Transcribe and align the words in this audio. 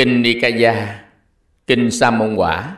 Kinh 0.00 0.22
Nikaya 0.22 1.04
Kinh 1.66 1.90
Sa 1.90 2.10
môn 2.10 2.34
quả 2.34 2.76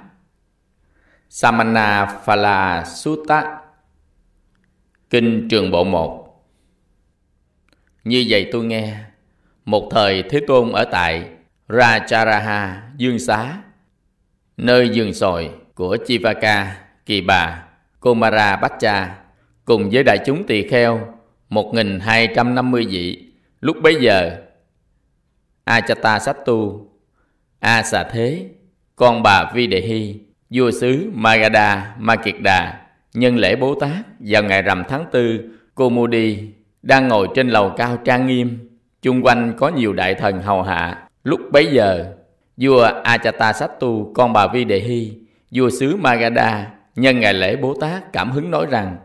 Samana 1.28 2.06
Phala 2.24 2.84
Sutta 2.84 3.60
Kinh 5.10 5.48
Trường 5.48 5.70
Bộ 5.70 5.84
1 5.84 6.44
Như 8.04 8.24
vậy 8.28 8.48
tôi 8.52 8.64
nghe 8.64 8.96
Một 9.64 9.88
thời 9.90 10.22
Thế 10.22 10.40
Tôn 10.46 10.72
ở 10.72 10.84
tại 10.84 11.28
Rajaraha, 11.68 12.80
Dương 12.96 13.18
Xá 13.18 13.62
Nơi 14.56 14.88
giường 14.88 15.14
sồi 15.14 15.50
của 15.74 15.96
Chivaka, 16.06 16.76
Kỳ 17.06 17.20
Bà, 17.20 17.64
Komara 18.00 18.56
Baccha 18.56 19.18
Cùng 19.64 19.90
với 19.90 20.02
đại 20.02 20.18
chúng 20.26 20.46
tỳ 20.46 20.68
kheo 20.68 21.14
1.250 21.50 22.88
vị 22.88 23.32
Lúc 23.60 23.76
bấy 23.82 23.96
giờ 24.00 24.42
Achata 25.64 26.18
Sattu 26.18 26.91
A 27.64 27.82
Xà 27.82 28.04
Thế, 28.04 28.46
con 28.96 29.22
bà 29.22 29.50
Vi 29.54 29.66
Đề 29.66 29.80
Hy, 29.80 30.16
vua 30.50 30.70
xứ 30.70 31.10
Magadha 31.14 31.94
Ma 31.98 32.16
Kiệt 32.16 32.34
Đà, 32.40 32.80
nhân 33.14 33.36
lễ 33.36 33.56
Bố 33.56 33.74
Tát 33.74 34.04
vào 34.20 34.42
ngày 34.42 34.62
rằm 34.62 34.82
tháng 34.88 35.04
tư, 35.12 35.40
cô 35.74 35.90
Modi 35.90 36.38
đang 36.82 37.08
ngồi 37.08 37.28
trên 37.34 37.48
lầu 37.48 37.70
cao 37.76 37.96
trang 38.04 38.26
nghiêm, 38.26 38.58
chung 39.02 39.22
quanh 39.22 39.52
có 39.56 39.68
nhiều 39.68 39.92
đại 39.92 40.14
thần 40.14 40.42
hầu 40.42 40.62
hạ. 40.62 40.98
Lúc 41.24 41.40
bấy 41.52 41.66
giờ, 41.66 42.04
vua 42.56 42.82
Achatasattu, 43.04 44.12
con 44.14 44.32
bà 44.32 44.46
Vi 44.46 44.64
Đề 44.64 44.78
Hy, 44.80 45.12
vua 45.50 45.70
xứ 45.70 45.96
Magadha, 45.96 46.66
nhân 46.96 47.20
ngày 47.20 47.34
lễ 47.34 47.56
Bố 47.56 47.74
Tát 47.80 48.12
cảm 48.12 48.30
hứng 48.30 48.50
nói 48.50 48.66
rằng, 48.70 48.96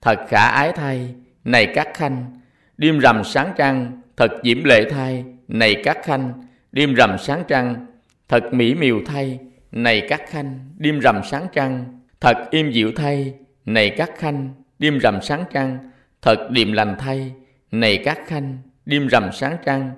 thật 0.00 0.18
khả 0.28 0.48
ái 0.48 0.72
thay, 0.72 1.14
này 1.44 1.66
các 1.74 1.88
khanh, 1.94 2.40
đêm 2.76 2.98
rằm 2.98 3.24
sáng 3.24 3.52
trăng, 3.56 4.00
thật 4.16 4.30
diễm 4.44 4.64
lệ 4.64 4.90
thay, 4.90 5.24
này 5.48 5.82
các 5.84 5.98
khanh, 6.02 6.32
đêm 6.72 6.94
rằm 6.94 7.18
sáng 7.18 7.42
trăng, 7.48 7.86
Thật 8.28 8.54
mỹ 8.54 8.74
miều 8.74 9.00
thay, 9.06 9.38
này 9.72 10.06
các 10.08 10.22
khanh, 10.28 10.58
đêm 10.76 10.98
rằm 10.98 11.20
sáng 11.30 11.46
trăng. 11.52 12.00
Thật 12.20 12.36
im 12.50 12.70
dịu 12.70 12.92
thay, 12.96 13.34
này 13.64 13.90
các 13.90 14.10
khanh, 14.18 14.54
đêm 14.78 14.98
rằm 14.98 15.22
sáng 15.22 15.44
trăng. 15.52 15.78
Thật 16.22 16.50
điềm 16.50 16.72
lành 16.72 16.96
thay, 16.98 17.32
này 17.70 18.02
các 18.04 18.18
khanh, 18.26 18.58
đêm 18.86 19.06
rằm 19.06 19.32
sáng 19.32 19.56
trăng. 19.64 19.90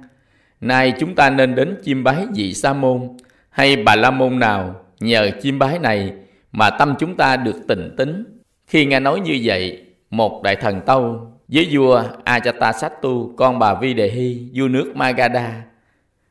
Nay 0.60 0.92
chúng 0.98 1.14
ta 1.14 1.30
nên 1.30 1.54
đến 1.54 1.77
chiêm 1.84 2.04
bái 2.04 2.27
vị 2.34 2.54
sa 2.54 2.72
môn 2.72 3.16
hay 3.50 3.77
bà 3.77 3.96
la 3.96 4.10
môn 4.10 4.38
nào 4.38 4.84
nhờ 5.00 5.30
chiêm 5.42 5.58
bái 5.58 5.78
này 5.78 6.12
mà 6.52 6.70
tâm 6.70 6.94
chúng 6.98 7.16
ta 7.16 7.36
được 7.36 7.56
tỉnh 7.69 7.94
tính. 7.97 8.24
Khi 8.66 8.86
nghe 8.86 9.00
nói 9.00 9.20
như 9.20 9.41
vậy, 9.42 9.84
một 10.10 10.42
đại 10.42 10.56
thần 10.56 10.80
tâu 10.86 11.32
với 11.48 11.69
vua 11.72 12.02
Ajatasattu 12.24 13.36
con 13.36 13.58
bà 13.58 13.74
Vi 13.74 13.94
Đề 13.94 14.10
Hy 14.10 14.50
vua 14.54 14.69
nước 14.69 14.92
Magadha 14.97 15.62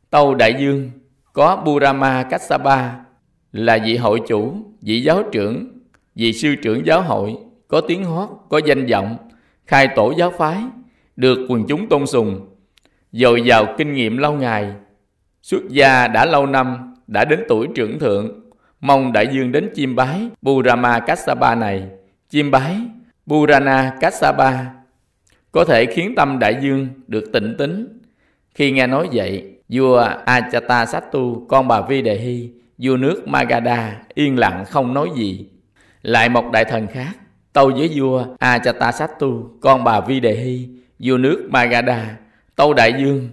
tâu 0.09 0.35
đại 0.35 0.53
dương 0.59 0.91
có 1.33 1.55
Burama 1.65 2.23
Kassapa 2.23 2.91
là 3.51 3.77
vị 3.85 3.97
hội 3.97 4.21
chủ, 4.27 4.53
vị 4.81 5.01
giáo 5.01 5.23
trưởng, 5.31 5.79
vị 6.15 6.33
sư 6.33 6.55
trưởng 6.63 6.85
giáo 6.85 7.01
hội, 7.01 7.35
có 7.67 7.81
tiếng 7.81 8.03
hót, 8.03 8.29
có 8.49 8.61
danh 8.65 8.85
vọng, 8.85 9.17
khai 9.65 9.87
tổ 9.95 10.13
giáo 10.17 10.31
phái, 10.37 10.57
được 11.15 11.45
quần 11.49 11.65
chúng 11.67 11.89
tôn 11.89 12.07
sùng, 12.07 12.47
dồi 13.11 13.41
dào 13.41 13.65
kinh 13.77 13.93
nghiệm 13.93 14.17
lâu 14.17 14.33
ngày, 14.33 14.73
xuất 15.41 15.61
gia 15.69 16.07
đã 16.07 16.25
lâu 16.25 16.45
năm, 16.45 16.95
đã 17.07 17.25
đến 17.25 17.39
tuổi 17.47 17.67
trưởng 17.75 17.99
thượng, 17.99 18.49
mong 18.81 19.13
đại 19.13 19.27
dương 19.31 19.51
đến 19.51 19.69
chiêm 19.75 19.95
bái 19.95 20.29
Burama 20.41 20.99
Kassapa 20.99 21.55
này, 21.55 21.87
chiêm 22.29 22.51
bái 22.51 22.77
Burana 23.25 23.97
Kassapa 24.01 24.65
có 25.51 25.65
thể 25.65 25.85
khiến 25.85 26.13
tâm 26.15 26.39
đại 26.39 26.57
dương 26.61 26.87
được 27.07 27.23
tịnh 27.33 27.55
tính. 27.57 27.99
Khi 28.55 28.71
nghe 28.71 28.87
nói 28.87 29.09
vậy, 29.13 29.58
Vua 29.69 30.03
Achatasattu, 30.25 31.45
con 31.47 31.67
bà 31.67 31.81
Vi 31.81 32.01
Đề 32.01 32.17
Hy, 32.17 32.49
vua 32.77 32.97
nước 32.97 33.27
Magadha, 33.27 34.01
yên 34.13 34.39
lặng 34.39 34.65
không 34.65 34.93
nói 34.93 35.09
gì. 35.15 35.45
Lại 36.01 36.29
một 36.29 36.51
đại 36.51 36.65
thần 36.65 36.87
khác, 36.87 37.11
tâu 37.53 37.71
với 37.77 37.91
vua 37.95 38.25
Achatasattu, 38.39 39.49
con 39.61 39.83
bà 39.83 40.01
Vi 40.01 40.19
Đề 40.19 40.35
Hy, 40.35 40.69
vua 40.99 41.17
nước 41.17 41.47
Magadha, 41.49 42.17
tâu 42.55 42.73
đại 42.73 42.93
dương, 42.99 43.29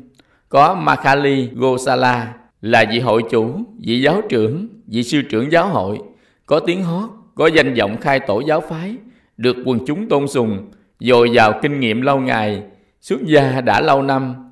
có 0.49 0.75
Makali 0.75 1.49
Gosala 1.55 2.35
là 2.61 2.85
vị 2.91 3.01
hội 3.01 3.23
chủ, 3.31 3.51
vị 3.79 4.01
giáo 4.01 4.23
trưởng, 4.29 4.69
vị 4.87 5.03
sư 5.03 5.23
trưởng 5.31 5.53
giáo 5.53 5.69
hội, 5.69 5.99
có 6.47 6.61
tiếng 6.61 6.85
hót, 6.85 7.11
có 7.35 7.47
danh 7.47 7.75
vọng 7.75 7.97
khai 8.01 8.21
tổ 8.21 8.41
giáo 8.41 8.61
phái, 8.61 8.95
được 9.37 9.57
quần 9.65 9.79
chúng 9.87 10.09
tôn 10.09 10.29
sùng, 10.29 10.71
dồi 11.01 11.31
dào 11.31 11.59
kinh 11.63 11.81
nghiệm 11.81 12.03
lâu 12.03 12.21
ngày, 12.21 12.63
xuất 13.01 13.21
gia 13.25 13.61
đã 13.61 13.81
lâu 13.81 14.03
năm, 14.03 14.46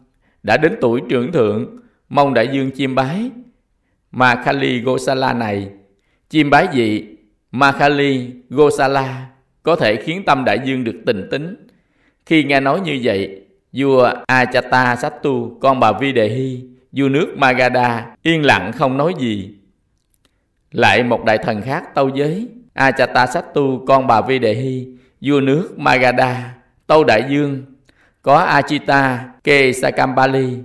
đã 0.44 0.56
đến 0.56 0.75
tuổi 0.81 1.00
trưởng 1.09 1.32
thượng, 1.32 1.77
mong 2.09 2.34
đại 2.34 2.49
dương 2.53 2.71
chiêm 2.77 2.94
bái. 2.94 3.31
kali 4.44 4.81
Gosala 4.81 5.32
này, 5.32 5.69
chiêm 6.28 6.50
bái 6.50 6.69
gì? 6.72 7.05
Kali 7.78 8.31
Gosala 8.50 9.27
có 9.62 9.77
thể 9.77 9.97
khiến 9.97 10.22
tâm 10.27 10.44
đại 10.44 10.59
dương 10.65 10.84
được 10.84 10.97
tình 11.06 11.28
tính. 11.31 11.66
Khi 12.27 12.44
nghe 12.44 12.60
nói 12.60 12.81
như 12.81 13.00
vậy, 13.03 13.41
vua 13.72 14.12
Achata 14.27 14.97
Sattu, 14.97 15.59
con 15.60 15.81
bà 15.81 15.93
Vi 15.93 16.12
Đề 16.12 16.28
Hy, 16.28 16.60
vua 16.93 17.09
nước 17.09 17.34
Magadha, 17.37 18.06
yên 18.22 18.47
lặng 18.47 18.72
không 18.72 18.97
nói 18.97 19.15
gì. 19.19 19.54
Lại 20.71 21.03
một 21.03 21.25
đại 21.25 21.38
thần 21.38 21.62
khác 21.62 21.94
tâu 21.94 22.09
giới, 22.09 22.49
Achata 22.72 23.27
Sattu, 23.27 23.84
con 23.87 24.06
bà 24.06 24.21
Vi 24.21 24.38
Đề 24.38 24.54
Hy, 24.54 24.88
vua 25.21 25.41
nước 25.41 25.78
Magadha, 25.78 26.54
tâu 26.87 27.04
đại 27.04 27.25
dương, 27.31 27.62
có 28.24 28.36
Achita 28.36 29.28
Ke 29.44 29.72
Sakambali 29.72 30.58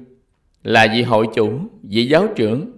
là 0.64 0.88
vị 0.94 1.04
hội 1.04 1.28
chủ, 1.36 1.60
vị 1.84 2.06
giáo 2.06 2.28
trưởng, 2.36 2.72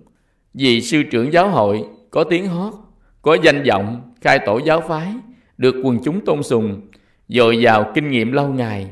vị 0.53 0.81
sư 0.81 1.03
trưởng 1.11 1.33
giáo 1.33 1.49
hội, 1.49 1.83
có 2.09 2.23
tiếng 2.23 2.47
hót, 2.47 2.73
có 3.21 3.37
danh 3.43 3.63
vọng, 3.63 4.13
khai 4.21 4.39
tổ 4.45 4.59
giáo 4.65 4.81
phái, 4.81 5.13
được 5.57 5.75
quần 5.83 5.99
chúng 6.03 6.25
tôn 6.25 6.43
sùng, 6.43 6.81
dồi 7.27 7.61
dào 7.61 7.91
kinh 7.95 8.09
nghiệm 8.09 8.31
lâu 8.31 8.47
ngày, 8.47 8.87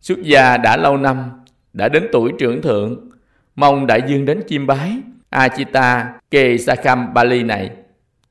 xuất 0.00 0.22
gia 0.22 0.56
đã 0.56 0.76
lâu 0.76 0.96
năm, 0.96 1.30
đã 1.72 1.88
đến 1.88 2.06
tuổi 2.12 2.32
trưởng 2.38 2.62
thượng, 2.62 3.10
mong 3.56 3.86
đại 3.86 4.02
dương 4.08 4.24
đến 4.24 4.42
chiêm 4.48 4.66
bái 4.66 4.92
Achita 5.30 6.14
Ke 6.30 6.56
Sakambali 6.56 7.42
này. 7.42 7.70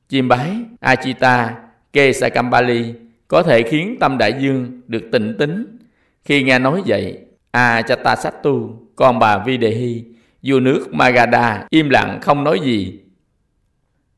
Chiêm 0.08 0.28
bái 0.28 0.50
Achita 0.80 1.56
Ke 1.92 2.12
Sakambali 2.12 2.94
có 3.28 3.42
thể 3.42 3.62
khiến 3.62 3.96
tâm 4.00 4.18
đại 4.18 4.34
dương 4.40 4.80
được 4.86 5.02
tịnh 5.12 5.34
tính, 5.38 5.78
khi 6.24 6.42
nghe 6.42 6.58
nói 6.58 6.82
vậy, 6.86 7.18
A 7.50 7.74
Achatasattu, 7.74 8.70
con 8.96 9.18
bà 9.18 9.38
Vi 9.38 9.56
Đề 9.56 9.70
Hy, 9.70 10.04
vua 10.42 10.60
nước 10.60 10.94
Magadha, 10.94 11.66
im 11.70 11.88
lặng 11.88 12.18
không 12.22 12.44
nói 12.44 12.60
gì. 12.60 13.00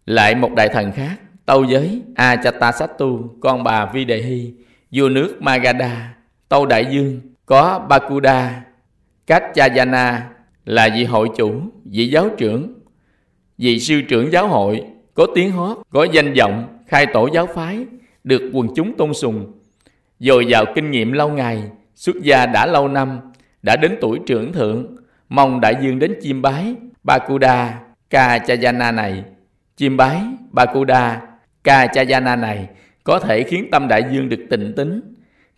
Lại 0.06 0.34
một 0.34 0.50
đại 0.56 0.69
thần 0.69 0.92
khác, 0.92 1.16
tâu 1.47 1.65
giới 1.65 2.03
A 2.15 2.28
Achatasattu, 2.28 3.37
con 3.41 3.65
bà 3.65 3.87
Vi 3.87 4.04
Đề 4.04 4.22
Hy, 4.22 4.54
vua 4.91 5.09
nước 5.09 5.37
Magadha, 5.42 6.15
tâu 6.48 6.66
đại 6.66 6.87
dương, 6.91 7.20
có 7.47 7.87
Bakuda, 7.88 8.65
Kachayana 9.26 10.31
là 10.65 10.88
vị 10.94 11.04
hội 11.04 11.28
chủ, 11.36 11.60
vị 11.84 12.09
giáo 12.09 12.28
trưởng, 12.38 12.75
vị 13.59 13.81
sư 13.81 14.03
trưởng 14.09 14.32
giáo 14.32 14.48
hội, 14.48 14.84
có 15.15 15.26
tiếng 15.34 15.50
hót, 15.50 15.78
có 15.91 16.06
danh 16.12 16.34
vọng, 16.34 16.78
khai 16.86 17.06
tổ 17.06 17.28
giáo 17.34 17.47
phái, 17.47 17.86
được 18.25 18.50
quần 18.53 18.69
chúng 18.76 18.97
tôn 18.97 19.15
sùng, 19.15 19.53
dồi 20.19 20.47
dào 20.47 20.65
kinh 20.75 20.91
nghiệm 20.91 21.12
lâu 21.12 21.28
ngày, 21.28 21.62
xuất 21.94 22.16
gia 22.22 22.47
đã 22.47 22.66
lâu 22.66 22.88
năm, 22.88 23.21
đã 23.62 23.77
đến 23.77 23.97
tuổi 24.00 24.21
trưởng 24.27 24.53
thượng, 24.53 24.97
mong 25.28 25.60
đại 25.60 25.77
dương 25.82 25.99
đến 25.99 26.15
chiêm 26.22 26.43
bái 26.43 26.75
Bakuda 27.03 27.81
Kachayana 28.10 28.93
này. 28.93 29.25
Chiêm 29.77 29.97
bái 29.97 30.22
Bakuda 30.50 31.21
Kachayana 31.65 32.37
này 32.37 32.69
có 33.04 33.19
thể 33.19 33.43
khiến 33.43 33.69
tâm 33.72 33.88
đại 33.88 34.04
dương 34.12 34.28
được 34.28 34.47
tịnh 34.50 34.72
tính. 34.77 35.00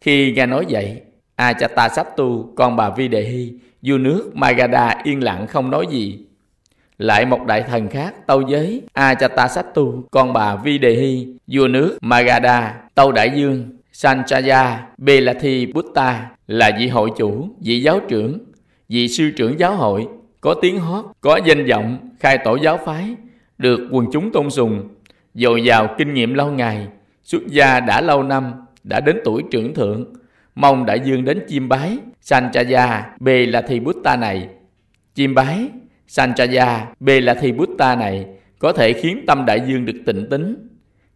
Khi 0.00 0.32
nghe 0.32 0.46
nói 0.46 0.64
vậy, 0.68 1.02
Achatasattu, 1.36 2.52
con 2.56 2.76
bà 2.76 2.90
Vi 2.90 3.08
Đề 3.08 3.22
Hy, 3.22 3.52
vua 3.82 3.98
nước 3.98 4.30
Magadha 4.34 5.00
yên 5.04 5.22
lặng 5.22 5.46
không 5.46 5.70
nói 5.70 5.86
gì. 5.90 6.18
Lại 6.98 7.26
một 7.26 7.46
đại 7.46 7.62
thần 7.62 7.88
khác 7.88 8.14
tâu 8.26 8.40
giới 8.40 8.82
Achatasattu, 8.92 10.04
con 10.10 10.32
bà 10.32 10.56
Vi 10.56 10.78
Đề 10.78 10.94
Hy, 10.94 11.36
vua 11.46 11.68
nước 11.68 11.98
Magadha, 12.00 12.74
tâu 12.94 13.12
đại 13.12 13.30
dương 13.36 13.75
Sanchaya 13.98 14.86
Belathi 14.98 15.66
Buddha 15.66 16.30
là 16.46 16.70
vị 16.78 16.88
hội 16.88 17.10
chủ, 17.16 17.48
vị 17.60 17.80
giáo 17.80 18.00
trưởng, 18.08 18.38
vị 18.88 19.08
sư 19.08 19.30
trưởng 19.36 19.58
giáo 19.58 19.74
hội, 19.74 20.06
có 20.40 20.54
tiếng 20.62 20.78
hót, 20.78 21.04
có 21.20 21.40
danh 21.46 21.66
vọng, 21.66 22.10
khai 22.20 22.38
tổ 22.44 22.56
giáo 22.56 22.78
phái, 22.84 23.16
được 23.58 23.88
quần 23.90 24.06
chúng 24.12 24.32
tôn 24.32 24.50
sùng, 24.50 24.88
dồi 25.34 25.64
dào 25.64 25.94
kinh 25.98 26.14
nghiệm 26.14 26.34
lâu 26.34 26.50
ngày, 26.50 26.88
xuất 27.22 27.46
gia 27.46 27.80
đã 27.80 28.00
lâu 28.00 28.22
năm, 28.22 28.52
đã 28.84 29.00
đến 29.00 29.16
tuổi 29.24 29.42
trưởng 29.50 29.74
thượng, 29.74 30.04
mong 30.54 30.86
đại 30.86 31.00
dương 31.04 31.24
đến 31.24 31.44
chiêm 31.48 31.68
bái 31.68 31.98
Sanchaya 32.20 33.10
Belathi 33.20 33.80
Buddha 33.80 34.16
này. 34.16 34.48
Chiêm 35.14 35.34
bái 35.34 35.68
Sanchaya 36.06 36.86
Belathi 37.00 37.52
Buddha 37.52 37.94
này 37.94 38.26
có 38.58 38.72
thể 38.72 38.92
khiến 38.92 39.24
tâm 39.26 39.44
đại 39.46 39.60
dương 39.66 39.84
được 39.84 39.98
tịnh 40.06 40.30
tính. 40.30 40.68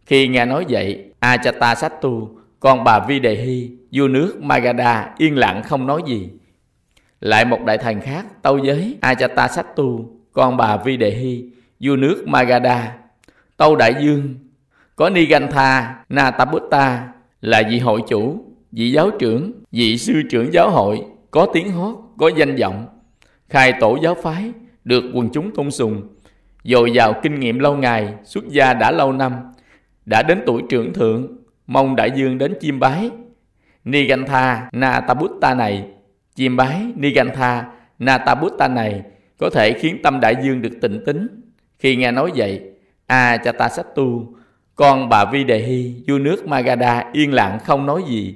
Khi 0.05 0.27
nghe 0.27 0.45
nói 0.45 0.65
vậy, 0.69 1.05
Achata 1.19 1.75
Sattu 1.75 2.40
còn 2.61 2.83
bà 2.83 2.99
Vi 2.99 3.19
Đề 3.19 3.35
Hy, 3.35 3.71
vua 3.91 4.07
nước 4.07 4.41
Magadha 4.41 5.13
yên 5.17 5.37
lặng 5.37 5.63
không 5.63 5.87
nói 5.87 6.01
gì. 6.07 6.29
Lại 7.21 7.45
một 7.45 7.59
đại 7.65 7.77
thần 7.77 8.01
khác 8.01 8.25
tâu 8.41 8.57
giới 8.57 8.97
Ajata 9.01 9.47
Sattu, 9.47 10.05
con 10.31 10.57
bà 10.57 10.77
Vi 10.77 10.97
Đề 10.97 11.11
Hy, 11.11 11.45
vua 11.79 11.95
nước 11.95 12.23
Magadha. 12.27 12.97
Tâu 13.57 13.75
Đại 13.75 13.95
Dương. 14.01 14.35
Có 14.95 15.09
Nigantha 15.09 15.95
Natabutta 16.09 17.07
là 17.41 17.63
vị 17.69 17.79
hội 17.79 18.01
chủ, 18.07 18.45
vị 18.71 18.91
giáo 18.91 19.11
trưởng, 19.19 19.51
vị 19.71 19.97
sư 19.97 20.13
trưởng 20.29 20.53
giáo 20.53 20.69
hội, 20.69 21.01
có 21.31 21.47
tiếng 21.53 21.71
hót, 21.71 21.95
có 22.17 22.31
danh 22.37 22.55
vọng, 22.55 22.87
khai 23.49 23.73
tổ 23.79 23.97
giáo 24.03 24.15
phái, 24.15 24.51
được 24.83 25.03
quần 25.13 25.29
chúng 25.33 25.55
tôn 25.55 25.71
sùng, 25.71 26.01
dồi 26.63 26.91
dào 26.91 27.13
kinh 27.23 27.39
nghiệm 27.39 27.59
lâu 27.59 27.77
ngày, 27.77 28.13
xuất 28.23 28.47
gia 28.47 28.73
đã 28.73 28.91
lâu 28.91 29.13
năm, 29.13 29.33
đã 30.05 30.23
đến 30.23 30.41
tuổi 30.45 30.61
trưởng 30.69 30.93
thượng, 30.93 31.40
mong 31.67 31.95
đại 31.95 32.11
dương 32.15 32.37
đến 32.37 32.53
chiêm 32.61 32.79
bái. 32.79 33.09
Nigantha 33.83 34.69
Natabutta 34.71 35.53
này, 35.53 35.87
chiêm 36.35 36.55
bái 36.55 36.85
Nigantha 36.95 37.65
Natabutta 37.99 38.67
này 38.67 39.01
có 39.37 39.49
thể 39.49 39.73
khiến 39.73 39.97
tâm 40.03 40.19
đại 40.19 40.35
dương 40.43 40.61
được 40.61 40.73
tịnh 40.81 41.05
tính. 41.05 41.27
Khi 41.79 41.95
nghe 41.95 42.11
nói 42.11 42.31
vậy, 42.35 42.61
A 43.07 43.37
Chatasattu, 43.37 44.35
con 44.75 45.09
bà 45.09 45.25
Vi 45.25 45.43
Đề 45.43 45.59
Hy, 45.59 45.95
vua 46.07 46.17
nước 46.17 46.47
Magadha 46.47 47.09
yên 47.13 47.33
lặng 47.33 47.59
không 47.65 47.85
nói 47.85 48.03
gì. 48.07 48.35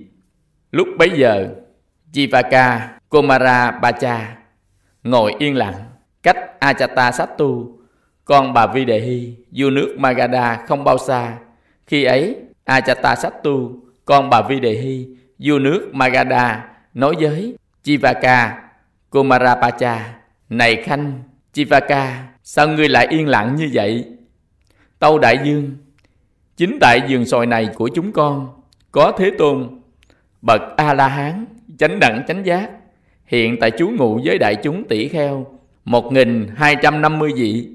Lúc 0.71 0.87
bấy 0.97 1.09
giờ, 1.09 1.47
Jivaka 2.13 2.79
Komara 3.09 3.71
Bacha 3.71 4.37
ngồi 5.03 5.35
yên 5.39 5.55
lặng 5.55 5.73
cách 6.23 6.59
Achata 6.59 7.11
Sattu, 7.11 7.79
con 8.25 8.53
bà 8.53 8.67
Vi 8.67 8.85
Đề 8.85 8.99
Hy, 8.99 9.35
vua 9.51 9.69
nước 9.69 9.95
Magadha 9.97 10.65
không 10.67 10.83
bao 10.83 10.97
xa. 10.97 11.37
Khi 11.87 12.03
ấy, 12.03 12.35
Achata 12.65 13.15
Sattu, 13.15 13.71
con 14.05 14.29
bà 14.29 14.41
Vi 14.41 14.59
Đề 14.59 14.71
Hy, 14.71 15.07
vua 15.39 15.59
nước 15.59 15.89
Magadha, 15.93 16.69
nói 16.93 17.15
với 17.19 17.55
Chivaka, 17.83 18.63
Kumarapacha, 19.09 20.15
Này 20.49 20.75
Khanh, 20.75 21.23
Chivaka, 21.53 22.27
sao 22.43 22.67
ngươi 22.67 22.89
lại 22.89 23.07
yên 23.09 23.27
lặng 23.27 23.55
như 23.55 23.69
vậy? 23.73 24.05
Tâu 24.99 25.19
Đại 25.19 25.39
Dương, 25.43 25.71
chính 26.57 26.77
tại 26.81 27.01
giường 27.07 27.25
sồi 27.25 27.45
này 27.45 27.69
của 27.75 27.89
chúng 27.95 28.11
con, 28.11 28.61
có 28.91 29.11
Thế 29.17 29.31
Tôn, 29.37 29.69
bậc 30.41 30.61
A-la-hán, 30.77 31.45
chánh 31.77 31.99
đẳng 31.99 32.23
chánh 32.27 32.45
giác, 32.45 32.69
hiện 33.25 33.57
tại 33.59 33.71
chú 33.71 33.89
ngụ 33.89 34.19
với 34.23 34.37
đại 34.37 34.55
chúng 34.63 34.87
tỷ 34.87 35.07
kheo, 35.07 35.47
1250 35.85 37.31
vị. 37.35 37.69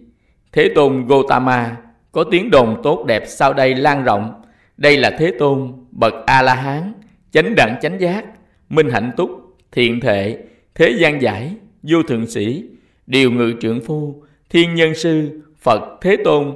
Thế 0.52 0.70
Tôn 0.74 1.06
Gotama 1.06 1.76
có 2.12 2.24
tiếng 2.30 2.50
đồn 2.50 2.80
tốt 2.82 3.04
đẹp 3.06 3.22
sau 3.26 3.52
đây 3.52 3.74
lan 3.74 4.04
rộng. 4.04 4.39
Đây 4.80 4.96
là 4.96 5.10
Thế 5.18 5.32
Tôn, 5.38 5.72
bậc 5.90 6.14
A-la-hán, 6.26 6.92
chánh 7.30 7.54
đẳng 7.56 7.76
chánh 7.82 8.00
giác, 8.00 8.24
minh 8.68 8.90
hạnh 8.90 9.10
túc, 9.16 9.30
thiện 9.72 10.00
thệ, 10.00 10.38
thế 10.74 10.94
gian 10.98 11.22
giải, 11.22 11.54
vô 11.82 12.02
thượng 12.02 12.26
sĩ, 12.26 12.64
điều 13.06 13.30
ngự 13.30 13.52
trưởng 13.60 13.80
phu, 13.80 14.22
thiên 14.50 14.74
nhân 14.74 14.94
sư, 14.94 15.42
Phật 15.58 15.98
Thế 16.00 16.16
Tôn. 16.24 16.54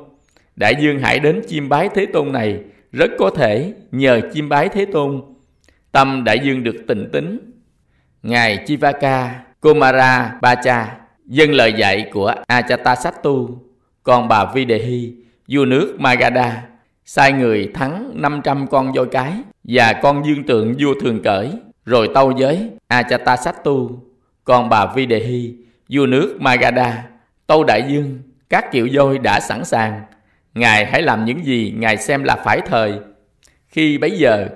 Đại 0.56 0.74
dương 0.80 0.98
hãy 0.98 1.18
đến 1.18 1.40
chiêm 1.48 1.68
bái 1.68 1.88
Thế 1.94 2.06
Tôn 2.06 2.32
này, 2.32 2.60
rất 2.92 3.10
có 3.18 3.30
thể 3.30 3.72
nhờ 3.92 4.20
chiêm 4.34 4.48
bái 4.48 4.68
Thế 4.68 4.84
Tôn. 4.84 5.22
Tâm 5.92 6.24
đại 6.24 6.38
dương 6.44 6.64
được 6.64 6.76
tịnh 6.88 7.08
tính. 7.12 7.52
Ngài 8.22 8.64
Chivaka 8.66 9.44
Komara 9.60 10.38
Bacha 10.42 10.96
dân 11.26 11.52
lời 11.52 11.72
dạy 11.78 12.10
của 12.12 12.34
Achatasattu, 12.46 13.58
còn 14.02 14.28
bà 14.28 14.52
Videhi, 14.54 15.14
vua 15.48 15.64
nước 15.64 15.96
Magadha, 15.98 16.62
sai 17.04 17.32
người 17.32 17.70
thắng 17.74 18.10
500 18.14 18.66
con 18.66 18.92
voi 18.92 19.06
cái 19.06 19.32
và 19.64 19.92
con 20.02 20.26
dương 20.26 20.46
tượng 20.46 20.74
vua 20.78 20.94
thường 21.00 21.22
cởi, 21.22 21.50
rồi 21.84 22.08
tâu 22.14 22.32
với 22.38 22.70
Achatasattu, 22.88 23.90
con 24.44 24.68
bà 24.68 24.86
vi 24.94 25.06
đề 25.06 25.20
hi 25.20 25.54
vua 25.88 26.06
nước 26.06 26.36
Magadha, 26.40 27.04
tâu 27.46 27.64
đại 27.64 27.84
dương, 27.88 28.18
các 28.48 28.72
kiệu 28.72 28.88
voi 28.92 29.18
đã 29.18 29.40
sẵn 29.40 29.64
sàng, 29.64 30.00
Ngài 30.54 30.86
hãy 30.86 31.02
làm 31.02 31.24
những 31.24 31.44
gì 31.44 31.74
Ngài 31.76 31.96
xem 31.96 32.24
là 32.24 32.36
phải 32.44 32.60
thời. 32.66 32.92
Khi 33.68 33.98
bấy 33.98 34.10
giờ, 34.10 34.48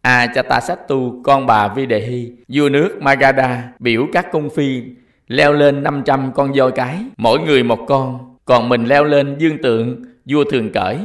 Achatasattu, 0.00 1.22
con 1.22 1.46
bà 1.46 1.68
vi 1.68 1.86
đề 1.86 2.00
hi 2.00 2.32
vua 2.48 2.68
nước 2.68 2.98
Magadha, 3.02 3.62
biểu 3.78 4.06
các 4.12 4.32
cung 4.32 4.50
phi 4.50 4.82
leo 5.28 5.52
lên 5.52 5.82
500 5.82 6.32
con 6.34 6.52
voi 6.52 6.72
cái, 6.72 6.98
mỗi 7.16 7.40
người 7.40 7.62
một 7.62 7.78
con, 7.88 8.36
còn 8.44 8.68
mình 8.68 8.84
leo 8.84 9.04
lên 9.04 9.38
dương 9.38 9.62
tượng 9.62 10.02
vua 10.24 10.44
thường 10.50 10.72
cởi. 10.72 10.98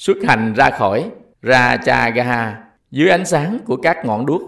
Xuất 0.00 0.16
hành 0.24 0.54
ra 0.54 0.70
khỏi 0.70 1.10
Rajagaha 1.42 2.52
dưới 2.90 3.08
ánh 3.08 3.24
sáng 3.24 3.58
của 3.64 3.76
các 3.76 4.04
ngọn 4.04 4.26
đuốc 4.26 4.42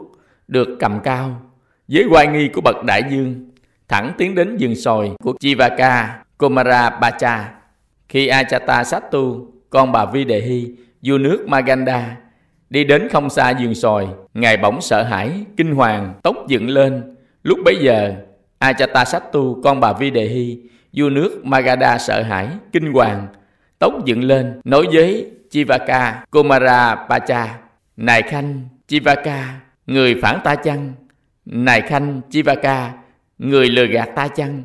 được 0.49 0.69
cầm 0.81 1.00
cao, 1.04 1.40
dưới 1.88 2.04
oai 2.10 2.26
nghi 2.26 2.49
của 2.49 2.60
bậc 2.60 2.84
đại 2.84 3.02
dương, 3.10 3.50
thẳng 3.88 4.12
tiến 4.19 4.34
đến 4.34 4.56
rừng 4.56 4.75
sồi 4.75 5.10
của 5.22 5.34
Chivaka 5.40 6.22
Komara 6.38 6.90
Bacha. 6.90 7.54
Khi 8.08 8.26
Achata 8.26 8.84
Sattu, 8.84 9.52
con 9.70 9.93
bà 9.93 10.04
Vi 10.04 10.25
Đề 10.25 10.40
Hy, 10.40 10.75
vua 11.02 11.19
nước 11.19 11.44
Maganda, 11.49 12.16
đi 12.70 12.84
đến 12.84 13.08
không 13.08 13.31
xa 13.31 13.50
giường 13.50 13.75
sồi, 13.75 14.08
ngài 14.34 14.56
bỗng 14.56 14.81
sợ 14.81 15.02
hãi, 15.02 15.44
kinh 15.56 15.75
hoàng, 15.75 16.14
tóc 16.22 16.37
dựng 16.49 16.69
lên. 16.69 17.16
Lúc 17.43 17.58
bấy 17.64 17.76
giờ, 17.81 18.14
Achatasattu, 18.58 19.60
con 19.64 19.81
bà 19.81 19.93
Vi 19.93 20.10
Đề 20.10 20.25
Hy, 20.25 20.58
vua 20.93 21.10
nước 21.10 21.44
Magadha 21.44 21.99
sợ 21.99 22.22
hãi, 22.22 22.49
kinh 22.72 22.93
hoàng, 22.93 23.26
tóc 23.78 24.04
dựng 24.04 24.25
lên, 24.25 24.60
nói 24.64 24.87
với 24.93 25.31
Chivaka, 25.52 26.25
Komara 26.31 26.94
Pacha, 26.94 27.58
Này 27.96 28.22
Khanh, 28.22 28.69
Chivaka, 28.87 29.60
người 29.87 30.20
phản 30.22 30.40
ta 30.44 30.54
chăng? 30.54 30.93
Này 31.44 31.81
Khanh, 31.81 32.20
Chivaka, 32.31 32.93
người 33.38 33.69
lừa 33.69 33.87
gạt 33.87 34.08
ta 34.16 34.28
chăng? 34.28 34.62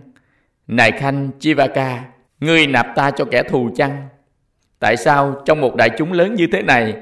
Này 0.67 0.91
Khanh, 0.91 1.29
Chivaka, 1.39 2.03
người 2.39 2.67
nạp 2.67 2.87
ta 2.95 3.11
cho 3.11 3.25
kẻ 3.25 3.43
thù 3.43 3.69
chăng? 3.75 4.07
Tại 4.79 4.97
sao 4.97 5.41
trong 5.45 5.61
một 5.61 5.75
đại 5.75 5.89
chúng 5.97 6.11
lớn 6.11 6.35
như 6.35 6.47
thế 6.51 6.61
này, 6.61 6.95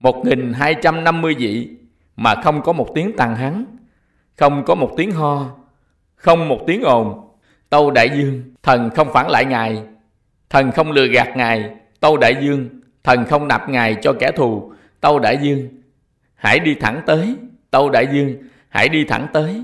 1250 0.00 1.34
vị 1.34 1.70
mà 2.16 2.34
không 2.34 2.62
có 2.62 2.72
một 2.72 2.88
tiếng 2.94 3.16
tàn 3.16 3.36
hắn, 3.36 3.64
không 4.36 4.64
có 4.64 4.74
một 4.74 4.90
tiếng 4.96 5.10
ho, 5.10 5.46
không 6.14 6.48
một 6.48 6.60
tiếng 6.66 6.82
ồn. 6.82 7.28
Tâu 7.70 7.90
Đại 7.90 8.10
Dương, 8.10 8.54
thần 8.62 8.90
không 8.90 9.12
phản 9.12 9.30
lại 9.30 9.44
Ngài. 9.44 9.82
Thần 10.50 10.72
không 10.72 10.90
lừa 10.90 11.06
gạt 11.06 11.36
Ngài. 11.36 11.70
Tâu 12.00 12.16
Đại 12.16 12.36
Dương, 12.40 12.68
thần 13.06 13.24
không 13.24 13.48
nạp 13.48 13.68
Ngài 13.68 13.94
cho 13.94 14.12
kẻ 14.12 14.32
thù. 14.32 14.72
Tâu 15.00 15.18
Đại 15.18 15.38
Dương, 15.42 15.68
hãy 16.34 16.58
đi 16.58 16.74
thẳng 16.74 17.00
tới. 17.06 17.36
Tâu 17.70 17.90
Đại 17.90 18.06
Dương, 18.12 18.34
hãy 18.68 18.88
đi 18.88 19.04
thẳng 19.04 19.26
tới. 19.32 19.62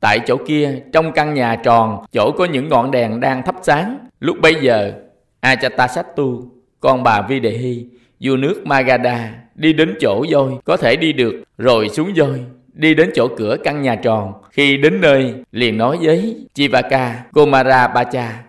Tại 0.00 0.20
chỗ 0.26 0.36
kia, 0.46 0.80
trong 0.92 1.12
căn 1.12 1.34
nhà 1.34 1.56
tròn, 1.56 2.04
chỗ 2.12 2.30
có 2.38 2.44
những 2.44 2.68
ngọn 2.68 2.90
đèn 2.90 3.20
đang 3.20 3.42
thắp 3.42 3.54
sáng. 3.62 3.98
Lúc 4.20 4.36
bấy 4.40 4.54
giờ, 4.60 4.92
Achatasattu, 5.40 6.44
con 6.80 7.02
bà 7.02 7.22
Vi 7.22 7.40
Đề 7.40 7.50
Hy, 7.50 7.86
vua 8.20 8.36
nước 8.36 8.66
Magada, 8.66 9.34
đi 9.54 9.72
đến 9.72 9.94
chỗ 10.00 10.24
voi, 10.30 10.52
có 10.64 10.76
thể 10.76 10.96
đi 10.96 11.12
được, 11.12 11.44
rồi 11.58 11.88
xuống 11.88 12.12
voi, 12.16 12.40
đi 12.72 12.94
đến 12.94 13.10
chỗ 13.14 13.28
cửa 13.36 13.56
căn 13.64 13.82
nhà 13.82 13.94
tròn. 13.94 14.32
Khi 14.50 14.76
đến 14.76 15.00
nơi, 15.00 15.34
liền 15.52 15.78
nói 15.78 15.98
với 16.00 16.46
Chivaka 16.54 17.24
Komara 17.32 17.88
Bacha, 17.88 18.42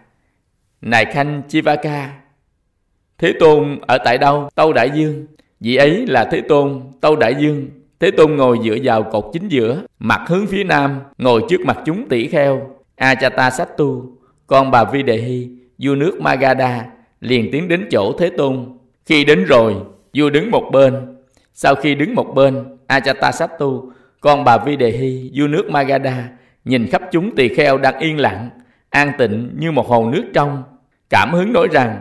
Này 0.82 1.06
Khanh 1.06 1.42
Chivaka, 1.48 2.10
Thế 3.20 3.34
Tôn 3.40 3.80
ở 3.82 3.98
tại 3.98 4.18
đâu? 4.18 4.50
Tâu 4.56 4.74
Đại 4.74 4.92
Dương. 4.94 5.26
Vị 5.60 5.76
ấy 5.76 6.06
là 6.08 6.26
Thế 6.32 6.42
Tôn, 6.42 6.82
Tâu 7.02 7.16
Đại 7.16 7.36
Dương. 7.36 7.70
Thế 8.00 8.12
Tôn 8.12 8.36
ngồi 8.36 8.60
dựa 8.64 8.76
vào 8.84 9.04
cột 9.04 9.26
chính 9.34 9.48
giữa, 9.48 9.82
mặt 10.00 10.22
hướng 10.28 10.48
phía 10.48 10.64
nam, 10.64 11.00
ngồi 11.18 11.42
trước 11.50 11.62
mặt 11.66 11.80
chúng 11.86 12.10
tỷ 12.10 12.28
kheo. 12.28 12.62
Achata 12.96 13.50
Sattu, 13.50 14.04
con 14.48 14.72
bà 14.72 14.84
Vi 14.84 15.04
Đề 15.04 15.18
Hy, 15.18 15.48
vua 15.78 15.96
nước 15.96 16.22
Magadha, 16.22 16.86
liền 17.20 17.52
tiến 17.52 17.68
đến 17.68 17.88
chỗ 17.92 18.14
Thế 18.20 18.30
Tôn. 18.30 18.66
Khi 19.06 19.26
đến 19.26 19.44
rồi, 19.44 19.76
vua 20.18 20.30
đứng 20.30 20.52
một 20.52 20.70
bên. 20.72 20.94
Sau 21.54 21.76
khi 21.76 21.96
đứng 21.96 22.16
một 22.16 22.34
bên, 22.36 22.64
Achata 22.88 23.32
Sattu 23.32 23.92
con 24.22 24.44
bà 24.44 24.58
Vi 24.58 24.76
Đề 24.76 24.92
Hy, 24.92 25.32
vua 25.36 25.48
nước 25.48 25.70
Magadha, 25.70 26.30
nhìn 26.66 26.88
khắp 26.88 27.02
chúng 27.12 27.36
tỳ 27.36 27.48
kheo 27.48 27.78
đang 27.78 28.00
yên 28.00 28.20
lặng, 28.20 28.50
an 28.90 29.12
tịnh 29.18 29.50
như 29.60 29.72
một 29.72 29.88
hồ 29.88 30.10
nước 30.14 30.24
trong. 30.34 30.64
Cảm 31.10 31.34
hứng 31.34 31.54
nói 31.54 31.68
rằng, 31.72 32.00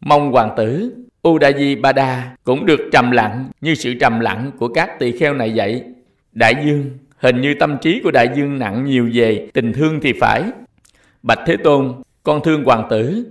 mong 0.00 0.32
hoàng 0.32 0.50
tử 0.56 0.94
Udayi 1.28 1.74
Bada 1.74 2.36
cũng 2.44 2.66
được 2.66 2.80
trầm 2.92 3.10
lặng 3.10 3.48
như 3.60 3.74
sự 3.74 3.94
trầm 4.00 4.20
lặng 4.20 4.50
của 4.58 4.68
các 4.68 4.98
tỳ 4.98 5.12
kheo 5.12 5.34
này 5.34 5.52
vậy. 5.56 5.84
Đại 6.32 6.54
dương, 6.66 6.90
hình 7.18 7.40
như 7.40 7.54
tâm 7.60 7.76
trí 7.82 8.00
của 8.04 8.10
đại 8.10 8.28
dương 8.36 8.58
nặng 8.58 8.84
nhiều 8.84 9.10
về 9.12 9.48
tình 9.54 9.72
thương 9.72 10.00
thì 10.02 10.12
phải. 10.20 10.42
Bạch 11.22 11.40
Thế 11.46 11.56
Tôn, 11.56 11.94
con 12.22 12.40
thương 12.44 12.64
hoàng 12.64 12.86
tử 12.90 13.26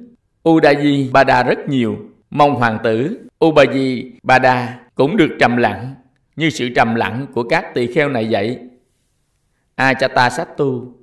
Udayi 0.50 1.10
Bada 1.13 1.43
rất 1.43 1.69
nhiều. 1.69 1.98
Mong 2.29 2.55
hoàng 2.55 2.77
tử 2.84 3.19
Ubayi 3.45 4.12
Bada 4.24 4.79
cũng 4.95 5.17
được 5.17 5.29
trầm 5.39 5.57
lặng 5.57 5.95
như 6.36 6.50
sự 6.50 6.69
trầm 6.75 6.95
lặng 6.95 7.25
của 7.34 7.43
các 7.43 7.74
tỳ 7.74 7.93
kheo 7.93 8.10
này 8.10 8.27
vậy. 8.31 8.60
Achata 9.75 10.29
Sattu, 10.29 10.93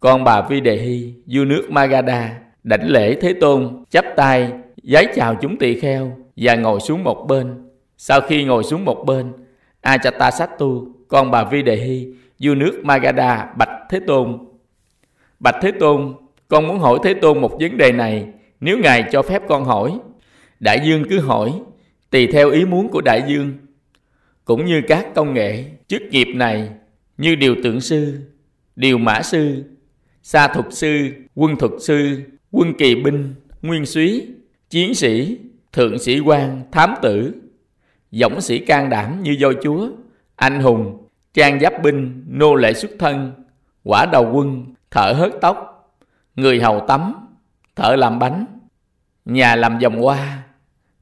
con 0.00 0.24
bà 0.24 0.42
Vi 0.42 0.60
Đề 0.60 0.76
Hy, 0.76 1.14
vua 1.26 1.44
nước 1.44 1.66
Magadha, 1.70 2.38
đảnh 2.62 2.90
lễ 2.90 3.16
Thế 3.20 3.32
Tôn, 3.40 3.84
chắp 3.90 4.04
tay, 4.16 4.52
giấy 4.86 5.08
chào 5.14 5.34
chúng 5.34 5.56
tỳ 5.56 5.80
kheo 5.80 6.16
và 6.36 6.54
ngồi 6.54 6.80
xuống 6.80 7.04
một 7.04 7.26
bên. 7.28 7.68
Sau 7.96 8.20
khi 8.20 8.44
ngồi 8.44 8.64
xuống 8.64 8.84
một 8.84 9.04
bên, 9.06 9.32
Ajatasattu, 9.82 10.92
con 11.08 11.30
bà 11.30 11.44
Vi 11.44 11.62
Đề 11.62 11.76
Hy, 11.76 12.08
vua 12.42 12.54
nước 12.54 12.80
Magadha, 12.84 13.52
bạch 13.58 13.68
Thế 13.90 14.00
Tôn. 14.06 14.38
Bạch 15.40 15.54
Thế 15.62 15.72
Tôn, 15.80 16.14
con 16.48 16.66
muốn 16.66 16.78
hỏi 16.78 16.98
Thế 17.04 17.14
Tôn 17.14 17.40
một 17.40 17.58
vấn 17.60 17.76
đề 17.76 17.92
này, 17.92 18.26
nếu 18.60 18.78
Ngài 18.78 19.04
cho 19.12 19.22
phép 19.22 19.42
con 19.48 19.64
hỏi. 19.64 19.98
Đại 20.60 20.80
dương 20.84 21.04
cứ 21.10 21.20
hỏi, 21.20 21.52
tùy 22.10 22.26
theo 22.26 22.50
ý 22.50 22.64
muốn 22.64 22.88
của 22.88 23.00
đại 23.00 23.22
dương. 23.28 23.52
Cũng 24.44 24.64
như 24.64 24.82
các 24.88 25.14
công 25.14 25.34
nghệ, 25.34 25.64
chức 25.88 26.02
nghiệp 26.02 26.28
này, 26.34 26.68
như 27.18 27.34
điều 27.34 27.54
tượng 27.62 27.80
sư, 27.80 28.20
điều 28.76 28.98
mã 28.98 29.22
sư, 29.22 29.64
sa 30.22 30.48
thuật 30.48 30.66
sư, 30.70 31.08
quân 31.34 31.56
thuật 31.56 31.72
sư, 31.80 32.22
quân 32.50 32.74
kỳ 32.78 32.94
binh, 32.94 33.34
nguyên 33.62 33.86
suý, 33.86 34.26
chiến 34.70 34.94
sĩ, 34.94 35.38
thượng 35.72 35.98
sĩ 35.98 36.20
quan, 36.20 36.62
thám 36.72 36.94
tử, 37.02 37.34
dũng 38.10 38.40
sĩ 38.40 38.58
can 38.58 38.90
đảm 38.90 39.22
như 39.22 39.36
voi 39.40 39.56
chúa, 39.62 39.88
anh 40.36 40.60
hùng, 40.60 41.08
trang 41.34 41.60
giáp 41.60 41.82
binh, 41.82 42.24
nô 42.28 42.54
lệ 42.54 42.72
xuất 42.72 42.90
thân, 42.98 43.32
quả 43.84 44.06
đầu 44.06 44.30
quân, 44.32 44.74
thợ 44.90 45.12
hớt 45.12 45.32
tóc, 45.40 45.88
người 46.34 46.60
hầu 46.60 46.80
tắm, 46.88 47.14
thợ 47.76 47.96
làm 47.96 48.18
bánh, 48.18 48.46
nhà 49.24 49.56
làm 49.56 49.78
vòng 49.78 50.02
hoa, 50.02 50.42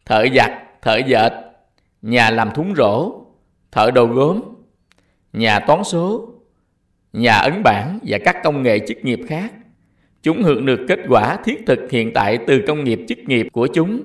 thợ 0.04 0.24
giặt, 0.36 0.52
thợ 0.82 0.96
dệt, 0.96 1.32
nhà 2.02 2.30
làm 2.30 2.50
thúng 2.54 2.74
rổ, 2.76 3.24
thợ 3.72 3.90
đồ 3.90 4.06
gốm, 4.06 4.40
nhà 5.32 5.60
toán 5.60 5.84
số, 5.84 6.28
nhà 7.12 7.34
ấn 7.36 7.62
bản 7.62 7.98
và 8.02 8.18
các 8.24 8.36
công 8.44 8.62
nghệ 8.62 8.78
chức 8.88 8.98
nghiệp 9.02 9.20
khác. 9.28 9.52
Chúng 10.24 10.42
hưởng 10.42 10.66
được 10.66 10.80
kết 10.88 10.98
quả 11.08 11.36
thiết 11.44 11.62
thực 11.66 11.90
hiện 11.90 12.12
tại 12.12 12.38
từ 12.46 12.62
công 12.66 12.84
nghiệp 12.84 13.00
chức 13.08 13.18
nghiệp 13.18 13.46
của 13.52 13.66
chúng. 13.66 14.02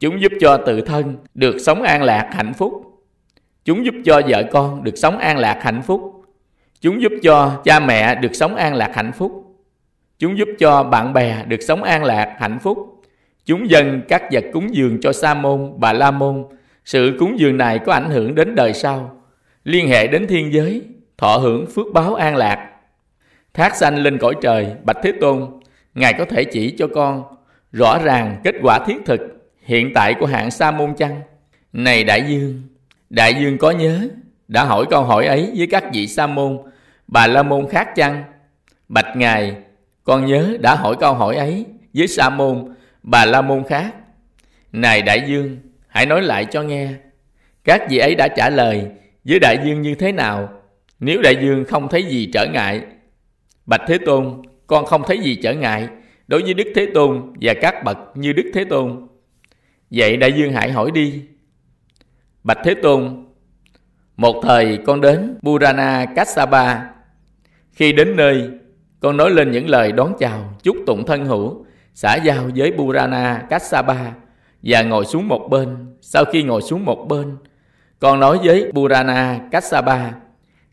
Chúng 0.00 0.20
giúp 0.20 0.32
cho 0.40 0.56
tự 0.56 0.80
thân 0.80 1.16
được 1.34 1.56
sống 1.58 1.82
an 1.82 2.02
lạc 2.02 2.30
hạnh 2.32 2.52
phúc. 2.54 2.72
Chúng 3.64 3.84
giúp 3.84 3.94
cho 4.04 4.20
vợ 4.28 4.42
con 4.52 4.84
được 4.84 4.96
sống 4.96 5.18
an 5.18 5.38
lạc 5.38 5.58
hạnh 5.62 5.82
phúc. 5.82 6.24
Chúng 6.80 7.02
giúp 7.02 7.12
cho 7.22 7.60
cha 7.64 7.80
mẹ 7.80 8.14
được 8.14 8.34
sống 8.34 8.54
an 8.54 8.74
lạc 8.74 8.90
hạnh 8.94 9.12
phúc. 9.12 9.32
Chúng 10.18 10.38
giúp 10.38 10.48
cho 10.58 10.82
bạn 10.82 11.12
bè 11.12 11.44
được 11.48 11.62
sống 11.62 11.82
an 11.82 12.04
lạc, 12.04 12.36
hạnh 12.38 12.58
phúc. 12.58 13.02
Chúng 13.46 13.70
dâng 13.70 14.00
các 14.08 14.22
vật 14.32 14.44
cúng 14.52 14.74
dường 14.74 15.00
cho 15.00 15.12
Sa 15.12 15.34
môn, 15.34 15.72
Bà 15.76 15.92
La 15.92 16.10
môn. 16.10 16.44
Sự 16.84 17.16
cúng 17.18 17.38
dường 17.38 17.56
này 17.56 17.78
có 17.78 17.92
ảnh 17.92 18.10
hưởng 18.10 18.34
đến 18.34 18.54
đời 18.54 18.72
sau, 18.72 19.22
liên 19.64 19.88
hệ 19.88 20.06
đến 20.06 20.26
thiên 20.26 20.52
giới, 20.52 20.82
thọ 21.18 21.36
hưởng 21.36 21.66
phước 21.66 21.86
báo 21.92 22.14
an 22.14 22.36
lạc. 22.36 22.71
Thác 23.54 23.76
sanh 23.76 24.02
lên 24.02 24.18
cõi 24.18 24.34
trời, 24.42 24.66
Bạch 24.84 24.96
Thế 25.02 25.12
Tôn, 25.20 25.60
Ngài 25.94 26.12
có 26.12 26.24
thể 26.24 26.44
chỉ 26.44 26.74
cho 26.78 26.88
con 26.94 27.24
rõ 27.72 27.98
ràng 27.98 28.40
kết 28.44 28.54
quả 28.62 28.78
thiết 28.86 28.96
thực 29.06 29.20
hiện 29.64 29.92
tại 29.94 30.14
của 30.14 30.26
hạng 30.26 30.50
Sa 30.50 30.70
môn 30.70 30.94
chăng? 30.94 31.20
Này 31.72 32.04
Đại 32.04 32.24
Dương, 32.28 32.62
Đại 33.10 33.34
Dương 33.34 33.58
có 33.58 33.70
nhớ 33.70 34.08
đã 34.48 34.64
hỏi 34.64 34.86
câu 34.90 35.04
hỏi 35.04 35.26
ấy 35.26 35.52
với 35.56 35.66
các 35.66 35.84
vị 35.92 36.06
Sa 36.06 36.26
môn, 36.26 36.58
Bà 37.06 37.26
La 37.26 37.42
môn 37.42 37.68
khác 37.68 37.88
chăng? 37.96 38.24
Bạch 38.88 39.16
Ngài, 39.16 39.56
con 40.04 40.26
nhớ 40.26 40.56
đã 40.60 40.74
hỏi 40.74 40.96
câu 41.00 41.14
hỏi 41.14 41.36
ấy 41.36 41.66
với 41.94 42.08
Sa 42.08 42.30
môn, 42.30 42.74
Bà 43.02 43.24
La 43.24 43.42
môn 43.42 43.64
khác. 43.68 43.94
Này 44.72 45.02
Đại 45.02 45.22
Dương, 45.26 45.58
hãy 45.88 46.06
nói 46.06 46.22
lại 46.22 46.44
cho 46.44 46.62
nghe. 46.62 46.88
Các 47.64 47.82
vị 47.90 47.98
ấy 47.98 48.14
đã 48.14 48.28
trả 48.28 48.50
lời 48.50 48.86
với 49.24 49.38
Đại 49.38 49.58
Dương 49.64 49.82
như 49.82 49.94
thế 49.94 50.12
nào? 50.12 50.52
Nếu 51.00 51.22
Đại 51.22 51.36
Dương 51.36 51.64
không 51.64 51.88
thấy 51.88 52.02
gì 52.02 52.30
trở 52.32 52.46
ngại, 52.46 52.80
Bạch 53.72 53.82
Thế 53.86 53.98
Tôn, 53.98 54.42
con 54.66 54.86
không 54.86 55.02
thấy 55.06 55.18
gì 55.18 55.38
trở 55.42 55.54
ngại 55.54 55.88
đối 56.26 56.42
với 56.42 56.54
Đức 56.54 56.72
Thế 56.74 56.86
Tôn 56.94 57.32
và 57.40 57.54
các 57.60 57.84
bậc 57.84 57.98
như 58.14 58.32
Đức 58.32 58.50
Thế 58.54 58.64
Tôn. 58.64 59.08
Vậy 59.90 60.16
Đại 60.16 60.32
Dương 60.32 60.52
Hải 60.52 60.72
hỏi 60.72 60.90
đi. 60.90 61.22
Bạch 62.44 62.58
Thế 62.64 62.74
Tôn, 62.74 63.26
một 64.16 64.42
thời 64.42 64.78
con 64.86 65.00
đến 65.00 65.38
Burana 65.42 66.06
Kassapa. 66.16 66.80
Khi 67.72 67.92
đến 67.92 68.16
nơi, 68.16 68.50
con 69.00 69.16
nói 69.16 69.30
lên 69.30 69.50
những 69.50 69.68
lời 69.68 69.92
đón 69.92 70.14
chào, 70.18 70.54
chúc 70.62 70.76
tụng 70.86 71.06
thân 71.06 71.26
hữu, 71.26 71.66
xã 71.94 72.16
giao 72.16 72.50
với 72.56 72.72
Burana 72.72 73.46
Kassapa 73.50 74.12
và 74.62 74.82
ngồi 74.82 75.04
xuống 75.04 75.28
một 75.28 75.48
bên. 75.50 75.96
Sau 76.00 76.24
khi 76.24 76.42
ngồi 76.42 76.62
xuống 76.62 76.84
một 76.84 77.06
bên, 77.08 77.36
con 77.98 78.20
nói 78.20 78.38
với 78.44 78.72
Burana 78.72 79.40
Kassapa, 79.50 80.10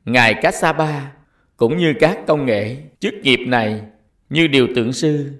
Ngài 0.06 0.34
Kassapa 0.34 1.19
cũng 1.60 1.78
như 1.78 1.94
các 2.00 2.20
công 2.28 2.46
nghệ 2.46 2.78
chức 3.00 3.14
nghiệp 3.14 3.40
này 3.48 3.82
như 4.30 4.48
điều 4.48 4.68
tượng 4.76 4.94
sư, 4.94 5.32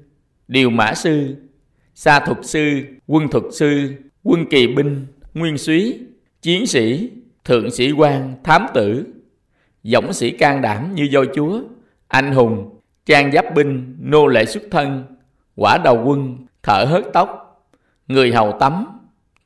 điều 0.48 0.70
mã 0.70 0.94
sư, 0.94 1.36
sa 1.96 2.20
thuật 2.20 2.38
sư, 2.42 2.82
quân 3.08 3.28
thuật 3.28 3.44
sư, 3.52 3.94
quân 4.24 4.46
kỳ 4.50 4.68
binh, 4.68 5.06
nguyên 5.34 5.58
súy, 5.58 6.00
chiến 6.42 6.68
sĩ, 6.68 7.10
thượng 7.46 7.72
sĩ 7.72 7.92
quan, 7.92 8.34
thám 8.44 8.66
tử, 8.74 9.06
dũng 9.84 10.14
sĩ 10.14 10.32
can 10.32 10.62
đảm 10.62 10.96
như 10.96 11.10
voi 11.14 11.28
chúa, 11.36 11.62
anh 12.08 12.32
hùng, 12.32 12.80
trang 13.06 13.32
giáp 13.32 13.56
binh, 13.56 13.98
nô 14.00 14.28
lệ 14.28 14.46
xuất 14.46 14.64
thân, 14.72 15.04
quả 15.56 15.78
đầu 15.78 16.04
quân, 16.06 16.38
thợ 16.64 16.86
hớt 16.86 17.04
tóc, 17.14 17.62
người 18.08 18.34
hầu 18.34 18.58
tắm, 18.60 18.86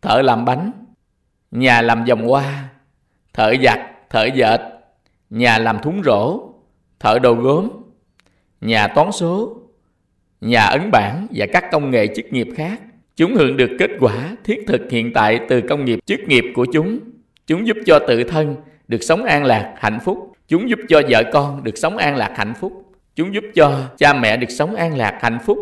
thợ 0.02 0.22
làm 0.22 0.46
bánh, 0.46 0.72
nhà 1.52 1.82
làm 1.82 2.06
vòng 2.06 2.28
hoa, 2.28 2.70
thợ 3.34 3.54
giặt, 3.64 3.80
thợ 4.10 4.26
dệt, 4.36 4.62
nhà 5.30 5.58
làm 5.58 5.80
thúng 5.84 6.02
rổ, 6.06 6.53
thợ 7.04 7.20
đồ 7.20 7.34
gốm, 7.34 7.70
nhà 8.62 8.88
toán 8.88 9.12
số, 9.12 9.58
nhà 10.42 10.66
ấn 10.66 10.92
bản 10.92 11.28
và 11.32 11.46
các 11.54 11.72
công 11.72 11.92
nghệ 11.92 12.08
chức 12.16 12.26
nghiệp 12.34 12.48
khác. 12.56 12.82
Chúng 13.16 13.36
hưởng 13.36 13.58
được 13.58 13.70
kết 13.80 13.92
quả 14.00 14.36
thiết 14.44 14.64
thực 14.68 14.92
hiện 14.92 15.14
tại 15.14 15.40
từ 15.50 15.62
công 15.62 15.86
nghiệp 15.86 16.00
chức 16.06 16.20
nghiệp 16.20 16.44
của 16.56 16.66
chúng. 16.74 17.00
Chúng 17.48 17.68
giúp 17.68 17.78
cho 17.86 18.00
tự 18.08 18.24
thân 18.24 18.56
được 18.88 19.04
sống 19.04 19.24
an 19.24 19.44
lạc, 19.44 19.76
hạnh 19.78 20.00
phúc. 20.06 20.32
Chúng 20.48 20.70
giúp 20.70 20.80
cho 20.90 21.02
vợ 21.10 21.24
con 21.34 21.64
được 21.64 21.78
sống 21.78 21.98
an 21.98 22.16
lạc, 22.16 22.34
hạnh 22.36 22.54
phúc. 22.60 22.94
Chúng 23.16 23.34
giúp 23.34 23.44
cho 23.56 23.80
cha 23.98 24.14
mẹ 24.14 24.38
được 24.38 24.50
sống 24.50 24.76
an 24.76 24.98
lạc, 24.98 25.20
hạnh 25.22 25.38
phúc. 25.46 25.58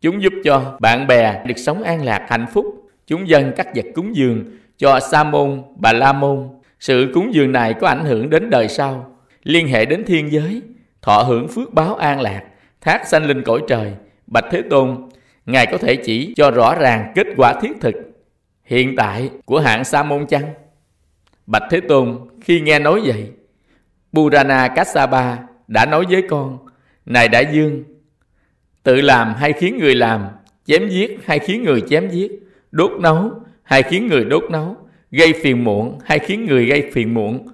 Chúng 0.00 0.22
giúp 0.22 0.32
cho 0.44 0.76
bạn 0.80 1.06
bè 1.06 1.44
được 1.46 1.58
sống 1.58 1.82
an 1.82 2.04
lạc, 2.04 2.26
hạnh 2.28 2.46
phúc. 2.52 2.66
Chúng 3.06 3.28
dâng 3.28 3.52
các 3.56 3.74
vật 3.74 3.84
cúng 3.94 4.16
dường 4.16 4.44
cho 4.78 5.00
Sa 5.00 5.24
môn, 5.24 5.62
Bà 5.76 5.92
La 5.92 6.12
môn. 6.12 6.48
Sự 6.80 7.10
cúng 7.14 7.34
dường 7.34 7.52
này 7.52 7.74
có 7.74 7.88
ảnh 7.88 8.04
hưởng 8.04 8.30
đến 8.30 8.50
đời 8.50 8.68
sau, 8.68 9.13
liên 9.44 9.68
hệ 9.68 9.84
đến 9.84 10.04
thiên 10.04 10.32
giới, 10.32 10.62
thọ 11.02 11.22
hưởng 11.22 11.48
phước 11.48 11.74
báo 11.74 11.94
an 11.94 12.20
lạc, 12.20 12.42
thác 12.80 13.08
sanh 13.08 13.26
linh 13.26 13.42
cõi 13.42 13.60
trời. 13.68 13.92
Bạch 14.26 14.44
Thế 14.50 14.62
Tôn, 14.70 15.08
Ngài 15.46 15.66
có 15.66 15.78
thể 15.78 15.96
chỉ 15.96 16.34
cho 16.36 16.50
rõ 16.50 16.74
ràng 16.74 17.12
kết 17.14 17.26
quả 17.36 17.54
thiết 17.60 17.72
thực 17.80 17.94
hiện 18.64 18.96
tại 18.96 19.30
của 19.44 19.60
hạng 19.60 19.84
Sa 19.84 20.02
môn 20.02 20.26
chăng? 20.26 20.54
Bạch 21.46 21.62
Thế 21.70 21.80
Tôn, 21.80 22.18
khi 22.40 22.60
nghe 22.60 22.78
nói 22.78 23.00
vậy, 23.04 23.30
Burana 24.12 24.68
Kassapa 24.68 25.36
đã 25.68 25.86
nói 25.86 26.04
với 26.10 26.22
con, 26.28 26.58
Này 27.06 27.28
Đại 27.28 27.46
Dương, 27.52 27.84
tự 28.82 29.00
làm 29.00 29.34
hay 29.34 29.52
khiến 29.52 29.78
người 29.78 29.94
làm, 29.94 30.26
chém 30.64 30.88
giết 30.88 31.18
hay 31.24 31.38
khiến 31.38 31.64
người 31.64 31.80
chém 31.80 32.10
giết, 32.10 32.32
đốt 32.70 32.92
nấu 33.00 33.30
hay 33.62 33.82
khiến 33.82 34.06
người 34.06 34.24
đốt 34.24 34.44
nấu, 34.50 34.76
gây 35.10 35.32
phiền 35.42 35.64
muộn 35.64 35.98
hay 36.04 36.18
khiến 36.18 36.46
người 36.46 36.66
gây 36.66 36.90
phiền 36.92 37.14
muộn, 37.14 37.48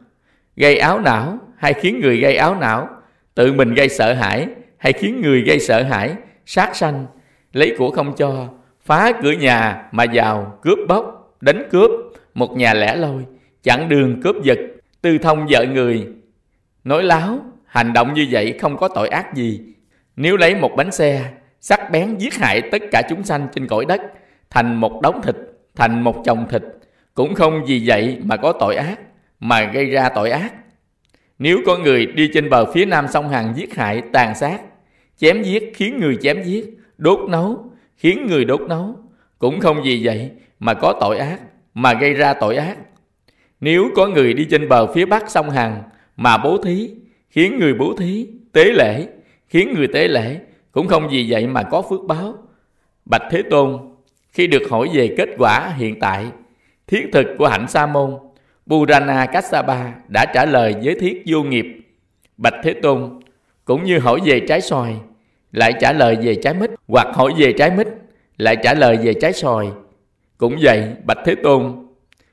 gây 0.57 0.79
áo 0.79 1.01
não 1.01 1.39
hay 1.61 1.73
khiến 1.73 2.01
người 2.01 2.21
gây 2.21 2.37
áo 2.37 2.55
não, 2.55 2.89
tự 3.35 3.53
mình 3.53 3.75
gây 3.75 3.89
sợ 3.89 4.13
hãi 4.13 4.47
hay 4.79 4.93
khiến 4.93 5.21
người 5.21 5.43
gây 5.43 5.61
sợ 5.61 5.83
hãi, 5.83 6.15
sát 6.47 6.77
sanh, 6.77 7.07
lấy 7.53 7.75
của 7.79 7.91
không 7.91 8.15
cho, 8.17 8.49
phá 8.85 9.13
cửa 9.23 9.33
nhà 9.33 9.89
mà 9.93 10.05
vào, 10.13 10.59
cướp 10.63 10.79
bóc, 10.89 11.37
đánh 11.41 11.63
cướp, 11.71 11.91
một 12.35 12.57
nhà 12.57 12.75
lẻ 12.75 12.97
loi, 12.97 13.23
chặn 13.63 13.89
đường 13.89 14.21
cướp 14.23 14.37
giật, 14.43 14.59
tư 15.03 15.19
thông 15.19 15.47
vợ 15.51 15.65
người, 15.65 16.07
nói 16.85 17.03
láo, 17.03 17.39
hành 17.67 17.93
động 17.93 18.15
như 18.15 18.27
vậy 18.31 18.59
không 18.61 18.77
có 18.77 18.89
tội 18.89 19.09
ác 19.09 19.35
gì. 19.35 19.61
Nếu 20.17 20.37
lấy 20.37 20.55
một 20.55 20.71
bánh 20.77 20.93
xe, 20.93 21.25
sắc 21.61 21.91
bén 21.91 22.19
giết 22.19 22.35
hại 22.35 22.63
tất 22.73 22.83
cả 22.93 23.03
chúng 23.09 23.23
sanh 23.23 23.49
trên 23.55 23.67
cõi 23.67 23.85
đất, 23.85 24.01
thành 24.51 24.77
một 24.77 25.01
đống 25.03 25.23
thịt, 25.23 25.37
thành 25.77 26.03
một 26.03 26.23
chồng 26.25 26.47
thịt, 26.51 26.63
cũng 27.15 27.35
không 27.35 27.65
vì 27.67 27.83
vậy 27.87 28.19
mà 28.25 28.37
có 28.37 28.53
tội 28.53 28.77
ác, 28.77 29.01
mà 29.41 29.63
gây 29.63 29.87
ra 29.87 30.09
tội 30.09 30.31
ác. 30.31 30.53
Nếu 31.41 31.61
có 31.67 31.79
người 31.79 32.07
đi 32.07 32.31
trên 32.35 32.51
bờ 32.51 32.73
phía 32.73 32.85
nam 32.85 33.07
sông 33.09 33.29
Hằng 33.29 33.53
giết 33.57 33.77
hại, 33.77 34.03
tàn 34.13 34.35
sát, 34.35 34.61
chém 35.17 35.43
giết 35.43 35.73
khiến 35.75 36.01
người 36.01 36.17
chém 36.17 36.43
giết, 36.43 36.79
đốt 36.99 37.19
nấu 37.29 37.65
khiến 37.97 38.27
người 38.27 38.45
đốt 38.45 38.61
nấu, 38.61 38.97
cũng 39.39 39.61
không 39.61 39.83
vì 39.85 40.01
vậy 40.05 40.31
mà 40.59 40.75
có 40.75 40.99
tội 41.01 41.19
ác, 41.19 41.41
mà 41.75 41.95
gây 41.95 42.15
ra 42.15 42.35
tội 42.35 42.57
ác. 42.57 42.77
Nếu 43.61 43.91
có 43.97 44.07
người 44.07 44.35
đi 44.35 44.45
trên 44.51 44.69
bờ 44.69 44.93
phía 44.93 45.07
bắc 45.07 45.31
sông 45.31 45.51
Hằng 45.51 45.83
mà 46.17 46.39
bố 46.39 46.59
thí, 46.63 46.91
khiến 47.31 47.59
người 47.59 47.75
bố 47.75 47.95
thí, 47.99 48.27
tế 48.53 48.65
lễ, 48.65 49.07
khiến 49.49 49.75
người 49.77 49.89
tế 49.89 50.09
lễ, 50.09 50.39
cũng 50.73 50.89
không 50.89 51.09
vì 51.11 51.27
vậy 51.31 51.47
mà 51.47 51.63
có 51.63 51.83
phước 51.83 52.01
báo. 52.09 52.35
Bạch 53.05 53.23
Thế 53.31 53.43
Tôn, 53.51 53.79
khi 54.33 54.47
được 54.47 54.63
hỏi 54.71 54.89
về 54.95 55.15
kết 55.19 55.29
quả 55.39 55.73
hiện 55.77 56.01
tại, 56.01 56.27
thiết 56.87 57.09
thực 57.13 57.27
của 57.39 57.49
hạnh 57.49 57.69
Sa 57.69 57.87
môn, 57.87 58.11
Purana 58.71 59.27
Kassapa 59.27 59.93
đã 60.09 60.27
trả 60.35 60.45
lời 60.45 60.75
với 60.83 60.95
thiết 61.01 61.23
vô 61.27 61.43
nghiệp. 61.43 61.67
Bạch 62.37 62.55
Thế 62.63 62.75
Tôn, 62.83 63.21
cũng 63.65 63.85
như 63.85 63.99
hỏi 63.99 64.21
về 64.25 64.41
trái 64.49 64.61
xoài, 64.61 64.97
lại 65.53 65.73
trả 65.81 65.93
lời 65.93 66.17
về 66.23 66.35
trái 66.35 66.55
mít, 66.55 66.71
hoặc 66.89 67.09
hỏi 67.15 67.33
về 67.37 67.53
trái 67.53 67.71
mít, 67.71 67.89
lại 68.39 68.57
trả 68.63 68.75
lời 68.75 68.97
về 68.97 69.15
trái 69.15 69.33
xoài. 69.33 69.69
Cũng 70.39 70.57
vậy, 70.63 70.93
Bạch 71.05 71.19
Thế 71.25 71.35
Tôn, 71.35 71.89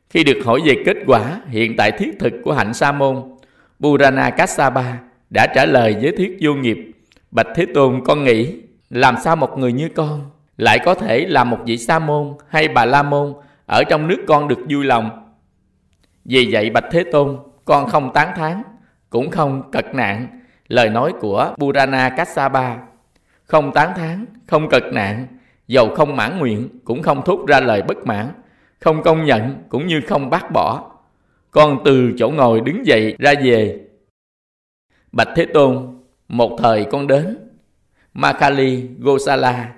khi 0.10 0.24
được 0.24 0.38
hỏi 0.46 0.62
về 0.66 0.76
kết 0.86 0.98
quả 1.08 1.42
hiện 1.48 1.76
tại 1.78 1.92
thiết 1.92 2.12
thực 2.20 2.34
của 2.44 2.54
hạnh 2.54 2.74
Sa 2.74 2.92
môn, 2.92 3.24
Purana 3.80 4.30
Kassapa 4.30 4.94
đã 5.30 5.48
trả 5.56 5.66
lời 5.66 5.96
với 6.02 6.12
thiết 6.18 6.38
vô 6.42 6.54
nghiệp. 6.54 6.78
Bạch 7.32 7.48
Thế 7.56 7.66
Tôn 7.74 8.02
con 8.06 8.24
nghĩ 8.24 8.54
làm 8.90 9.16
sao 9.24 9.36
một 9.36 9.58
người 9.58 9.74
như 9.74 9.90
con 9.96 10.30
lại 10.58 10.80
có 10.86 10.94
thể 10.94 11.26
làm 11.26 11.50
một 11.50 11.60
vị 11.66 11.78
sa 11.78 12.00
môn 12.00 12.34
hay 12.50 12.68
bà 12.68 12.86
la 12.86 13.04
môn 13.04 13.34
ở 13.66 13.84
trong 13.84 14.08
nước 14.08 14.24
con 14.28 14.48
được 14.48 14.60
vui 14.70 14.86
lòng 14.86 15.27
vì 16.28 16.50
vậy 16.52 16.70
bạch 16.70 16.86
thế 16.92 17.04
tôn, 17.12 17.38
con 17.66 17.90
không 17.90 18.14
tán 18.14 18.34
thán, 18.36 18.64
cũng 19.10 19.32
không 19.32 19.72
cật 19.72 19.86
nạn 19.96 20.28
lời 20.68 20.90
nói 20.90 21.14
của 21.20 21.54
Burana 21.58 22.10
Kassapa 22.10 22.78
không 23.48 23.72
tán 23.74 23.94
thán, 23.96 24.26
không 24.48 24.70
cật 24.70 24.84
nạn, 24.94 25.28
dầu 25.68 25.96
không 25.96 26.16
mãn 26.16 26.40
nguyện 26.40 26.70
cũng 26.84 27.02
không 27.02 27.22
thốt 27.26 27.48
ra 27.48 27.60
lời 27.60 27.82
bất 27.82 27.98
mãn, 28.06 28.28
không 28.80 29.04
công 29.04 29.26
nhận 29.26 29.64
cũng 29.70 29.88
như 29.88 30.02
không 30.08 30.30
bác 30.30 30.52
bỏ. 30.52 30.92
Con 31.52 31.82
từ 31.86 32.12
chỗ 32.18 32.30
ngồi 32.30 32.62
đứng 32.62 32.86
dậy 32.86 33.16
ra 33.20 33.34
về. 33.44 33.80
Bạch 35.12 35.28
thế 35.36 35.46
tôn, 35.46 36.00
một 36.28 36.58
thời 36.60 36.86
con 36.92 37.08
đến. 37.08 37.38
Makali 38.14 38.90
gosala, 39.00 39.74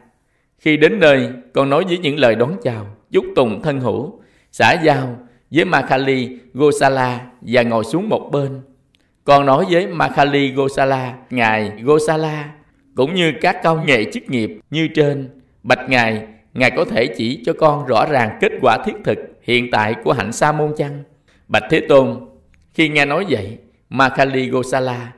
khi 0.58 0.77
đến 0.77 1.00
nơi, 1.00 1.29
con 1.53 1.70
nói 1.70 1.84
với 1.88 1.98
những 1.98 2.20
lời 2.20 2.36
đón 2.36 2.58
chào, 2.63 2.86
chúc 3.12 3.25
tùng 3.36 3.62
thân 3.62 3.79
hữu, 3.79 4.22
xã 4.51 4.74
giao 4.84 5.15
với 5.51 5.65
makali 5.65 6.29
gosala 6.53 7.25
và 7.41 7.63
ngồi 7.63 7.84
xuống 7.84 8.10
một 8.10 8.29
bên. 8.32 8.62
Con 9.24 9.46
nói 9.46 9.65
với 9.70 9.88
makali 9.88 10.51
gosala, 10.51 11.18
ngài 11.29 11.72
gosala, 11.84 12.53
cũng 12.96 13.15
như 13.15 13.34
các 13.41 13.58
cao 13.63 13.84
nghệ 13.88 14.12
chức 14.12 14.29
nghiệp 14.29 14.60
như 14.70 14.88
trên, 14.88 15.29
bạch 15.63 15.89
ngài 15.89 16.27
ngài 16.53 16.72
có 16.72 16.86
thể 16.86 17.08
chỉ 17.18 17.44
cho 17.46 17.53
con 17.53 17.86
rõ 17.86 18.06
ràng 18.06 18.38
kết 18.41 18.51
quả 18.62 18.77
thiết 18.86 18.96
thực 19.03 19.18
hiện 19.41 19.72
tại 19.72 19.96
của 20.03 20.13
hạnh 20.13 20.32
sa 20.32 20.51
môn 20.51 20.74
chăng? 20.77 21.03
Bạch 21.48 21.63
thế 21.70 21.79
tôn, 21.89 22.20
khi 22.74 22.89
nghe 22.89 23.06
nói 23.06 23.25
vậy, 23.29 23.58
makali 23.89 24.50
gosala 24.50 25.13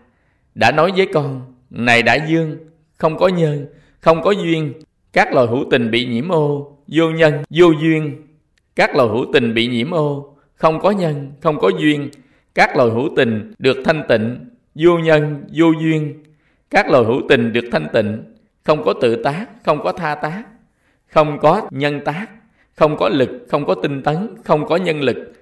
đã 0.56 0.72
nói 0.72 0.92
với 0.98 1.08
con, 1.14 1.42
này 1.70 2.04
đã 2.04 2.16
dương, 2.16 2.58
không 2.98 3.18
có 3.18 3.28
nhân 3.28 3.66
không 4.02 4.22
có 4.22 4.32
duyên, 4.32 4.74
các 5.14 5.34
loài 5.34 5.48
hữu 5.48 5.66
tình 5.72 5.92
bị 5.92 6.06
nhiễm 6.06 6.30
ô, 6.30 6.78
vô 6.88 7.10
nhân, 7.10 7.44
vô 7.50 7.72
duyên 7.82 8.22
các 8.76 8.96
loài 8.96 9.10
hữu 9.10 9.26
tình 9.34 9.54
bị 9.54 9.68
nhiễm 9.68 9.92
ô. 9.92 10.38
Không 10.56 10.80
có 10.80 10.92
nhân, 10.92 11.32
không 11.42 11.60
có 11.60 11.72
duyên. 11.80 12.10
Các 12.56 12.78
loài 12.78 12.90
hữu 12.90 13.10
tình 13.16 13.54
được 13.60 13.78
thanh 13.86 14.04
tịnh, 14.10 14.50
vô 14.76 14.98
nhân, 14.98 15.44
vô 15.56 15.72
duyên. 15.82 16.24
Các 16.70 16.90
loài 16.90 17.04
hữu 17.04 17.22
tình 17.30 17.54
được 17.54 17.66
thanh 17.72 17.88
tịnh, 17.94 18.24
không 18.64 18.84
có 18.84 18.94
tự 19.02 19.24
tác, 19.24 19.46
không 19.66 19.84
có 19.84 19.92
tha 19.92 20.16
tác. 20.16 20.44
Không 21.08 21.40
có 21.40 21.68
nhân 21.72 22.02
tác, 22.06 22.28
không 22.76 22.98
có 22.98 23.10
lực, 23.10 23.30
không 23.50 23.66
có 23.66 23.76
tinh 23.76 24.04
tấn, 24.04 24.36
không 24.44 24.66
có 24.66 24.76
nhân 24.76 25.02
lực. 25.02 25.34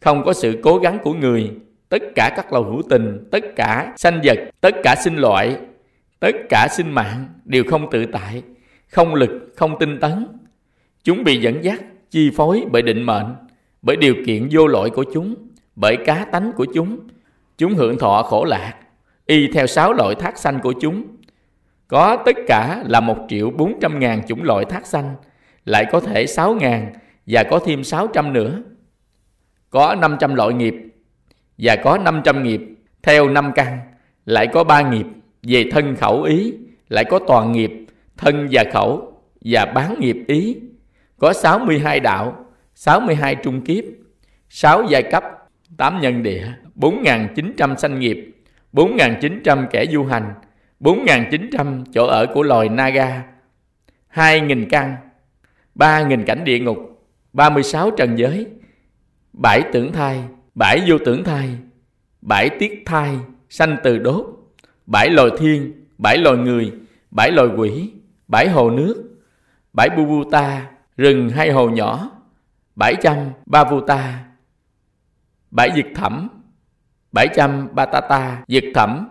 Không 0.00 0.24
có 0.24 0.32
sự 0.32 0.58
cố 0.62 0.78
gắng 0.78 0.98
của 1.02 1.14
người. 1.14 1.50
Tất 1.88 2.02
cả 2.14 2.32
các 2.36 2.52
loài 2.52 2.64
hữu 2.64 2.82
tình, 2.90 3.28
tất 3.30 3.44
cả 3.56 3.92
sanh 3.96 4.20
vật, 4.24 4.38
tất 4.60 4.74
cả 4.82 4.96
sinh 5.04 5.16
loại, 5.16 5.56
tất 6.20 6.36
cả 6.48 6.68
sinh 6.70 6.92
mạng 6.92 7.28
đều 7.44 7.64
không 7.70 7.90
tự 7.90 8.06
tại, 8.06 8.42
không 8.88 9.14
lực, 9.14 9.52
không 9.56 9.78
tinh 9.80 10.00
tấn. 10.00 10.26
Chúng 11.04 11.24
bị 11.24 11.40
dẫn 11.40 11.64
dắt 11.64 11.80
chi 12.10 12.30
phối 12.36 12.64
bởi 12.70 12.82
định 12.82 13.02
mệnh, 13.02 13.34
bởi 13.82 13.96
điều 13.96 14.14
kiện 14.26 14.48
vô 14.50 14.66
lỗi 14.66 14.90
của 14.90 15.04
chúng, 15.14 15.34
bởi 15.76 15.96
cá 16.06 16.26
tánh 16.32 16.52
của 16.52 16.66
chúng. 16.74 16.98
Chúng 17.58 17.74
hưởng 17.74 17.98
thọ 17.98 18.22
khổ 18.22 18.44
lạc, 18.44 18.74
y 19.26 19.48
theo 19.52 19.66
sáu 19.66 19.92
loại 19.92 20.14
thác 20.14 20.38
sanh 20.38 20.58
của 20.62 20.72
chúng. 20.80 21.04
Có 21.88 22.22
tất 22.26 22.36
cả 22.46 22.84
là 22.86 23.00
một 23.00 23.16
triệu 23.28 23.50
bốn 23.50 23.78
trăm 23.80 23.98
ngàn 23.98 24.22
chủng 24.26 24.42
loại 24.42 24.64
thác 24.64 24.86
sanh, 24.86 25.14
lại 25.64 25.86
có 25.92 26.00
thể 26.00 26.26
sáu 26.26 26.54
ngàn 26.54 26.92
và 27.26 27.44
có 27.50 27.58
thêm 27.58 27.84
sáu 27.84 28.06
trăm 28.06 28.32
nữa. 28.32 28.62
Có 29.70 29.94
năm 29.94 30.16
trăm 30.20 30.34
loại 30.34 30.52
nghiệp 30.52 30.74
và 31.58 31.76
có 31.76 31.98
năm 31.98 32.20
trăm 32.24 32.42
nghiệp 32.42 32.60
theo 33.02 33.28
năm 33.28 33.52
căn, 33.54 33.78
lại 34.26 34.46
có 34.46 34.64
ba 34.64 34.90
nghiệp 34.90 35.06
về 35.42 35.64
thân 35.70 35.96
khẩu 35.96 36.22
ý, 36.22 36.54
lại 36.88 37.04
có 37.04 37.18
toàn 37.18 37.52
nghiệp, 37.52 37.72
thân 38.16 38.48
và 38.50 38.64
khẩu 38.72 39.12
và 39.40 39.64
bán 39.64 40.00
nghiệp 40.00 40.16
ý 40.26 40.56
có 41.18 41.32
62 41.32 42.00
đạo 42.00 42.44
62 42.74 43.34
trung 43.34 43.60
kiếp 43.60 43.84
6 44.48 44.84
giai 44.88 45.02
cấp 45.02 45.24
8 45.76 46.00
nhân 46.00 46.22
địa 46.22 46.52
4.900 46.76 47.76
sanh 47.76 47.98
nghiệp 47.98 48.36
4.900 48.72 49.66
kẻ 49.70 49.86
du 49.86 50.04
hành 50.04 50.34
4.900 50.80 51.84
chỗ 51.92 52.06
ở 52.06 52.26
của 52.34 52.42
loài 52.42 52.68
Naga 52.68 53.22
2.000 54.14 54.66
căn 54.70 54.96
3.000 55.74 56.24
cảnh 56.24 56.44
địa 56.44 56.58
ngục 56.58 56.78
36 57.32 57.90
trần 57.90 58.18
giới 58.18 58.46
7 59.32 59.62
tưởng 59.72 59.92
thai 59.92 60.20
7 60.54 60.82
vô 60.86 60.98
tưởng 61.04 61.24
thai 61.24 61.48
7 62.22 62.50
tiết 62.58 62.82
thai, 62.86 63.16
sanh 63.48 63.76
từ 63.84 63.98
đốt 63.98 64.26
7 64.86 65.10
loài 65.10 65.30
thiên 65.38 65.72
7 65.98 66.18
loài 66.18 66.36
người 66.36 66.72
7 67.10 67.30
loài 67.32 67.48
quỷ 67.56 67.90
7 68.28 68.48
hồ 68.48 68.70
nước 68.70 69.04
7 69.72 69.88
bu 69.96 70.04
bu 70.04 70.30
ta 70.30 70.66
rừng 70.98 71.30
hay 71.30 71.50
hồ 71.50 71.70
nhỏ 71.70 72.10
700 72.76 73.16
ba 73.46 73.64
vu 73.64 73.80
ta, 73.80 74.24
bảy 75.50 75.70
diệt 75.76 75.86
thẩm 75.94 76.28
700 77.12 77.68
Batata 77.74 78.44
diệt 78.48 78.64
thẩm 78.74 79.08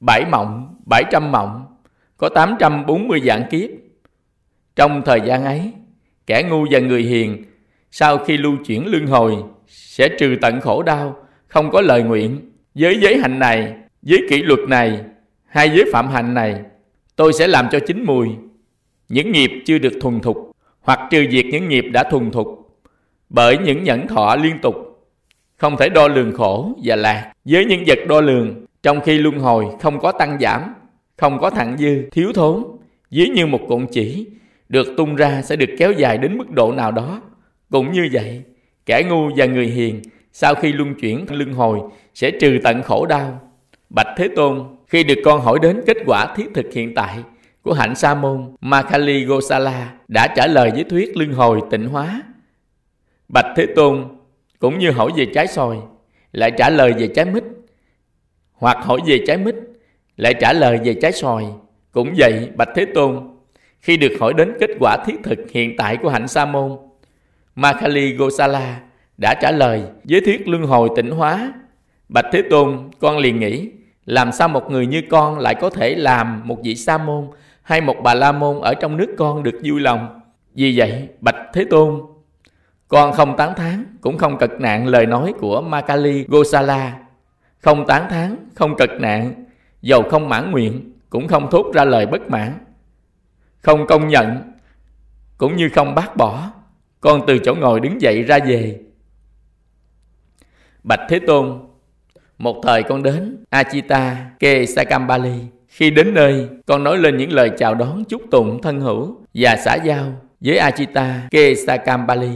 bãi 0.00 0.24
mộng 0.30 0.70
700 0.86 1.32
mộng, 1.32 1.76
có 2.16 2.28
840 2.28 3.20
dạng 3.20 3.44
kiếp. 3.50 3.70
Trong 4.76 5.02
thời 5.04 5.20
gian 5.26 5.44
ấy, 5.44 5.72
kẻ 6.26 6.42
ngu 6.50 6.66
và 6.70 6.78
người 6.78 7.02
hiền, 7.02 7.44
sau 7.90 8.18
khi 8.18 8.36
lưu 8.36 8.56
chuyển 8.66 8.86
luân 8.86 9.06
hồi, 9.06 9.36
sẽ 9.66 10.08
trừ 10.18 10.36
tận 10.40 10.60
khổ 10.60 10.82
đau, 10.82 11.16
không 11.46 11.70
có 11.70 11.80
lời 11.80 12.02
nguyện. 12.02 12.50
Với 12.74 12.98
giới 13.00 13.18
hạnh 13.18 13.38
này, 13.38 13.74
với 14.02 14.18
kỷ 14.30 14.42
luật 14.42 14.60
này, 14.68 15.00
hay 15.46 15.68
với 15.68 15.84
phạm 15.92 16.08
hạnh 16.08 16.34
này, 16.34 16.62
tôi 17.16 17.32
sẽ 17.32 17.46
làm 17.46 17.68
cho 17.72 17.78
chín 17.86 18.04
mùi. 18.06 18.28
Những 19.08 19.32
nghiệp 19.32 19.50
chưa 19.66 19.78
được 19.78 19.92
thuần 20.00 20.20
thục 20.20 20.49
hoặc 20.80 21.00
trừ 21.10 21.26
diệt 21.30 21.46
những 21.46 21.68
nghiệp 21.68 21.84
đã 21.92 22.04
thuần 22.10 22.30
thục, 22.30 22.78
bởi 23.28 23.58
những 23.58 23.84
nhẫn 23.84 24.08
thọ 24.08 24.36
liên 24.36 24.58
tục, 24.62 24.74
không 25.56 25.76
thể 25.76 25.88
đo 25.88 26.08
lường 26.08 26.32
khổ 26.32 26.72
và 26.84 26.96
lạc. 26.96 27.32
Với 27.44 27.64
những 27.64 27.84
vật 27.86 27.98
đo 28.08 28.20
lường, 28.20 28.66
trong 28.82 29.00
khi 29.00 29.18
luân 29.18 29.38
hồi 29.38 29.66
không 29.80 30.00
có 30.00 30.12
tăng 30.12 30.38
giảm, 30.40 30.74
không 31.16 31.38
có 31.38 31.50
thặng 31.50 31.76
dư, 31.78 32.08
thiếu 32.12 32.32
thốn 32.34 32.64
dưới 33.10 33.28
như 33.28 33.46
một 33.46 33.60
cuộn 33.68 33.86
chỉ, 33.86 34.26
được 34.68 34.86
tung 34.96 35.16
ra 35.16 35.42
sẽ 35.42 35.56
được 35.56 35.70
kéo 35.78 35.92
dài 35.92 36.18
đến 36.18 36.38
mức 36.38 36.50
độ 36.50 36.72
nào 36.72 36.92
đó. 36.92 37.22
Cũng 37.70 37.92
như 37.92 38.08
vậy, 38.12 38.42
kẻ 38.86 39.02
ngu 39.08 39.30
và 39.36 39.46
người 39.46 39.66
hiền 39.66 40.02
sau 40.32 40.54
khi 40.54 40.72
luân 40.72 40.94
chuyển 40.94 41.26
luân 41.30 41.52
hồi 41.52 41.78
sẽ 42.14 42.30
trừ 42.30 42.58
tận 42.64 42.82
khổ 42.82 43.06
đau. 43.06 43.40
Bạch 43.90 44.06
thế 44.16 44.28
tôn, 44.36 44.62
khi 44.86 45.04
được 45.04 45.18
con 45.24 45.40
hỏi 45.40 45.58
đến 45.62 45.80
kết 45.86 45.96
quả 46.06 46.34
thiết 46.36 46.46
thực 46.54 46.72
hiện 46.72 46.94
tại 46.94 47.18
của 47.62 47.72
hạnh 47.72 47.94
sa 47.94 48.14
môn 48.14 48.56
makali 48.60 49.24
gosala 49.24 49.92
đã 50.08 50.26
trả 50.36 50.46
lời 50.46 50.70
với 50.70 50.84
thuyết 50.84 51.16
luân 51.16 51.32
hồi 51.32 51.60
tịnh 51.70 51.88
hóa. 51.88 52.22
Bạch 53.28 53.52
thế 53.56 53.66
tôn 53.76 54.04
cũng 54.58 54.78
như 54.78 54.90
hỏi 54.90 55.10
về 55.16 55.26
trái 55.34 55.46
sòi, 55.46 55.76
lại 56.32 56.52
trả 56.58 56.70
lời 56.70 56.92
về 56.92 57.08
trái 57.14 57.24
mít. 57.24 57.44
Hoặc 58.52 58.78
hỏi 58.80 59.00
về 59.06 59.24
trái 59.26 59.36
mít 59.36 59.54
lại 60.20 60.34
trả 60.34 60.52
lời 60.52 60.80
về 60.84 60.94
trái 60.94 61.12
sòi 61.12 61.44
cũng 61.92 62.14
vậy 62.16 62.48
bạch 62.56 62.68
thế 62.74 62.84
tôn 62.94 63.20
khi 63.80 63.96
được 63.96 64.12
hỏi 64.20 64.34
đến 64.34 64.52
kết 64.60 64.70
quả 64.80 64.96
thiết 65.06 65.14
thực 65.22 65.50
hiện 65.50 65.76
tại 65.76 65.96
của 65.96 66.08
hạnh 66.08 66.28
sa 66.28 66.46
môn 66.46 66.76
makali 67.54 68.12
gosala 68.12 68.80
đã 69.18 69.34
trả 69.42 69.50
lời 69.50 69.82
với 70.04 70.20
thuyết 70.20 70.48
luân 70.48 70.62
hồi 70.62 70.88
tịnh 70.96 71.10
hóa 71.10 71.52
bạch 72.08 72.24
thế 72.32 72.42
tôn 72.50 72.90
con 72.98 73.18
liền 73.18 73.40
nghĩ 73.40 73.68
làm 74.04 74.32
sao 74.32 74.48
một 74.48 74.70
người 74.70 74.86
như 74.86 75.02
con 75.10 75.38
lại 75.38 75.54
có 75.54 75.70
thể 75.70 75.94
làm 75.94 76.48
một 76.48 76.58
vị 76.64 76.74
sa 76.74 76.98
môn 76.98 77.28
hay 77.70 77.80
một 77.80 77.96
bà 78.02 78.14
la 78.14 78.32
môn 78.32 78.60
ở 78.60 78.74
trong 78.74 78.96
nước 78.96 79.14
con 79.18 79.42
được 79.42 79.60
vui 79.64 79.80
lòng. 79.80 80.20
Vì 80.54 80.78
vậy, 80.78 81.08
bạch 81.20 81.36
thế 81.52 81.64
tôn, 81.70 82.00
con 82.88 83.12
không 83.12 83.36
tán 83.36 83.54
thán, 83.56 83.96
cũng 84.00 84.18
không 84.18 84.38
cật 84.38 84.50
nạn 84.58 84.86
lời 84.86 85.06
nói 85.06 85.34
của 85.40 85.60
makali 85.60 86.24
gosala. 86.28 86.98
Không 87.58 87.86
tán 87.86 88.06
thán, 88.10 88.36
không 88.54 88.76
cật 88.76 88.90
nạn 89.00 89.44
dầu 89.82 90.02
không 90.10 90.28
mãn 90.28 90.50
nguyện, 90.50 90.92
cũng 91.10 91.28
không 91.28 91.50
thốt 91.50 91.72
ra 91.74 91.84
lời 91.84 92.06
bất 92.06 92.28
mãn. 92.28 92.52
Không 93.58 93.86
công 93.86 94.08
nhận, 94.08 94.52
cũng 95.38 95.56
như 95.56 95.68
không 95.74 95.94
bác 95.94 96.16
bỏ, 96.16 96.50
con 97.00 97.20
từ 97.26 97.38
chỗ 97.38 97.54
ngồi 97.54 97.80
đứng 97.80 98.00
dậy 98.00 98.22
ra 98.22 98.38
về. 98.46 98.80
Bạch 100.82 101.00
thế 101.08 101.20
tôn, 101.26 101.58
một 102.38 102.60
thời 102.62 102.82
con 102.82 103.02
đến 103.02 103.44
Achita 103.50 104.30
Ke 104.38 104.66
Sakambali. 104.66 105.59
Khi 105.80 105.90
đến 105.90 106.14
nơi, 106.14 106.48
con 106.66 106.84
nói 106.84 106.98
lên 106.98 107.16
những 107.16 107.32
lời 107.32 107.50
chào 107.58 107.74
đón 107.74 108.04
chúc 108.04 108.22
tụng 108.30 108.62
thân 108.62 108.80
hữu 108.80 109.16
và 109.34 109.56
xã 109.56 109.74
giao 109.74 110.12
với 110.40 110.58
Achita 110.58 111.28
Kesakambali 111.30 112.30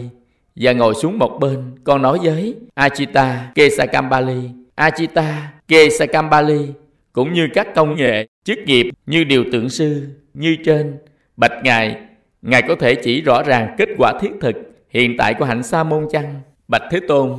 Và 0.57 0.72
ngồi 0.72 0.94
xuống 0.94 1.18
một 1.18 1.38
bên, 1.40 1.59
con 1.85 2.02
nói 2.02 2.18
với 2.22 2.54
Achita 2.74 3.50
Kesakambali, 3.54 4.50
Achita 4.74 5.52
Kesakambali 5.68 6.68
cũng 7.12 7.33
như 7.33 7.48
các 7.54 7.74
công 7.74 7.96
nghệ, 7.96 8.26
chức 8.44 8.59
nghiệp 8.59 8.90
như 9.07 9.24
điều 9.24 9.44
tượng 9.52 9.68
sư, 9.68 10.09
như 10.35 10.57
trên. 10.64 10.98
Bạch 11.37 11.64
Ngài, 11.64 11.96
Ngài 12.42 12.62
có 12.62 12.74
thể 12.80 12.94
chỉ 12.94 13.20
rõ 13.20 13.42
ràng 13.42 13.74
kết 13.78 13.88
quả 13.98 14.12
thiết 14.20 14.30
thực 14.40 14.57
hiện 14.88 15.16
tại 15.18 15.35
của 15.35 15.44
hạnh 15.44 15.62
sa 15.62 15.85
môn 15.85 16.07
chăng? 16.11 16.40
Bạch 16.68 16.83
Thế 16.90 17.00
Tôn, 17.09 17.38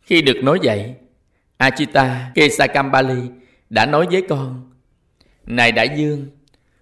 khi 0.00 0.22
được 0.22 0.36
nói 0.42 0.58
vậy, 0.62 0.94
Achita 1.56 2.30
Kesakambali 2.34 3.22
đã 3.70 3.86
nói 3.86 4.06
với 4.10 4.22
con 4.28 4.75
này 5.46 5.72
đại 5.72 5.88
dương 5.96 6.26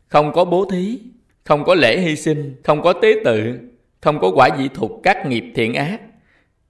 không 0.08 0.32
có 0.32 0.44
bố 0.44 0.64
thí, 0.70 0.98
không 1.44 1.64
có 1.64 1.74
lễ 1.74 1.98
hy 1.98 2.16
sinh, 2.16 2.56
không 2.64 2.82
có 2.82 2.92
tế 2.92 3.14
tự, 3.24 3.58
không 4.00 4.18
có 4.20 4.30
quả 4.34 4.48
dị 4.58 4.68
thục 4.68 5.00
các 5.02 5.26
nghiệp 5.26 5.44
thiện 5.54 5.74
ác, 5.74 6.00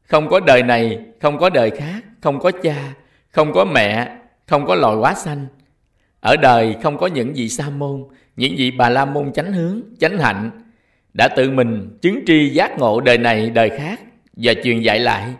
không 0.03 0.29
có 0.29 0.41
đời 0.41 0.63
này, 0.63 0.99
không 1.21 1.39
có 1.39 1.51
đời 1.51 1.71
khác, 1.71 2.05
không 2.21 2.39
có 2.39 2.51
cha, 2.51 2.95
không 3.31 3.53
có 3.53 3.65
mẹ, 3.65 4.17
không 4.47 4.67
có 4.67 4.75
loài 4.75 4.97
quá 4.97 5.15
xanh. 5.15 5.47
Ở 6.21 6.37
đời 6.37 6.77
không 6.83 6.99
có 6.99 7.07
những 7.07 7.33
vị 7.33 7.49
sa 7.49 7.71
môn, 7.71 8.05
những 8.37 8.55
vị 8.57 8.71
bà 8.71 8.89
la 8.89 9.05
môn 9.05 9.33
chánh 9.33 9.53
hướng, 9.53 9.81
chánh 10.01 10.19
hạnh, 10.19 10.51
đã 11.15 11.29
tự 11.29 11.51
mình 11.51 11.99
chứng 12.03 12.21
tri 12.27 12.49
giác 12.49 12.79
ngộ 12.79 13.01
đời 13.01 13.19
này 13.19 13.51
đời 13.51 13.71
khác 13.71 14.01
và 14.37 14.55
truyền 14.65 14.81
dạy 14.81 15.01
lại. 15.01 15.35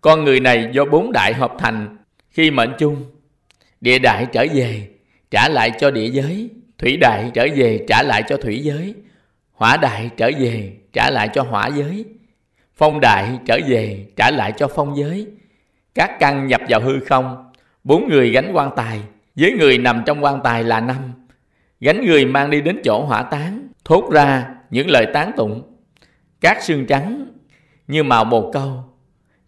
Con 0.00 0.24
người 0.24 0.40
này 0.40 0.68
do 0.72 0.84
bốn 0.84 1.12
đại 1.12 1.34
hợp 1.34 1.52
thành 1.58 1.96
khi 2.30 2.50
mệnh 2.50 2.72
chung, 2.78 3.04
địa 3.80 3.98
đại 3.98 4.26
trở 4.32 4.46
về, 4.54 4.88
trả 5.36 5.48
lại 5.48 5.72
cho 5.78 5.90
địa 5.90 6.10
giới, 6.10 6.50
thủy 6.78 6.96
đại 6.96 7.30
trở 7.34 7.46
về 7.56 7.84
trả 7.88 8.02
lại 8.02 8.22
cho 8.28 8.36
thủy 8.36 8.58
giới, 8.62 8.94
hỏa 9.52 9.76
đại 9.76 10.10
trở 10.16 10.30
về 10.38 10.72
trả 10.92 11.10
lại 11.10 11.28
cho 11.32 11.42
hỏa 11.42 11.66
giới, 11.66 12.04
phong 12.74 13.00
đại 13.00 13.38
trở 13.46 13.58
về 13.68 14.06
trả 14.16 14.30
lại 14.30 14.52
cho 14.56 14.68
phong 14.68 14.96
giới. 14.96 15.26
Các 15.94 16.16
căn 16.20 16.46
nhập 16.46 16.60
vào 16.68 16.80
hư 16.80 17.00
không, 17.00 17.50
bốn 17.84 18.08
người 18.08 18.30
gánh 18.30 18.50
quan 18.54 18.70
tài, 18.76 19.00
với 19.34 19.52
người 19.52 19.78
nằm 19.78 20.02
trong 20.06 20.24
quan 20.24 20.40
tài 20.44 20.64
là 20.64 20.80
năm. 20.80 21.12
Gánh 21.80 22.06
người 22.06 22.24
mang 22.24 22.50
đi 22.50 22.60
đến 22.60 22.80
chỗ 22.84 23.04
hỏa 23.04 23.22
táng, 23.22 23.68
thốt 23.84 24.10
ra 24.12 24.54
những 24.70 24.90
lời 24.90 25.06
tán 25.14 25.32
tụng. 25.36 25.62
Các 26.40 26.62
xương 26.62 26.86
trắng 26.86 27.26
như 27.88 28.02
màu 28.02 28.24
bồ 28.24 28.50
câu 28.52 28.84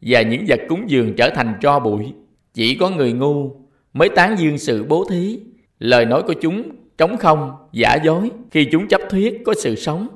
và 0.01 0.23
những 0.23 0.45
vật 0.49 0.61
cúng 0.69 0.85
dường 0.91 1.17
trở 1.17 1.31
thành 1.31 1.55
tro 1.61 1.79
bụi. 1.79 2.15
Chỉ 2.55 2.75
có 2.75 2.91
người 2.91 3.13
ngu 3.13 3.51
mới 3.93 4.09
tán 4.09 4.39
dương 4.39 4.59
sự 4.59 4.85
bố 4.85 5.05
thí. 5.11 5.41
Lời 5.79 6.07
nói 6.07 6.23
của 6.23 6.33
chúng 6.33 6.63
trống 6.99 7.17
không, 7.17 7.53
giả 7.73 7.95
dối 8.05 8.31
khi 8.51 8.69
chúng 8.73 8.89
chấp 8.89 9.01
thuyết 9.11 9.43
có 9.45 9.55
sự 9.63 9.75
sống. 9.75 10.09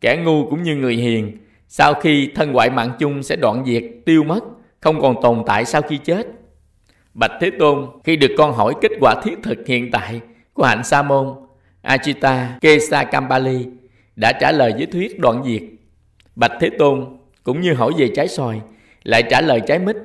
Kẻ 0.00 0.16
ngu 0.24 0.46
cũng 0.50 0.62
như 0.62 0.76
người 0.76 0.96
hiền, 0.96 1.38
sau 1.68 1.94
khi 1.94 2.30
thân 2.34 2.52
ngoại 2.52 2.70
mạng 2.70 2.90
chung 2.98 3.22
sẽ 3.22 3.36
đoạn 3.36 3.64
diệt, 3.66 3.84
tiêu 4.04 4.24
mất, 4.24 4.40
không 4.80 5.00
còn 5.00 5.22
tồn 5.22 5.42
tại 5.46 5.64
sau 5.64 5.82
khi 5.82 5.98
chết. 6.04 6.26
Bạch 7.14 7.32
Thế 7.40 7.50
Tôn 7.58 7.86
khi 8.04 8.16
được 8.16 8.30
con 8.38 8.52
hỏi 8.52 8.74
kết 8.80 8.92
quả 9.00 9.14
thiết 9.24 9.38
thực 9.42 9.66
hiện 9.66 9.90
tại 9.90 10.20
của 10.52 10.64
hạnh 10.64 10.84
Sa 10.84 11.02
môn, 11.02 11.34
achita 11.82 12.58
Kesa 12.60 13.04
Kambali 13.04 13.66
đã 14.16 14.32
trả 14.40 14.52
lời 14.52 14.72
với 14.76 14.86
thuyết 14.86 15.20
đoạn 15.20 15.42
diệt. 15.46 15.62
Bạch 16.36 16.52
Thế 16.60 16.70
Tôn 16.78 17.18
cũng 17.42 17.60
như 17.60 17.74
hỏi 17.74 17.92
về 17.98 18.10
trái 18.16 18.28
xoài, 18.28 18.60
lại 19.02 19.22
trả 19.30 19.40
lời 19.40 19.60
trái 19.66 19.78
mít, 19.78 19.96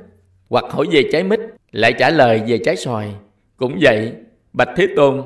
hoặc 0.49 0.65
hỏi 0.69 0.87
về 0.91 1.03
trái 1.11 1.23
mít, 1.23 1.39
lại 1.71 1.93
trả 1.99 2.09
lời 2.09 2.41
về 2.47 2.57
trái 2.57 2.75
xoài. 2.75 3.15
Cũng 3.57 3.77
vậy, 3.81 4.13
Bạch 4.53 4.69
Thế 4.75 4.87
Tôn 4.95 5.21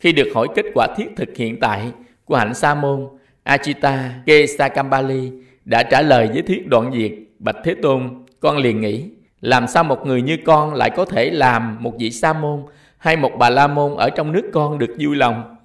khi 0.00 0.12
được 0.12 0.28
hỏi 0.34 0.48
kết 0.54 0.66
quả 0.74 0.86
thiết 0.96 1.06
thực 1.16 1.36
hiện 1.36 1.60
tại 1.60 1.92
của 2.24 2.36
hạnh 2.36 2.54
Sa 2.54 2.74
môn, 2.74 3.08
Achita 3.42 4.14
Kesakambali 4.26 5.32
đã 5.64 5.82
trả 5.82 6.02
lời 6.02 6.28
với 6.32 6.42
thuyết 6.42 6.68
đoạn 6.68 6.92
diệt 6.92 7.12
Bạch 7.38 7.56
Thế 7.64 7.74
Tôn, 7.82 8.24
con 8.40 8.56
liền 8.56 8.80
nghĩ 8.80 9.10
làm 9.40 9.66
sao 9.66 9.84
một 9.84 10.06
người 10.06 10.22
như 10.22 10.38
con 10.44 10.74
lại 10.74 10.90
có 10.90 11.04
thể 11.04 11.30
làm 11.30 11.76
một 11.80 11.94
vị 11.98 12.10
sa 12.10 12.32
môn 12.32 12.62
hay 12.98 13.16
một 13.16 13.32
bà 13.38 13.50
la 13.50 13.66
môn 13.66 13.96
ở 13.96 14.10
trong 14.10 14.32
nước 14.32 14.50
con 14.52 14.78
được 14.78 14.96
vui 14.98 15.16
lòng? 15.16 15.56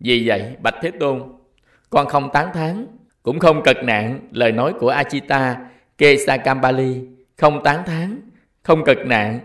Vì 0.00 0.28
vậy, 0.28 0.56
Bạch 0.62 0.74
Thế 0.82 0.90
Tôn, 1.00 1.22
con 1.90 2.06
không 2.06 2.30
tán 2.32 2.48
thán, 2.54 2.86
cũng 3.22 3.38
không 3.38 3.62
cật 3.62 3.76
nạn 3.84 4.20
lời 4.30 4.52
nói 4.52 4.72
của 4.80 4.88
Achita 4.88 5.56
Kesakambali, 5.98 7.00
không 7.36 7.62
tán 7.62 7.82
thán, 7.86 8.20
không 8.62 8.84
cật 8.84 8.98
nạn, 9.06 9.40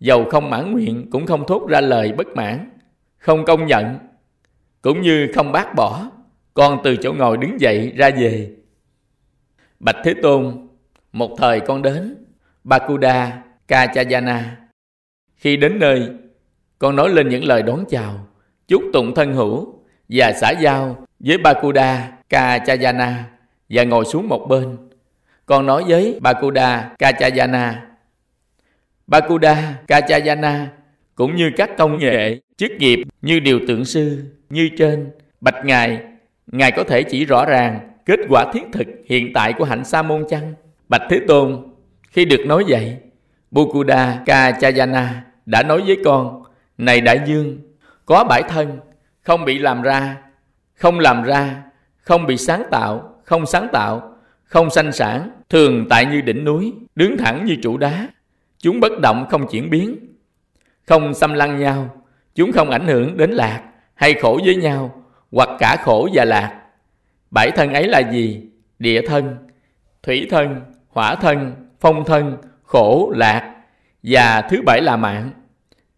dầu 0.00 0.24
không 0.30 0.50
mãn 0.50 0.72
nguyện 0.72 1.10
cũng 1.10 1.26
không 1.26 1.46
thốt 1.46 1.68
ra 1.68 1.80
lời 1.80 2.12
bất 2.12 2.26
mãn, 2.28 2.70
không 3.18 3.44
công 3.44 3.66
nhận, 3.66 3.98
cũng 4.82 5.02
như 5.02 5.28
không 5.34 5.52
bác 5.52 5.74
bỏ, 5.74 6.10
con 6.54 6.80
từ 6.84 6.96
chỗ 6.96 7.12
ngồi 7.12 7.36
đứng 7.36 7.60
dậy 7.60 7.92
ra 7.96 8.10
về. 8.10 8.50
Bạch 9.80 9.96
Thế 10.04 10.14
Tôn, 10.22 10.68
một 11.12 11.36
thời 11.38 11.60
con 11.60 11.82
đến 11.82 12.24
Bakuda 12.64 13.42
Kachayana. 13.68 14.56
Khi 15.36 15.56
đến 15.56 15.78
nơi, 15.78 16.10
con 16.78 16.96
nói 16.96 17.08
lên 17.10 17.28
những 17.28 17.44
lời 17.44 17.62
đón 17.62 17.84
chào, 17.88 18.26
chúc 18.68 18.82
tụng 18.92 19.14
thân 19.14 19.34
hữu 19.34 19.74
và 20.08 20.32
xã 20.32 20.50
giao 20.50 21.06
với 21.18 21.38
Bakuda 21.38 22.12
Kachayana 22.28 23.30
và 23.68 23.84
ngồi 23.84 24.04
xuống 24.04 24.28
một 24.28 24.46
bên. 24.48 24.76
Con 25.46 25.66
nói 25.66 25.84
với 25.86 26.18
Bakuda 26.20 26.90
Kachayana. 26.98 27.89
Bakuda 29.10 29.74
Kachayana 29.86 30.68
cũng 31.14 31.36
như 31.36 31.50
các 31.56 31.70
công 31.78 31.98
nghệ, 31.98 32.40
chức 32.56 32.72
nghiệp 32.78 32.98
như 33.22 33.40
điều 33.40 33.60
tượng 33.68 33.84
sư, 33.84 34.24
như 34.50 34.70
trên, 34.78 35.10
bạch 35.40 35.64
ngài, 35.64 36.00
ngài 36.46 36.72
có 36.72 36.84
thể 36.84 37.02
chỉ 37.02 37.24
rõ 37.24 37.46
ràng 37.46 37.80
kết 38.06 38.20
quả 38.28 38.52
thiết 38.52 38.62
thực 38.72 38.86
hiện 39.06 39.32
tại 39.34 39.52
của 39.52 39.64
hạnh 39.64 39.84
sa 39.84 40.02
môn 40.02 40.24
chăng? 40.28 40.54
Bạch 40.88 41.02
Thế 41.10 41.20
Tôn, 41.28 41.66
khi 42.10 42.24
được 42.24 42.46
nói 42.46 42.64
vậy, 42.68 42.96
Bukuda 43.50 44.22
Kachayana 44.26 45.24
đã 45.46 45.62
nói 45.62 45.82
với 45.86 45.96
con, 46.04 46.42
Này 46.78 47.00
đại 47.00 47.20
dương, 47.26 47.58
có 48.06 48.24
bãi 48.24 48.42
thân, 48.42 48.78
không 49.22 49.44
bị 49.44 49.58
làm 49.58 49.82
ra, 49.82 50.16
không 50.74 50.98
làm 50.98 51.22
ra, 51.22 51.62
không 51.96 52.26
bị 52.26 52.36
sáng 52.36 52.62
tạo, 52.70 53.14
không 53.24 53.46
sáng 53.46 53.68
tạo, 53.72 54.16
không 54.44 54.70
sanh 54.70 54.92
sản, 54.92 55.30
thường 55.48 55.86
tại 55.90 56.06
như 56.06 56.20
đỉnh 56.20 56.44
núi, 56.44 56.72
đứng 56.94 57.16
thẳng 57.16 57.44
như 57.44 57.56
trụ 57.62 57.76
đá. 57.76 58.08
Chúng 58.62 58.80
bất 58.80 59.00
động 59.02 59.26
không 59.30 59.46
chuyển 59.50 59.70
biến, 59.70 59.96
không 60.86 61.14
xâm 61.14 61.32
lăng 61.32 61.58
nhau, 61.58 62.04
chúng 62.34 62.52
không 62.52 62.70
ảnh 62.70 62.86
hưởng 62.86 63.16
đến 63.16 63.30
lạc 63.30 63.62
hay 63.94 64.14
khổ 64.14 64.40
với 64.44 64.56
nhau, 64.56 65.04
hoặc 65.32 65.48
cả 65.58 65.76
khổ 65.84 66.08
và 66.14 66.24
lạc. 66.24 66.60
Bảy 67.30 67.50
thân 67.50 67.72
ấy 67.72 67.88
là 67.88 67.98
gì? 68.12 68.42
Địa 68.78 69.06
thân, 69.06 69.36
thủy 70.02 70.26
thân, 70.30 70.60
hỏa 70.88 71.14
thân, 71.14 71.54
phong 71.80 72.04
thân, 72.04 72.36
khổ, 72.62 73.12
lạc 73.16 73.54
và 74.02 74.40
thứ 74.40 74.62
bảy 74.66 74.80
là 74.82 74.96
mạng. 74.96 75.30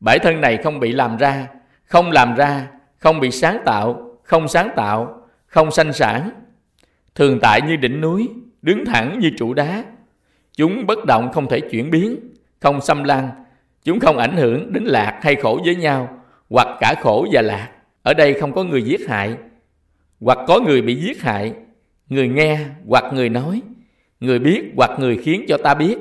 Bảy 0.00 0.18
thân 0.18 0.40
này 0.40 0.56
không 0.56 0.80
bị 0.80 0.92
làm 0.92 1.16
ra, 1.16 1.46
không 1.84 2.10
làm 2.10 2.34
ra, 2.34 2.68
không 2.98 3.20
bị 3.20 3.30
sáng 3.30 3.58
tạo, 3.64 4.16
không 4.22 4.48
sáng 4.48 4.68
tạo, 4.76 5.26
không 5.46 5.70
sanh 5.70 5.92
sản. 5.92 6.30
Thường 7.14 7.38
tại 7.42 7.60
như 7.60 7.76
đỉnh 7.76 8.00
núi, 8.00 8.28
đứng 8.62 8.84
thẳng 8.84 9.18
như 9.18 9.30
trụ 9.38 9.54
đá. 9.54 9.84
Chúng 10.56 10.86
bất 10.86 11.04
động 11.06 11.32
không 11.32 11.48
thể 11.48 11.60
chuyển 11.60 11.90
biến, 11.90 12.16
không 12.62 12.80
xâm 12.80 13.04
lăng. 13.04 13.28
Chúng 13.84 14.00
không 14.00 14.18
ảnh 14.18 14.36
hưởng 14.36 14.72
đến 14.72 14.84
lạc 14.84 15.18
hay 15.22 15.36
khổ 15.36 15.60
với 15.64 15.76
nhau, 15.76 16.18
hoặc 16.50 16.68
cả 16.80 16.94
khổ 17.02 17.26
và 17.32 17.42
lạc. 17.42 17.68
Ở 18.02 18.14
đây 18.14 18.34
không 18.40 18.52
có 18.52 18.64
người 18.64 18.82
giết 18.82 19.08
hại, 19.08 19.36
hoặc 20.20 20.38
có 20.46 20.60
người 20.60 20.82
bị 20.82 20.94
giết 20.94 21.22
hại, 21.22 21.52
người 22.08 22.28
nghe 22.28 22.58
hoặc 22.86 23.04
người 23.12 23.28
nói 23.28 23.62
người 24.22 24.38
biết 24.38 24.62
hoặc 24.76 24.90
người 24.98 25.18
khiến 25.22 25.44
cho 25.48 25.58
ta 25.58 25.74
biết. 25.74 25.96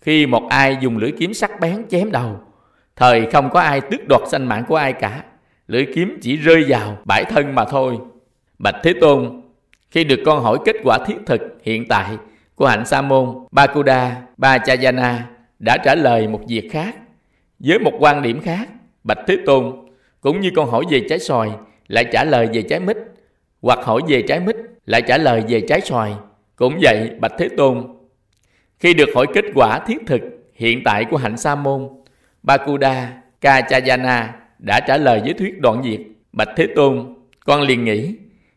Khi 0.00 0.26
một 0.26 0.48
ai 0.50 0.76
dùng 0.80 0.96
lưỡi 0.98 1.12
kiếm 1.18 1.34
sắc 1.34 1.60
bén 1.60 1.84
chém 1.88 2.12
đầu, 2.12 2.40
thời 2.96 3.26
không 3.30 3.50
có 3.50 3.60
ai 3.60 3.80
tước 3.80 4.08
đoạt 4.08 4.22
sanh 4.26 4.48
mạng 4.48 4.64
của 4.68 4.76
ai 4.76 4.92
cả, 4.92 5.24
lưỡi 5.66 5.86
kiếm 5.94 6.18
chỉ 6.22 6.36
rơi 6.36 6.64
vào 6.68 6.98
bãi 7.04 7.24
thân 7.24 7.54
mà 7.54 7.64
thôi. 7.64 7.98
Bạch 8.58 8.74
Thế 8.82 8.92
Tôn, 9.00 9.42
khi 9.90 10.04
được 10.04 10.20
con 10.26 10.42
hỏi 10.42 10.58
kết 10.64 10.76
quả 10.84 10.98
thiết 11.06 11.16
thực 11.26 11.40
hiện 11.62 11.88
tại 11.88 12.16
của 12.54 12.66
hạnh 12.66 12.86
Sa 12.86 13.02
môn 13.02 13.28
Bakuda 13.50 14.16
Bachayana 14.36 15.26
đã 15.58 15.76
trả 15.84 15.94
lời 15.94 16.28
một 16.28 16.40
việc 16.48 16.68
khác 16.72 16.96
với 17.58 17.78
một 17.78 17.92
quan 17.98 18.22
điểm 18.22 18.40
khác. 18.40 18.68
Bạch 19.04 19.18
Thế 19.26 19.36
Tôn, 19.46 19.76
cũng 20.20 20.40
như 20.40 20.50
con 20.56 20.70
hỏi 20.70 20.84
về 20.90 21.06
trái 21.08 21.18
xoài 21.18 21.50
lại 21.88 22.04
trả 22.12 22.24
lời 22.24 22.48
về 22.52 22.62
trái 22.62 22.80
mít, 22.80 22.96
hoặc 23.62 23.78
hỏi 23.82 24.02
về 24.08 24.22
trái 24.22 24.40
mít 24.40 24.56
lại 24.86 25.02
trả 25.02 25.18
lời 25.18 25.44
về 25.48 25.60
trái 25.60 25.80
xoài 25.80 26.14
cũng 26.58 26.78
vậy, 26.82 27.10
Bạch 27.20 27.32
Thế 27.38 27.48
Tôn, 27.56 27.86
khi 28.78 28.94
được 28.94 29.08
hỏi 29.14 29.26
kết 29.34 29.44
quả 29.54 29.78
thiết 29.78 29.98
thực 30.06 30.20
hiện 30.54 30.82
tại 30.84 31.04
của 31.04 31.16
hạnh 31.16 31.36
sa 31.36 31.54
môn, 31.54 31.88
Bakuda 32.42 33.22
Kachayana 33.40 34.34
đã 34.58 34.80
trả 34.80 34.96
lời 34.96 35.20
với 35.20 35.34
thuyết 35.34 35.60
đoạn 35.60 35.82
diệt. 35.84 36.00
Bạch 36.32 36.48
Thế 36.56 36.66
Tôn, 36.76 37.14
con 37.44 37.62
liền 37.62 37.84
nghĩ, 37.84 38.14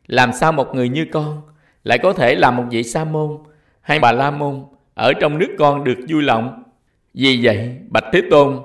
làm 0.08 0.34
sao 0.34 0.52
một 0.52 0.76
người 0.76 0.90
như 0.90 1.06
con 1.12 1.42
lại 1.84 1.98
có 1.98 2.14
thể 2.14 2.36
làm 2.36 2.58
một 2.58 2.64
vị 2.70 2.84
sa 2.84 3.04
môn 3.04 3.38
hay 3.82 4.00
bà 4.00 4.12
la 4.12 4.32
môn 4.32 4.64
ở 4.94 5.14
trong 5.14 5.38
nước 5.38 5.56
con 5.60 5.84
được 5.84 5.98
vui 6.10 6.24
lòng? 6.24 6.61
Vì 7.14 7.40
vậy, 7.44 7.78
Bạch 7.88 8.06
Thế 8.14 8.22
Tôn, 8.32 8.60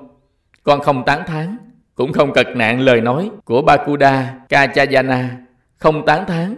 con 0.63 0.81
không 0.81 1.03
tán 1.05 1.23
thán, 1.27 1.57
cũng 1.95 2.13
không 2.13 2.33
cật 2.33 2.47
nạn 2.55 2.81
lời 2.81 3.01
nói 3.01 3.29
của 3.45 3.61
Bakuda 3.61 4.39
Kachayana, 4.49 5.37
không 5.77 6.05
tán 6.05 6.25
thán, 6.27 6.55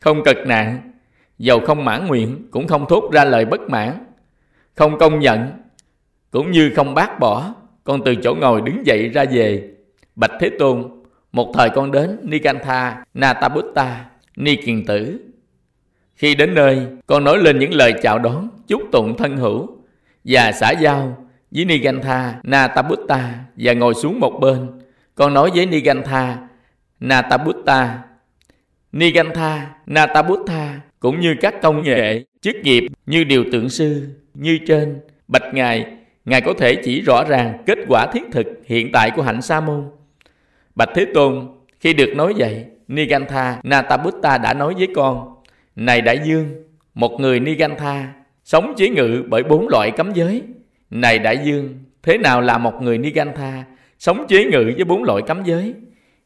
không 0.00 0.24
cật 0.24 0.36
nạn 0.46 0.92
dầu 1.38 1.60
không 1.60 1.84
mãn 1.84 2.06
nguyện 2.06 2.46
cũng 2.50 2.66
không 2.66 2.86
thốt 2.88 3.10
ra 3.12 3.24
lời 3.24 3.44
bất 3.44 3.60
mãn, 3.60 4.04
không 4.74 4.98
công 4.98 5.20
nhận, 5.20 5.50
cũng 6.30 6.50
như 6.50 6.70
không 6.76 6.94
bác 6.94 7.20
bỏ, 7.20 7.54
con 7.84 8.04
từ 8.04 8.14
chỗ 8.14 8.34
ngồi 8.34 8.60
đứng 8.60 8.86
dậy 8.86 9.08
ra 9.08 9.24
về. 9.32 9.70
Bạch 10.16 10.30
Thế 10.40 10.50
Tôn, 10.58 11.02
một 11.32 11.52
thời 11.54 11.70
con 11.70 11.92
đến 11.92 12.18
Nikantha, 12.22 13.04
Natabutta, 13.14 14.04
Ni 14.36 14.56
Kiền 14.56 14.86
Tử. 14.86 15.20
Khi 16.14 16.34
đến 16.34 16.54
nơi, 16.54 16.86
con 17.06 17.24
nói 17.24 17.38
lên 17.38 17.58
những 17.58 17.74
lời 17.74 17.94
chào 18.02 18.18
đón, 18.18 18.48
chúc 18.66 18.82
tụng 18.92 19.16
thân 19.16 19.36
hữu 19.36 19.76
và 20.24 20.52
xã 20.52 20.70
giao 20.70 21.21
với 21.54 21.64
Nigantha, 21.64 22.40
Natabutta 22.42 23.34
và 23.56 23.72
ngồi 23.72 23.94
xuống 23.94 24.20
một 24.20 24.38
bên. 24.40 24.66
Con 25.14 25.34
nói 25.34 25.50
với 25.54 25.66
Nigantha, 25.66 26.38
Natabutta, 27.00 28.02
Nigantha, 28.92 29.74
Natabutta 29.86 30.80
cũng 31.00 31.20
như 31.20 31.34
các 31.40 31.54
công 31.62 31.82
nghệ, 31.82 32.24
chức 32.40 32.56
nghiệp 32.56 32.86
như 33.06 33.24
điều 33.24 33.44
tượng 33.52 33.68
sư, 33.68 34.08
như 34.34 34.58
trên, 34.66 35.00
bạch 35.28 35.54
ngài, 35.54 35.86
ngài 36.24 36.40
có 36.40 36.54
thể 36.58 36.74
chỉ 36.74 37.00
rõ 37.00 37.24
ràng 37.24 37.62
kết 37.66 37.78
quả 37.88 38.06
thiết 38.12 38.22
thực 38.32 38.46
hiện 38.64 38.90
tại 38.92 39.10
của 39.16 39.22
hạnh 39.22 39.42
sa 39.42 39.60
môn. 39.60 39.84
Bạch 40.74 40.88
Thế 40.94 41.06
Tôn, 41.14 41.48
khi 41.80 41.92
được 41.92 42.12
nói 42.16 42.34
vậy, 42.36 42.64
Nigantha 42.88 43.60
Natabutta 43.62 44.38
đã 44.38 44.54
nói 44.54 44.74
với 44.74 44.88
con, 44.94 45.34
Này 45.76 46.00
Đại 46.00 46.20
Dương, 46.24 46.64
một 46.94 47.20
người 47.20 47.40
Nigantha 47.40 48.12
sống 48.44 48.74
chế 48.76 48.88
ngự 48.88 49.24
bởi 49.28 49.42
bốn 49.42 49.68
loại 49.68 49.90
cấm 49.90 50.12
giới. 50.12 50.42
Này 50.92 51.18
Đại 51.18 51.38
Dương, 51.44 51.78
thế 52.02 52.18
nào 52.18 52.40
là 52.40 52.58
một 52.58 52.82
người 52.82 52.98
Nigantha 52.98 53.64
sống 53.98 54.26
chế 54.28 54.44
ngự 54.44 54.72
với 54.76 54.84
bốn 54.84 55.04
loại 55.04 55.22
cấm 55.26 55.42
giới? 55.44 55.74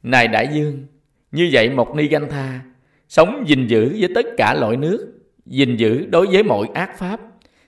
Này 0.03 0.29
Đại 0.29 0.49
Dương, 0.53 0.87
như 1.33 1.49
vậy 1.53 1.71
một 1.71 1.97
Nigantha 1.97 2.61
sống 3.09 3.45
gìn 3.47 3.67
giữ 3.67 3.97
với 4.01 4.09
tất 4.15 4.27
cả 4.37 4.55
loại 4.55 4.77
nước, 4.77 5.13
gìn 5.47 5.77
giữ 5.77 6.07
đối 6.07 6.27
với 6.27 6.43
mọi 6.43 6.67
ác 6.75 6.99
pháp, 6.99 7.21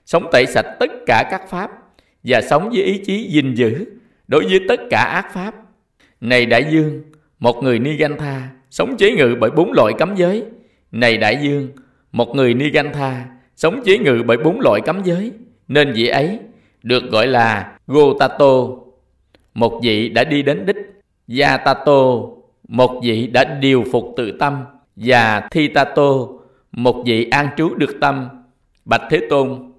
sống 0.06 0.28
tẩy 0.32 0.46
sạch 0.46 0.66
tất 0.80 0.90
cả 1.06 1.28
các 1.30 1.50
pháp 1.50 1.70
và 2.22 2.40
sống 2.40 2.70
với 2.72 2.82
ý 2.82 2.98
chí 3.04 3.28
gìn 3.30 3.54
giữ 3.54 3.84
đối 4.28 4.44
với 4.44 4.60
tất 4.68 4.80
cả 4.90 5.00
ác 5.00 5.32
pháp. 5.34 5.54
Này 6.20 6.46
Đại 6.46 6.66
Dương, 6.70 7.02
một 7.38 7.62
người 7.62 7.78
Nigantha 7.78 8.48
sống 8.70 8.96
chế 8.96 9.10
ngự 9.10 9.36
bởi 9.40 9.50
bốn 9.50 9.72
loại 9.72 9.94
cấm 9.98 10.14
giới. 10.16 10.44
Này 10.92 11.16
Đại 11.16 11.38
Dương, 11.42 11.68
một 12.12 12.34
người 12.34 12.54
Nigantha 12.54 13.26
sống 13.56 13.82
chế 13.84 13.98
ngự 13.98 14.22
bởi 14.26 14.36
bốn 14.36 14.60
loại 14.60 14.80
cấm 14.80 15.02
giới, 15.04 15.32
nên 15.68 15.92
vị 15.92 16.06
ấy 16.06 16.38
được 16.82 17.10
gọi 17.10 17.26
là 17.26 17.78
Gotato, 17.86 18.66
một 19.54 19.80
vị 19.82 20.08
đã 20.08 20.24
đi 20.24 20.42
đến 20.42 20.66
đích, 20.66 20.76
Yatato, 21.40 22.02
một 22.68 23.00
vị 23.02 23.26
đã 23.26 23.44
điều 23.44 23.84
phục 23.92 24.14
tự 24.16 24.32
tâm, 24.38 24.64
và 24.96 25.48
Thitato, 25.50 26.12
một 26.72 27.02
vị 27.06 27.28
an 27.30 27.48
trú 27.56 27.74
được 27.74 27.96
tâm. 28.00 28.28
Bạch 28.84 29.02
Thế 29.10 29.20
Tôn, 29.30 29.72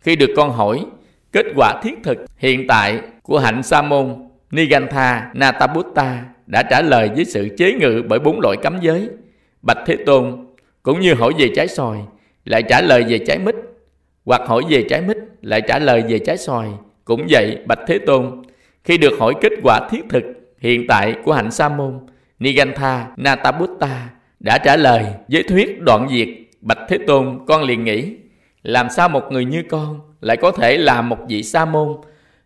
khi 0.00 0.16
được 0.16 0.30
con 0.36 0.50
hỏi 0.50 0.84
kết 1.32 1.46
quả 1.56 1.80
thiết 1.82 1.94
thực 2.02 2.18
hiện 2.36 2.66
tại 2.66 3.00
của 3.22 3.38
hạnh 3.38 3.62
sa 3.62 3.82
môn 3.82 4.14
Nigantha 4.50 5.30
Natabutta 5.34 6.24
đã 6.46 6.62
trả 6.70 6.82
lời 6.82 7.10
với 7.14 7.24
sự 7.24 7.48
chế 7.58 7.72
ngự 7.72 8.02
bởi 8.08 8.18
bốn 8.18 8.40
loại 8.40 8.56
cấm 8.62 8.78
giới. 8.80 9.08
Bạch 9.62 9.78
Thế 9.86 9.96
Tôn 10.06 10.46
cũng 10.82 11.00
như 11.00 11.14
hỏi 11.14 11.32
về 11.38 11.48
trái 11.56 11.68
sòi, 11.68 11.98
lại 12.44 12.62
trả 12.62 12.80
lời 12.80 13.04
về 13.08 13.18
trái 13.18 13.38
mít 13.38 13.54
hoặc 14.24 14.40
hỏi 14.46 14.62
về 14.68 14.84
trái 14.88 15.00
mít, 15.00 15.16
lại 15.42 15.62
trả 15.68 15.78
lời 15.78 16.04
về 16.08 16.18
trái 16.18 16.36
xoài. 16.36 16.70
Cũng 17.04 17.26
vậy, 17.30 17.58
Bạch 17.66 17.78
Thế 17.86 17.98
Tôn, 17.98 18.42
khi 18.84 18.98
được 18.98 19.12
hỏi 19.20 19.34
kết 19.40 19.52
quả 19.62 19.88
thiết 19.90 20.02
thực 20.10 20.24
hiện 20.58 20.86
tại 20.88 21.14
của 21.24 21.32
hạnh 21.32 21.50
sa 21.50 21.68
môn 21.68 22.00
Nigantha 22.38 23.06
Natabutta 23.16 24.08
đã 24.40 24.58
trả 24.58 24.76
lời 24.76 25.06
với 25.28 25.42
thuyết 25.42 25.80
đoạn 25.80 26.08
diệt 26.10 26.28
Bạch 26.60 26.78
Thế 26.88 26.98
Tôn, 27.06 27.40
con 27.46 27.62
liền 27.62 27.84
nghĩ, 27.84 28.16
làm 28.62 28.90
sao 28.90 29.08
một 29.08 29.22
người 29.30 29.44
như 29.44 29.62
con 29.70 30.00
lại 30.20 30.36
có 30.36 30.52
thể 30.52 30.78
làm 30.78 31.08
một 31.08 31.18
vị 31.28 31.42
sa 31.42 31.64
môn 31.64 31.96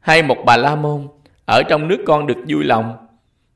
hay 0.01 0.23
một 0.23 0.37
bà 0.47 0.57
la 0.57 0.77
môn 0.77 1.09
ở 1.45 1.63
trong 1.69 1.89
nước 1.89 1.99
con 2.07 2.27
được 2.27 2.39
vui 2.49 2.65
lòng 2.65 2.97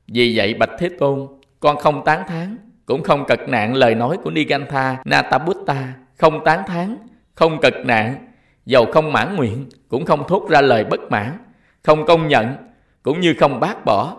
vì 0.07 0.37
vậy, 0.37 0.53
Bạch 0.53 0.71
Thế 0.79 0.89
Tôn, 0.99 1.27
con 1.59 1.77
không 1.77 2.05
tán 2.05 2.23
thán, 2.27 2.57
cũng 2.85 3.03
không 3.03 3.25
cật 3.27 3.39
nạn 3.47 3.75
lời 3.75 3.95
nói 3.95 4.17
của 4.23 4.31
Nigantha 4.31 4.97
Natabutta, 5.05 5.93
không 6.17 6.43
tán 6.45 6.63
thán 6.67 6.97
không 7.35 7.61
cực 7.61 7.73
nạn 7.85 8.27
dầu 8.65 8.85
không 8.91 9.13
mãn 9.13 9.35
nguyện 9.35 9.69
cũng 9.87 10.05
không 10.05 10.27
thốt 10.27 10.49
ra 10.49 10.61
lời 10.61 10.83
bất 10.83 10.99
mãn 11.09 11.37
không 11.83 12.05
công 12.05 12.27
nhận 12.27 12.55
cũng 13.03 13.19
như 13.19 13.33
không 13.39 13.59
bác 13.59 13.85
bỏ. 13.85 14.17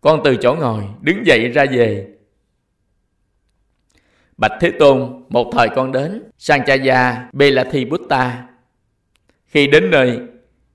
Con 0.00 0.20
từ 0.24 0.36
chỗ 0.36 0.54
ngồi 0.54 0.84
đứng 1.00 1.26
dậy 1.26 1.48
ra 1.48 1.64
về. 1.70 2.06
Bạch 4.36 4.52
Thế 4.60 4.70
Tôn, 4.78 5.24
một 5.28 5.50
thời 5.52 5.68
con 5.68 5.92
đến 5.92 6.22
Sanchaya 6.38 7.28
bút 7.90 8.00
ta 8.08 8.46
Khi 9.46 9.66
đến 9.66 9.90
nơi, 9.90 10.18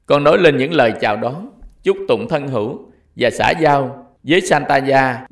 con 0.06 0.23
nói 0.23 0.38
lên 0.38 0.58
những 0.58 0.73
lời 0.73 0.93
chào 1.02 1.17
đón, 1.17 1.49
chúc 1.84 1.97
tụng 2.08 2.28
thân 2.30 2.47
hữu 2.47 2.91
và 3.15 3.30
xã 3.30 3.52
giao 3.52 4.06
với 4.23 4.41
Santaya 4.41 5.25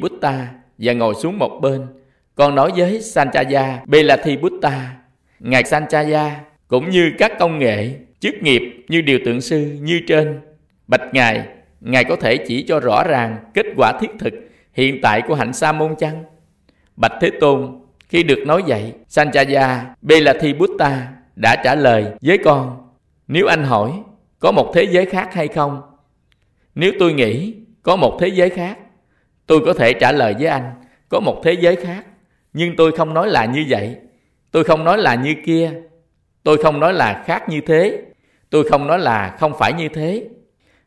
bút 0.00 0.12
ta 0.20 0.48
và 0.78 0.92
ngồi 0.92 1.14
xuống 1.14 1.38
một 1.38 1.58
bên. 1.62 1.86
Con 2.34 2.54
nói 2.54 2.72
với 2.76 3.00
Sanchaya 3.00 3.82
bút 4.42 4.52
ta 4.62 4.96
Ngài 5.40 5.64
Sanchaya 5.64 6.40
cũng 6.68 6.90
như 6.90 7.12
các 7.18 7.32
công 7.38 7.58
nghệ, 7.58 7.90
chức 8.20 8.34
nghiệp 8.42 8.62
như 8.88 9.00
điều 9.00 9.18
tượng 9.24 9.40
sư 9.40 9.78
như 9.80 10.00
trên. 10.06 10.40
Bạch 10.86 11.14
Ngài, 11.14 11.46
Ngài 11.80 12.04
có 12.04 12.16
thể 12.16 12.36
chỉ 12.36 12.62
cho 12.62 12.80
rõ 12.80 13.04
ràng 13.04 13.36
kết 13.54 13.66
quả 13.76 13.92
thiết 14.00 14.10
thực 14.18 14.34
hiện 14.72 15.00
tại 15.02 15.22
của 15.28 15.34
hạnh 15.34 15.52
sa 15.52 15.72
môn 15.72 15.96
chăng? 15.96 16.24
Bạch 16.96 17.12
Thế 17.20 17.30
Tôn, 17.40 17.80
khi 18.08 18.22
được 18.22 18.38
nói 18.46 18.62
vậy, 18.66 18.92
Sanchaya 19.08 19.94
Belathi 20.02 20.52
Buddha 20.52 21.08
đã 21.36 21.56
trả 21.64 21.74
lời 21.74 22.04
với 22.22 22.38
con, 22.38 22.88
nếu 23.28 23.46
anh 23.46 23.64
hỏi 23.64 23.92
có 24.38 24.52
một 24.52 24.72
thế 24.74 24.82
giới 24.90 25.06
khác 25.06 25.34
hay 25.34 25.48
không? 25.48 25.82
Nếu 26.74 26.92
tôi 26.98 27.12
nghĩ 27.12 27.54
có 27.82 27.96
một 27.96 28.16
thế 28.20 28.28
giới 28.28 28.50
khác, 28.50 28.78
tôi 29.46 29.60
có 29.66 29.72
thể 29.72 29.92
trả 29.92 30.12
lời 30.12 30.34
với 30.38 30.46
anh, 30.46 30.72
có 31.08 31.20
một 31.20 31.40
thế 31.44 31.52
giới 31.52 31.76
khác, 31.76 32.04
nhưng 32.52 32.76
tôi 32.76 32.92
không 32.96 33.14
nói 33.14 33.28
là 33.28 33.44
như 33.44 33.64
vậy, 33.68 33.96
tôi 34.50 34.64
không 34.64 34.84
nói 34.84 34.98
là 34.98 35.14
như 35.14 35.34
kia, 35.46 35.72
tôi 36.42 36.62
không 36.62 36.80
nói 36.80 36.94
là 36.94 37.22
khác 37.26 37.48
như 37.48 37.60
thế, 37.60 38.02
tôi 38.50 38.68
không 38.68 38.86
nói 38.86 38.98
là 38.98 39.36
không 39.40 39.52
phải 39.58 39.72
như 39.72 39.88
thế. 39.88 40.28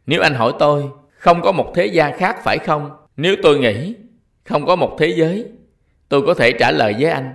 Nếu 0.06 0.21
anh 0.21 0.34
hỏi 0.34 0.54
tôi, 0.60 0.84
không 1.17 1.41
có 1.41 1.52
một 1.52 1.71
thế 1.76 1.86
gian 1.86 2.17
khác 2.17 2.38
phải 2.43 2.58
không? 2.58 2.91
Nếu 3.17 3.36
tôi 3.43 3.60
nghĩ 3.60 3.95
không 4.43 4.65
có 4.65 4.76
một 4.76 4.95
thế 4.99 5.08
giới, 5.08 5.45
tôi 6.10 6.21
có 6.26 6.34
thể 6.34 6.52
trả 6.52 6.71
lời 6.71 6.95
với 6.99 7.12
anh 7.12 7.34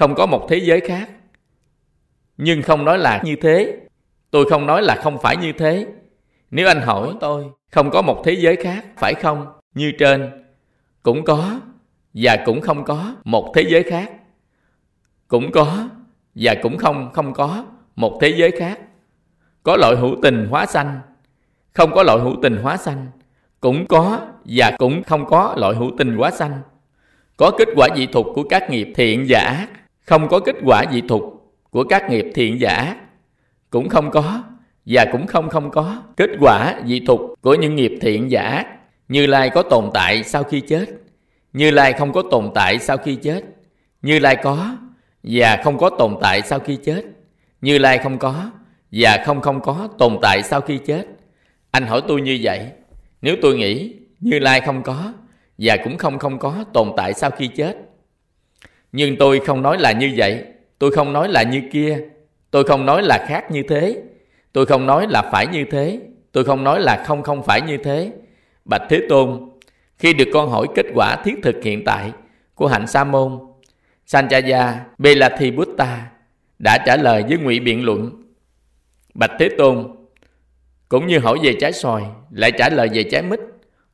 không 0.00 0.14
có 0.14 0.26
một 0.26 0.46
thế 0.48 0.56
giới 0.56 0.80
khác. 0.80 1.08
Nhưng 2.36 2.62
không 2.62 2.84
nói 2.84 2.98
là 2.98 3.22
như 3.24 3.36
thế. 3.36 3.76
Tôi 4.30 4.50
không 4.50 4.66
nói 4.66 4.82
là 4.82 4.94
không 4.94 5.18
phải 5.22 5.36
như 5.36 5.52
thế. 5.52 5.86
Nếu 6.50 6.68
anh 6.68 6.80
hỏi 6.80 7.14
tôi 7.20 7.44
không 7.70 7.90
có 7.90 8.02
một 8.02 8.22
thế 8.24 8.32
giới 8.32 8.56
khác 8.56 8.84
phải 8.96 9.14
không? 9.14 9.46
Như 9.74 9.92
trên 9.98 10.30
cũng 11.02 11.24
có 11.24 11.60
và 12.14 12.36
cũng 12.46 12.60
không 12.60 12.84
có 12.84 13.14
một 13.24 13.52
thế 13.54 13.64
giới 13.68 13.82
khác 13.82 14.12
cũng 15.30 15.52
có, 15.52 15.88
và 16.34 16.54
cũng 16.62 16.76
không 16.76 17.10
không 17.12 17.32
có, 17.32 17.64
một 17.96 18.18
thế 18.20 18.28
giới 18.36 18.50
khác. 18.50 18.80
Có 19.62 19.76
loại 19.76 19.96
hữu 19.96 20.16
tình 20.22 20.46
hóa 20.50 20.66
sanh, 20.66 21.00
không 21.72 21.90
có 21.94 22.02
loại 22.02 22.18
hữu 22.18 22.36
tình 22.42 22.56
hóa 22.56 22.76
sanh. 22.76 23.06
Cũng 23.60 23.86
có, 23.86 24.20
và 24.44 24.70
cũng 24.78 25.02
không 25.02 25.26
có 25.26 25.54
loại 25.58 25.74
hữu 25.74 25.90
tình 25.98 26.16
hóa 26.16 26.30
sanh. 26.30 26.60
Có 27.36 27.50
kết 27.58 27.68
quả 27.76 27.88
dị 27.96 28.06
thục 28.06 28.26
của 28.34 28.42
các 28.42 28.70
nghiệp 28.70 28.92
thiện 28.94 29.26
và 29.28 29.40
ác, 29.40 29.68
không 30.06 30.28
có 30.28 30.40
kết 30.40 30.56
quả 30.64 30.84
dị 30.92 31.00
thục 31.00 31.52
của 31.70 31.84
các 31.84 32.10
nghiệp 32.10 32.26
thiện 32.34 32.56
và 32.60 32.72
ác. 32.72 32.96
Cũng 33.70 33.88
không 33.88 34.10
có, 34.10 34.42
và 34.86 35.06
cũng 35.12 35.26
không 35.26 35.48
không 35.48 35.70
có 35.70 36.02
kết 36.16 36.30
quả 36.40 36.80
dị 36.86 37.00
thục 37.00 37.20
của 37.40 37.54
những 37.54 37.76
nghiệp 37.76 37.98
thiện 38.00 38.28
và 38.30 38.42
ác. 38.42 38.66
Như 39.08 39.26
lai 39.26 39.50
có 39.50 39.62
tồn 39.62 39.90
tại 39.94 40.24
sau 40.24 40.42
khi 40.42 40.60
chết, 40.60 40.86
như 41.52 41.70
lai 41.70 41.92
không 41.92 42.12
có 42.12 42.22
tồn 42.30 42.50
tại 42.54 42.78
sau 42.78 42.96
khi 42.96 43.14
chết, 43.14 43.44
như 44.02 44.18
lai 44.18 44.36
có 44.36 44.76
và 45.22 45.60
không 45.64 45.78
có 45.78 45.90
tồn 45.98 46.16
tại 46.20 46.42
sau 46.42 46.58
khi 46.58 46.76
chết 46.84 47.02
như 47.60 47.78
lai 47.78 47.98
không 47.98 48.18
có 48.18 48.50
và 48.92 49.22
không 49.26 49.40
không 49.40 49.60
có 49.60 49.88
tồn 49.98 50.18
tại 50.22 50.42
sau 50.42 50.60
khi 50.60 50.78
chết 50.78 51.06
anh 51.70 51.86
hỏi 51.86 52.02
tôi 52.08 52.20
như 52.20 52.38
vậy 52.42 52.66
nếu 53.22 53.36
tôi 53.42 53.56
nghĩ 53.56 53.94
như 54.20 54.38
lai 54.38 54.60
không 54.60 54.82
có 54.82 55.12
và 55.60 55.76
cũng 55.84 55.98
không 55.98 56.18
không 56.18 56.38
có 56.38 56.64
tồn 56.72 56.92
tại 56.96 57.14
sau 57.14 57.30
khi 57.30 57.48
chết. 57.48 57.76
Nhưng 58.92 59.16
tôi 59.16 59.40
không 59.46 59.62
nói 59.62 59.78
là 59.78 59.92
như 59.92 60.12
vậy, 60.16 60.44
tôi 60.78 60.90
không 60.90 61.12
nói 61.12 61.28
là 61.28 61.42
như 61.42 61.62
kia, 61.72 61.98
tôi 62.50 62.64
không 62.64 62.86
nói 62.86 63.02
là 63.02 63.24
khác 63.28 63.50
như 63.50 63.62
thế, 63.68 64.02
tôi 64.52 64.66
không 64.66 64.86
nói 64.86 65.06
là 65.10 65.22
phải 65.32 65.46
như 65.46 65.64
thế, 65.70 66.00
tôi 66.32 66.44
không 66.44 66.64
nói 66.64 66.80
là 66.80 67.04
không 67.06 67.22
không 67.22 67.42
phải 67.42 67.60
như 67.60 67.76
thế. 67.76 68.12
Bạch 68.64 68.82
Thế 68.90 69.00
Tôn, 69.08 69.50
khi 69.98 70.12
được 70.12 70.28
con 70.32 70.50
hỏi 70.50 70.66
kết 70.74 70.86
quả 70.94 71.16
thiết 71.24 71.34
thực 71.42 71.56
hiện 71.64 71.84
tại 71.84 72.12
của 72.54 72.66
hạnh 72.66 72.86
sa 72.86 73.04
môn, 73.04 73.38
Sanjaya 74.10 74.74
Belathi 74.98 75.50
Butta 75.50 76.10
đã 76.58 76.78
trả 76.86 76.96
lời 76.96 77.24
với 77.28 77.38
ngụy 77.38 77.60
biện 77.60 77.84
luận. 77.84 78.22
Bạch 79.14 79.30
Thế 79.38 79.48
Tôn, 79.58 79.88
cũng 80.88 81.06
như 81.06 81.18
hỏi 81.18 81.38
về 81.42 81.56
trái 81.60 81.72
xoài, 81.72 82.04
lại 82.30 82.52
trả 82.58 82.68
lời 82.68 82.88
về 82.92 83.02
trái 83.02 83.22
mít, 83.22 83.40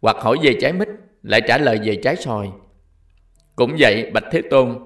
hoặc 0.01 0.17
hỏi 0.21 0.37
về 0.43 0.57
trái 0.61 0.73
mít, 0.73 0.89
lại 1.23 1.41
trả 1.49 1.59
lời 1.59 1.81
về 1.85 1.97
trái 1.97 2.17
xoài. 2.17 2.49
Cũng 3.57 3.77
vậy, 3.79 4.11
Bạch 4.11 4.25
Thế 4.31 4.43
Tôn, 4.51 4.79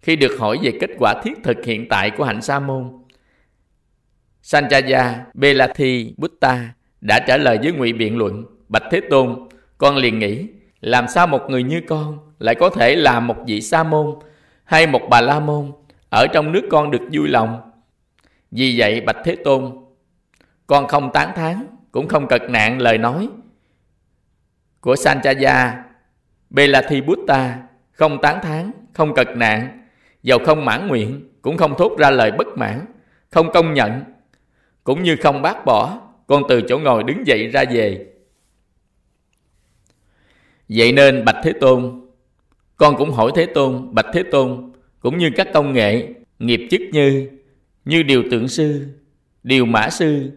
khi 0.00 0.16
được 0.16 0.38
hỏi 0.38 0.58
về 0.62 0.72
kết 0.80 0.90
quả 0.98 1.22
thiết 1.22 1.32
thực 1.44 1.64
hiện 1.64 1.88
tại 1.88 2.10
của 2.10 2.24
hạnh 2.24 2.42
sa 2.42 2.60
môn, 2.60 2.92
Sanjaya 4.42 5.14
Belathi 5.34 6.14
Butta 6.16 6.68
đã 7.00 7.20
trả 7.26 7.36
lời 7.36 7.58
với 7.62 7.72
ngụy 7.72 7.92
biện 7.92 8.16
luận, 8.16 8.44
Bạch 8.68 8.84
Thế 8.90 9.00
Tôn, 9.10 9.48
con 9.78 9.96
liền 9.96 10.18
nghĩ, 10.18 10.46
làm 10.80 11.08
sao 11.08 11.26
một 11.26 11.42
người 11.48 11.62
như 11.62 11.80
con 11.88 12.18
lại 12.38 12.54
có 12.54 12.70
thể 12.70 12.96
làm 12.96 13.26
một 13.26 13.36
vị 13.46 13.60
sa 13.60 13.82
môn 13.82 14.14
hay 14.68 14.86
một 14.86 15.02
bà 15.10 15.20
la 15.20 15.40
môn 15.40 15.72
ở 16.08 16.26
trong 16.26 16.52
nước 16.52 16.68
con 16.70 16.90
được 16.90 17.02
vui 17.12 17.28
lòng? 17.28 17.70
Vì 18.50 18.74
vậy 18.78 19.00
Bạch 19.00 19.16
Thế 19.24 19.36
Tôn, 19.44 19.76
con 20.66 20.86
không 20.86 21.10
tán 21.12 21.32
thán 21.36 21.66
cũng 21.92 22.08
không 22.08 22.28
cật 22.28 22.42
nạn 22.48 22.80
lời 22.80 22.98
nói 22.98 23.28
của 24.80 24.96
Sanchaya 24.96 25.84
bút 27.06 27.18
ta 27.26 27.58
không 27.92 28.20
tán 28.22 28.38
thán, 28.42 28.70
không 28.92 29.14
cật 29.14 29.28
nạn, 29.36 29.86
dầu 30.22 30.38
không 30.44 30.64
mãn 30.64 30.88
nguyện, 30.88 31.28
cũng 31.42 31.56
không 31.56 31.74
thốt 31.78 31.98
ra 31.98 32.10
lời 32.10 32.30
bất 32.30 32.46
mãn, 32.56 32.84
không 33.30 33.52
công 33.52 33.74
nhận, 33.74 34.04
cũng 34.84 35.02
như 35.02 35.16
không 35.16 35.42
bác 35.42 35.64
bỏ, 35.64 36.00
con 36.26 36.42
từ 36.48 36.62
chỗ 36.68 36.78
ngồi 36.78 37.02
đứng 37.02 37.26
dậy 37.26 37.48
ra 37.48 37.64
về. 37.70 38.06
Vậy 40.68 40.92
nên 40.92 41.24
Bạch 41.24 41.36
Thế 41.42 41.52
Tôn, 41.60 42.07
con 42.78 42.96
cũng 42.96 43.10
hỏi 43.10 43.32
Thế 43.34 43.46
Tôn, 43.46 43.94
Bạch 43.94 44.06
Thế 44.12 44.22
Tôn, 44.22 44.72
cũng 45.00 45.18
như 45.18 45.30
các 45.36 45.48
công 45.54 45.72
nghệ, 45.72 46.08
nghiệp 46.38 46.68
chức 46.70 46.80
như, 46.92 47.30
như 47.84 48.02
điều 48.02 48.22
tượng 48.30 48.48
sư, 48.48 48.86
điều 49.42 49.64
mã 49.64 49.90
sư, 49.90 50.30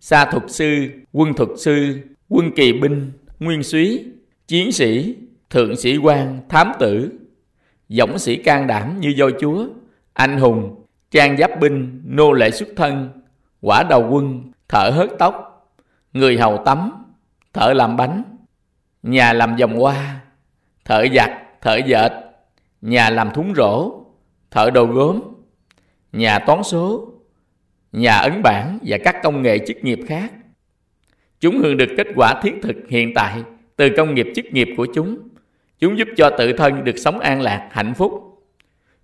sa 0.00 0.24
thuật 0.24 0.42
sư, 0.48 0.88
quân 1.12 1.34
thuật 1.34 1.48
sư, 1.56 1.98
quân 2.28 2.50
kỳ 2.56 2.72
binh, 2.72 3.12
nguyên 3.40 3.62
suý, 3.62 4.04
chiến 4.48 4.72
sĩ, 4.72 5.16
thượng 5.50 5.76
sĩ 5.76 5.96
quan, 5.96 6.40
thám 6.48 6.72
tử, 6.78 7.12
dũng 7.88 8.18
sĩ 8.18 8.36
can 8.36 8.66
đảm 8.66 9.00
như 9.00 9.08
do 9.16 9.30
chúa, 9.40 9.66
anh 10.12 10.38
hùng, 10.38 10.84
trang 11.10 11.36
giáp 11.36 11.60
binh, 11.60 12.02
nô 12.04 12.32
lệ 12.32 12.50
xuất 12.50 12.68
thân, 12.76 13.08
quả 13.60 13.82
đầu 13.82 14.08
quân, 14.10 14.52
thợ 14.68 14.90
hớt 14.90 15.10
tóc, 15.18 15.64
người 16.12 16.38
hầu 16.38 16.62
tắm, 16.64 16.90
thợ 17.52 17.72
làm 17.72 17.96
bánh, 17.96 18.22
nhà 19.02 19.32
làm 19.32 19.56
vòng 19.56 19.78
hoa, 19.78 20.20
thợ 20.84 21.06
giặt, 21.14 21.30
thợ 21.60 21.76
dệt, 21.76 22.12
nhà 22.80 23.10
làm 23.10 23.30
thúng 23.30 23.54
rổ, 23.56 24.02
thợ 24.50 24.70
đồ 24.70 24.84
gốm, 24.84 25.20
nhà 26.12 26.38
toán 26.38 26.62
số, 26.62 27.12
nhà 27.92 28.16
ấn 28.16 28.42
bản 28.42 28.78
và 28.82 28.98
các 29.04 29.16
công 29.22 29.42
nghệ 29.42 29.58
chức 29.66 29.76
nghiệp 29.84 29.98
khác. 30.06 30.32
Chúng 31.40 31.58
hưởng 31.58 31.76
được 31.76 31.88
kết 31.96 32.06
quả 32.16 32.40
thiết 32.42 32.54
thực 32.62 32.76
hiện 32.88 33.14
tại 33.14 33.42
từ 33.76 33.88
công 33.96 34.14
nghiệp 34.14 34.26
chức 34.34 34.44
nghiệp 34.44 34.68
của 34.76 34.86
chúng. 34.94 35.18
Chúng 35.78 35.98
giúp 35.98 36.08
cho 36.16 36.30
tự 36.38 36.52
thân 36.52 36.84
được 36.84 36.98
sống 36.98 37.18
an 37.18 37.40
lạc, 37.40 37.68
hạnh 37.72 37.94
phúc. 37.94 38.42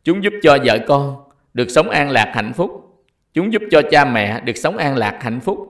Chúng 0.05 0.25
giúp 0.25 0.33
cho 0.43 0.59
vợ 0.65 0.79
con 0.87 1.17
được 1.55 1.71
sống 1.71 1.91
an 1.91 2.11
lạc, 2.11 2.33
hạnh 2.35 2.53
phúc. 2.53 2.81
Chúng 3.35 3.53
giúp 3.53 3.63
cho 3.71 3.83
cha 3.91 4.05
mẹ 4.05 4.41
được 4.41 4.57
sống 4.57 4.77
an 4.77 4.97
lạc, 4.97 5.19
hạnh 5.23 5.41
phúc. 5.41 5.69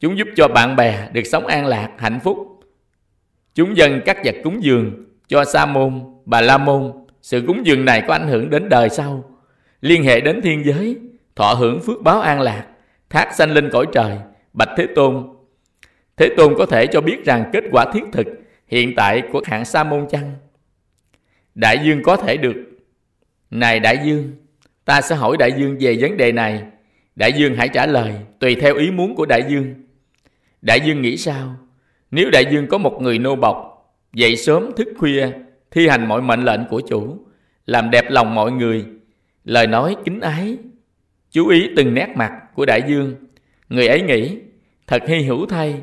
Chúng 0.00 0.18
giúp 0.18 0.28
cho 0.36 0.48
bạn 0.48 0.76
bè 0.76 1.08
được 1.12 1.22
sống 1.24 1.46
an 1.46 1.66
lạc, 1.66 1.90
hạnh 1.98 2.20
phúc. 2.24 2.60
Chúng 3.54 3.76
dâng 3.76 4.00
các 4.04 4.18
vật 4.24 4.34
cúng 4.44 4.64
dường 4.64 5.03
cho 5.28 5.44
Sa 5.44 5.66
môn, 5.66 6.00
Bà 6.24 6.40
La 6.40 6.58
môn. 6.58 6.92
Sự 7.22 7.44
cúng 7.46 7.66
dường 7.66 7.84
này 7.84 8.02
có 8.08 8.14
ảnh 8.14 8.28
hưởng 8.28 8.50
đến 8.50 8.68
đời 8.68 8.88
sau, 8.88 9.24
liên 9.80 10.04
hệ 10.04 10.20
đến 10.20 10.40
thiên 10.42 10.64
giới, 10.64 10.98
thọ 11.36 11.54
hưởng 11.54 11.80
phước 11.80 12.02
báo 12.02 12.20
an 12.20 12.40
lạc, 12.40 12.66
thác 13.10 13.34
sanh 13.34 13.50
lên 13.50 13.70
cõi 13.72 13.86
trời, 13.92 14.18
bạch 14.52 14.68
Thế 14.76 14.86
Tôn. 14.94 15.28
Thế 16.16 16.28
Tôn 16.36 16.54
có 16.58 16.66
thể 16.66 16.86
cho 16.86 17.00
biết 17.00 17.24
rằng 17.24 17.50
kết 17.52 17.64
quả 17.70 17.86
thiết 17.92 18.04
thực 18.12 18.26
hiện 18.66 18.94
tại 18.96 19.22
của 19.32 19.40
hạng 19.44 19.64
Sa 19.64 19.84
môn 19.84 20.06
chăng? 20.10 20.32
Đại 21.54 21.78
dương 21.84 22.02
có 22.02 22.16
thể 22.16 22.36
được. 22.36 22.56
Này 23.50 23.80
Đại 23.80 23.98
dương, 24.04 24.32
ta 24.84 25.00
sẽ 25.00 25.14
hỏi 25.14 25.36
Đại 25.36 25.52
dương 25.58 25.76
về 25.80 25.96
vấn 26.00 26.16
đề 26.16 26.32
này. 26.32 26.62
Đại 27.16 27.32
dương 27.32 27.54
hãy 27.54 27.68
trả 27.68 27.86
lời 27.86 28.14
tùy 28.38 28.54
theo 28.54 28.74
ý 28.74 28.90
muốn 28.90 29.14
của 29.14 29.26
Đại 29.26 29.42
dương. 29.48 29.74
Đại 30.62 30.80
dương 30.80 31.02
nghĩ 31.02 31.16
sao? 31.16 31.56
Nếu 32.10 32.30
Đại 32.30 32.44
dương 32.50 32.66
có 32.66 32.78
một 32.78 33.02
người 33.02 33.18
nô 33.18 33.36
bọc, 33.36 33.73
dậy 34.14 34.36
sớm 34.36 34.70
thức 34.76 34.88
khuya, 34.98 35.28
thi 35.70 35.88
hành 35.88 36.08
mọi 36.08 36.22
mệnh 36.22 36.44
lệnh 36.44 36.60
của 36.70 36.80
chủ, 36.88 37.18
làm 37.66 37.90
đẹp 37.90 38.04
lòng 38.10 38.34
mọi 38.34 38.52
người, 38.52 38.84
lời 39.44 39.66
nói 39.66 39.96
kính 40.04 40.20
ái, 40.20 40.56
chú 41.30 41.48
ý 41.48 41.70
từng 41.76 41.94
nét 41.94 42.08
mặt 42.14 42.32
của 42.54 42.66
đại 42.66 42.82
dương. 42.88 43.14
Người 43.68 43.88
ấy 43.88 44.02
nghĩ, 44.02 44.38
thật 44.86 45.02
hy 45.06 45.22
hữu 45.22 45.46
thay, 45.46 45.80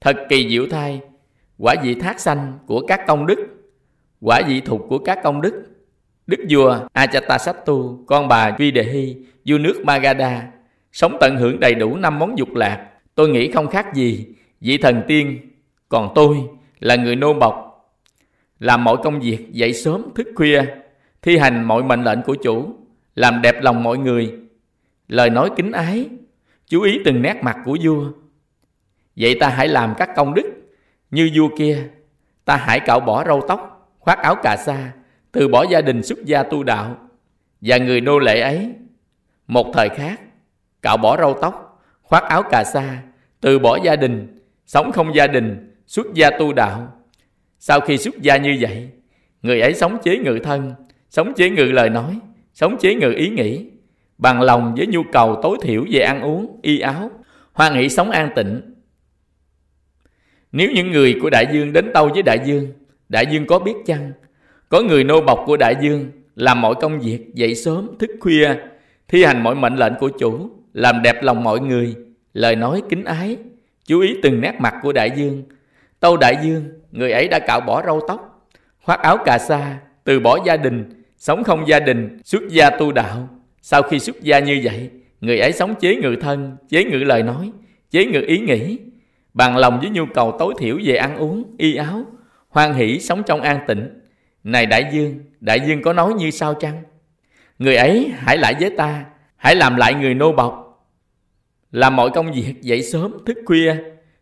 thật 0.00 0.16
kỳ 0.28 0.48
diệu 0.48 0.66
thay, 0.70 1.00
quả 1.58 1.74
vị 1.82 1.94
thác 1.94 2.20
sanh 2.20 2.58
của 2.66 2.80
các 2.86 3.00
công 3.06 3.26
đức, 3.26 3.38
quả 4.20 4.42
vị 4.48 4.60
thục 4.60 4.86
của 4.88 4.98
các 4.98 5.18
công 5.22 5.40
đức. 5.40 5.64
Đức 6.26 6.40
vua 6.50 6.78
Ajatasattu, 6.94 8.04
con 8.06 8.28
bà 8.28 8.56
Vi 8.58 8.72
Dehi 8.74 9.16
vua 9.44 9.58
nước 9.58 9.84
Magadha, 9.84 10.42
sống 10.92 11.16
tận 11.20 11.36
hưởng 11.36 11.60
đầy 11.60 11.74
đủ 11.74 11.96
năm 11.96 12.18
món 12.18 12.38
dục 12.38 12.54
lạc. 12.54 12.88
Tôi 13.14 13.28
nghĩ 13.28 13.50
không 13.50 13.68
khác 13.68 13.94
gì 13.94 14.26
vị 14.60 14.78
thần 14.78 15.02
tiên, 15.06 15.40
còn 15.88 16.12
tôi 16.14 16.36
là 16.80 16.96
người 16.96 17.16
nô 17.16 17.34
bọc. 17.34 17.67
Làm 18.58 18.84
mọi 18.84 18.96
công 19.02 19.20
việc 19.20 19.52
dậy 19.52 19.72
sớm 19.72 20.02
thức 20.14 20.28
khuya, 20.36 20.62
thi 21.22 21.38
hành 21.38 21.64
mọi 21.64 21.82
mệnh 21.82 22.04
lệnh 22.04 22.22
của 22.22 22.34
chủ, 22.34 22.74
làm 23.14 23.42
đẹp 23.42 23.62
lòng 23.62 23.82
mọi 23.82 23.98
người, 23.98 24.34
lời 25.08 25.30
nói 25.30 25.50
kính 25.56 25.72
ái, 25.72 26.08
chú 26.66 26.82
ý 26.82 26.98
từng 27.04 27.22
nét 27.22 27.36
mặt 27.42 27.56
của 27.64 27.78
vua. 27.82 28.10
Vậy 29.16 29.36
ta 29.40 29.48
hãy 29.48 29.68
làm 29.68 29.94
các 29.98 30.10
công 30.16 30.34
đức 30.34 30.44
như 31.10 31.30
vua 31.34 31.48
kia, 31.58 31.88
ta 32.44 32.56
hãy 32.56 32.80
cạo 32.80 33.00
bỏ 33.00 33.24
râu 33.24 33.40
tóc, 33.48 33.90
khoác 33.98 34.18
áo 34.18 34.34
cà 34.42 34.56
sa, 34.56 34.92
từ 35.32 35.48
bỏ 35.48 35.66
gia 35.70 35.80
đình 35.80 36.02
xuất 36.02 36.24
gia 36.24 36.42
tu 36.42 36.62
đạo. 36.62 36.96
Và 37.60 37.78
người 37.78 38.00
nô 38.00 38.18
lệ 38.18 38.40
ấy, 38.40 38.70
một 39.46 39.70
thời 39.74 39.88
khác, 39.88 40.20
cạo 40.82 40.96
bỏ 40.96 41.16
râu 41.16 41.38
tóc, 41.42 41.82
khoác 42.02 42.22
áo 42.22 42.42
cà 42.42 42.64
sa, 42.64 43.02
từ 43.40 43.58
bỏ 43.58 43.78
gia 43.84 43.96
đình, 43.96 44.40
sống 44.66 44.92
không 44.92 45.14
gia 45.14 45.26
đình, 45.26 45.74
xuất 45.86 46.06
gia 46.14 46.30
tu 46.30 46.52
đạo. 46.52 46.97
Sau 47.58 47.80
khi 47.80 47.98
xuất 47.98 48.22
gia 48.22 48.36
như 48.36 48.56
vậy, 48.60 48.88
người 49.42 49.60
ấy 49.60 49.74
sống 49.74 49.98
chế 50.02 50.18
ngự 50.18 50.38
thân, 50.42 50.74
sống 51.10 51.32
chế 51.36 51.50
ngự 51.50 51.64
lời 51.64 51.90
nói, 51.90 52.18
sống 52.54 52.76
chế 52.80 52.94
ngự 52.94 53.12
ý 53.12 53.28
nghĩ, 53.28 53.66
bằng 54.18 54.42
lòng 54.42 54.74
với 54.76 54.86
nhu 54.86 55.02
cầu 55.12 55.40
tối 55.42 55.58
thiểu 55.62 55.84
về 55.90 56.00
ăn 56.00 56.22
uống, 56.22 56.60
y 56.62 56.80
áo, 56.80 57.10
hoan 57.52 57.74
hỷ 57.74 57.88
sống 57.88 58.10
an 58.10 58.30
tịnh. 58.36 58.60
Nếu 60.52 60.70
những 60.74 60.90
người 60.90 61.14
của 61.22 61.30
đại 61.30 61.46
dương 61.52 61.72
đến 61.72 61.90
tâu 61.94 62.08
với 62.08 62.22
đại 62.22 62.38
dương, 62.44 62.72
đại 63.08 63.26
dương 63.26 63.46
có 63.46 63.58
biết 63.58 63.74
chăng? 63.86 64.12
Có 64.68 64.80
người 64.82 65.04
nô 65.04 65.20
bọc 65.20 65.42
của 65.46 65.56
đại 65.56 65.74
dương 65.82 66.10
làm 66.34 66.60
mọi 66.60 66.74
công 66.80 67.00
việc 67.00 67.34
dậy 67.34 67.54
sớm, 67.54 67.88
thức 67.98 68.10
khuya, 68.20 68.54
thi 69.08 69.24
hành 69.24 69.42
mọi 69.42 69.54
mệnh 69.54 69.76
lệnh 69.76 69.92
của 70.00 70.08
chủ, 70.08 70.50
làm 70.72 71.02
đẹp 71.02 71.22
lòng 71.22 71.44
mọi 71.44 71.60
người, 71.60 71.94
lời 72.32 72.56
nói 72.56 72.82
kính 72.88 73.04
ái, 73.04 73.36
chú 73.86 74.00
ý 74.00 74.16
từng 74.22 74.40
nét 74.40 74.54
mặt 74.58 74.74
của 74.82 74.92
đại 74.92 75.10
dương. 75.16 75.42
Tâu 76.00 76.16
đại 76.16 76.36
dương, 76.42 76.64
người 76.90 77.12
ấy 77.12 77.28
đã 77.28 77.38
cạo 77.38 77.60
bỏ 77.60 77.82
râu 77.82 78.00
tóc, 78.08 78.48
khoác 78.82 79.00
áo 79.00 79.18
cà 79.24 79.38
sa, 79.38 79.78
từ 80.04 80.20
bỏ 80.20 80.38
gia 80.46 80.56
đình, 80.56 81.04
sống 81.16 81.44
không 81.44 81.68
gia 81.68 81.80
đình, 81.80 82.18
xuất 82.24 82.42
gia 82.48 82.70
tu 82.70 82.92
đạo, 82.92 83.28
sau 83.62 83.82
khi 83.82 83.98
xuất 83.98 84.22
gia 84.22 84.38
như 84.38 84.60
vậy, 84.62 84.90
người 85.20 85.38
ấy 85.38 85.52
sống 85.52 85.74
chế 85.80 85.96
ngự 85.96 86.16
thân, 86.20 86.56
chế 86.68 86.84
ngự 86.84 86.96
lời 86.96 87.22
nói, 87.22 87.52
chế 87.90 88.04
ngự 88.04 88.20
ý 88.20 88.38
nghĩ, 88.38 88.78
bằng 89.34 89.56
lòng 89.56 89.80
với 89.80 89.90
nhu 89.90 90.06
cầu 90.14 90.36
tối 90.38 90.54
thiểu 90.58 90.78
về 90.84 90.96
ăn 90.96 91.16
uống, 91.16 91.44
y 91.58 91.74
áo, 91.74 92.04
hoan 92.48 92.74
hỷ 92.74 92.98
sống 93.00 93.22
trong 93.26 93.40
an 93.40 93.58
tịnh. 93.66 93.88
Này 94.44 94.66
đại 94.66 94.90
dương, 94.92 95.20
đại 95.40 95.60
dương 95.60 95.82
có 95.82 95.92
nói 95.92 96.14
như 96.14 96.30
sao 96.30 96.54
chăng? 96.54 96.82
Người 97.58 97.76
ấy 97.76 98.10
hãy 98.16 98.38
lại 98.38 98.54
với 98.60 98.70
ta, 98.70 99.04
hãy 99.36 99.56
làm 99.56 99.76
lại 99.76 99.94
người 99.94 100.14
nô 100.14 100.32
bọc. 100.32 100.64
Làm 101.72 101.96
mọi 101.96 102.10
công 102.10 102.32
việc 102.32 102.54
dậy 102.62 102.82
sớm, 102.82 103.16
thức 103.26 103.38
khuya, 103.46 103.76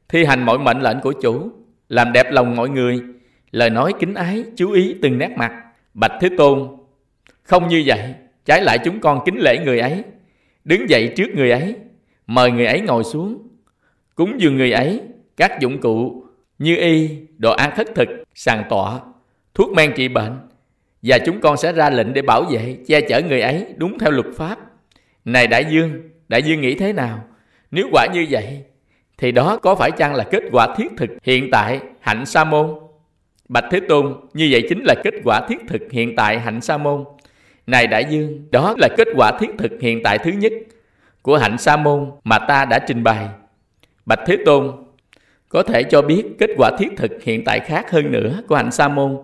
thi 0.09 0.25
hành 0.25 0.43
mọi 0.43 0.59
mệnh 0.59 0.81
lệnh 0.81 1.01
của 1.01 1.13
chủ, 1.13 1.51
làm 1.89 2.13
đẹp 2.13 2.33
lòng 2.33 2.57
mọi 2.57 2.69
người, 2.69 3.01
lời 3.51 3.71
nói 3.71 3.95
kính 4.01 4.15
ái, 4.15 4.45
chú 4.57 4.71
ý 4.73 4.97
từng 5.03 5.19
nét 5.19 5.31
mặt, 5.37 5.53
bạch 5.95 6.13
Thế 6.21 6.29
Tôn. 6.39 6.69
Không 7.43 7.69
như 7.69 7.83
vậy, 7.87 8.15
Trái 8.47 8.63
lại 8.63 8.79
chúng 8.85 9.01
con 9.01 9.21
kính 9.25 9.39
lễ 9.39 9.59
người 9.65 9.79
ấy, 9.79 10.03
đứng 10.65 10.91
dậy 10.91 11.13
trước 11.17 11.27
người 11.35 11.51
ấy, 11.51 11.77
mời 12.27 12.51
người 12.51 12.67
ấy 12.67 12.81
ngồi 12.81 13.05
xuống, 13.05 13.49
cúng 14.15 14.41
dường 14.41 14.57
người 14.57 14.73
ấy 14.73 15.01
các 15.37 15.61
dụng 15.61 15.81
cụ 15.81 16.25
như 16.59 16.77
y, 16.77 17.11
đồ 17.39 17.53
ăn 17.53 17.71
khất 17.77 17.87
thực, 17.95 18.09
sàn 18.35 18.65
tọa, 18.71 19.01
thuốc 19.55 19.73
men 19.73 19.93
trị 19.97 20.09
bệnh, 20.09 20.39
và 21.03 21.19
chúng 21.19 21.41
con 21.41 21.57
sẽ 21.57 21.73
ra 21.73 21.91
lệnh 21.91 22.13
để 22.13 22.23
bảo 22.23 22.43
vệ, 22.51 22.77
che 22.87 23.01
chở 23.01 23.23
người 23.23 23.41
ấy 23.41 23.67
đúng 23.77 23.99
theo 23.99 24.11
luật 24.11 24.27
pháp. 24.37 24.59
Này 25.25 25.47
Đại 25.47 25.65
Dương, 25.71 26.03
Đại 26.29 26.43
Dương 26.43 26.61
nghĩ 26.61 26.75
thế 26.75 26.93
nào? 26.93 27.25
Nếu 27.71 27.89
quả 27.93 28.07
như 28.15 28.27
vậy, 28.31 28.65
thì 29.19 29.33
đó 29.33 29.57
có 29.57 29.75
phải 29.75 29.91
chăng 29.91 30.15
là 30.15 30.25
kết 30.25 30.43
quả 30.53 30.75
thiết 30.77 30.89
thực 30.97 31.11
hiện 31.23 31.49
tại 31.53 31.81
hạnh 32.01 32.27
sa 32.27 32.45
môn? 32.45 32.75
Bạch 33.49 33.65
Thế 33.71 33.81
Tôn, 33.89 34.15
như 34.35 34.49
vậy 34.51 34.67
chính 34.69 34.85
là 34.85 34.95
kết 35.05 35.15
quả 35.25 35.47
thiết 35.49 35.59
thực 35.69 35.83
hiện 35.91 36.17
tại 36.17 36.41
hạnh 36.41 36.61
sa 36.61 36.77
môn. 36.77 37.05
Này 37.67 37.87
đại 37.87 38.05
dương, 38.11 38.45
đó 38.51 38.75
là 38.79 38.89
kết 38.97 39.09
quả 39.17 39.39
thiết 39.41 39.51
thực 39.59 39.73
hiện 39.81 40.03
tại 40.03 40.19
thứ 40.19 40.31
nhất 40.31 40.53
của 41.23 41.37
hạnh 41.37 41.59
sa 41.59 41.77
môn 41.77 42.11
mà 42.25 42.39
ta 42.39 42.65
đã 42.65 42.79
trình 42.79 43.03
bày. 43.03 43.29
Bạch 44.07 44.21
Thế 44.27 44.37
Tôn, 44.45 44.73
có 45.49 45.63
thể 45.63 45.83
cho 45.83 46.03
biết 46.03 46.25
kết 46.39 46.51
quả 46.57 46.71
thiết 46.79 46.89
thực 46.97 47.23
hiện 47.23 47.45
tại 47.45 47.61
khác 47.61 47.91
hơn 47.91 48.13
nữa 48.13 48.43
của 48.49 48.57
hạnh 48.57 48.73
sa 48.73 48.89
môn. 48.89 49.17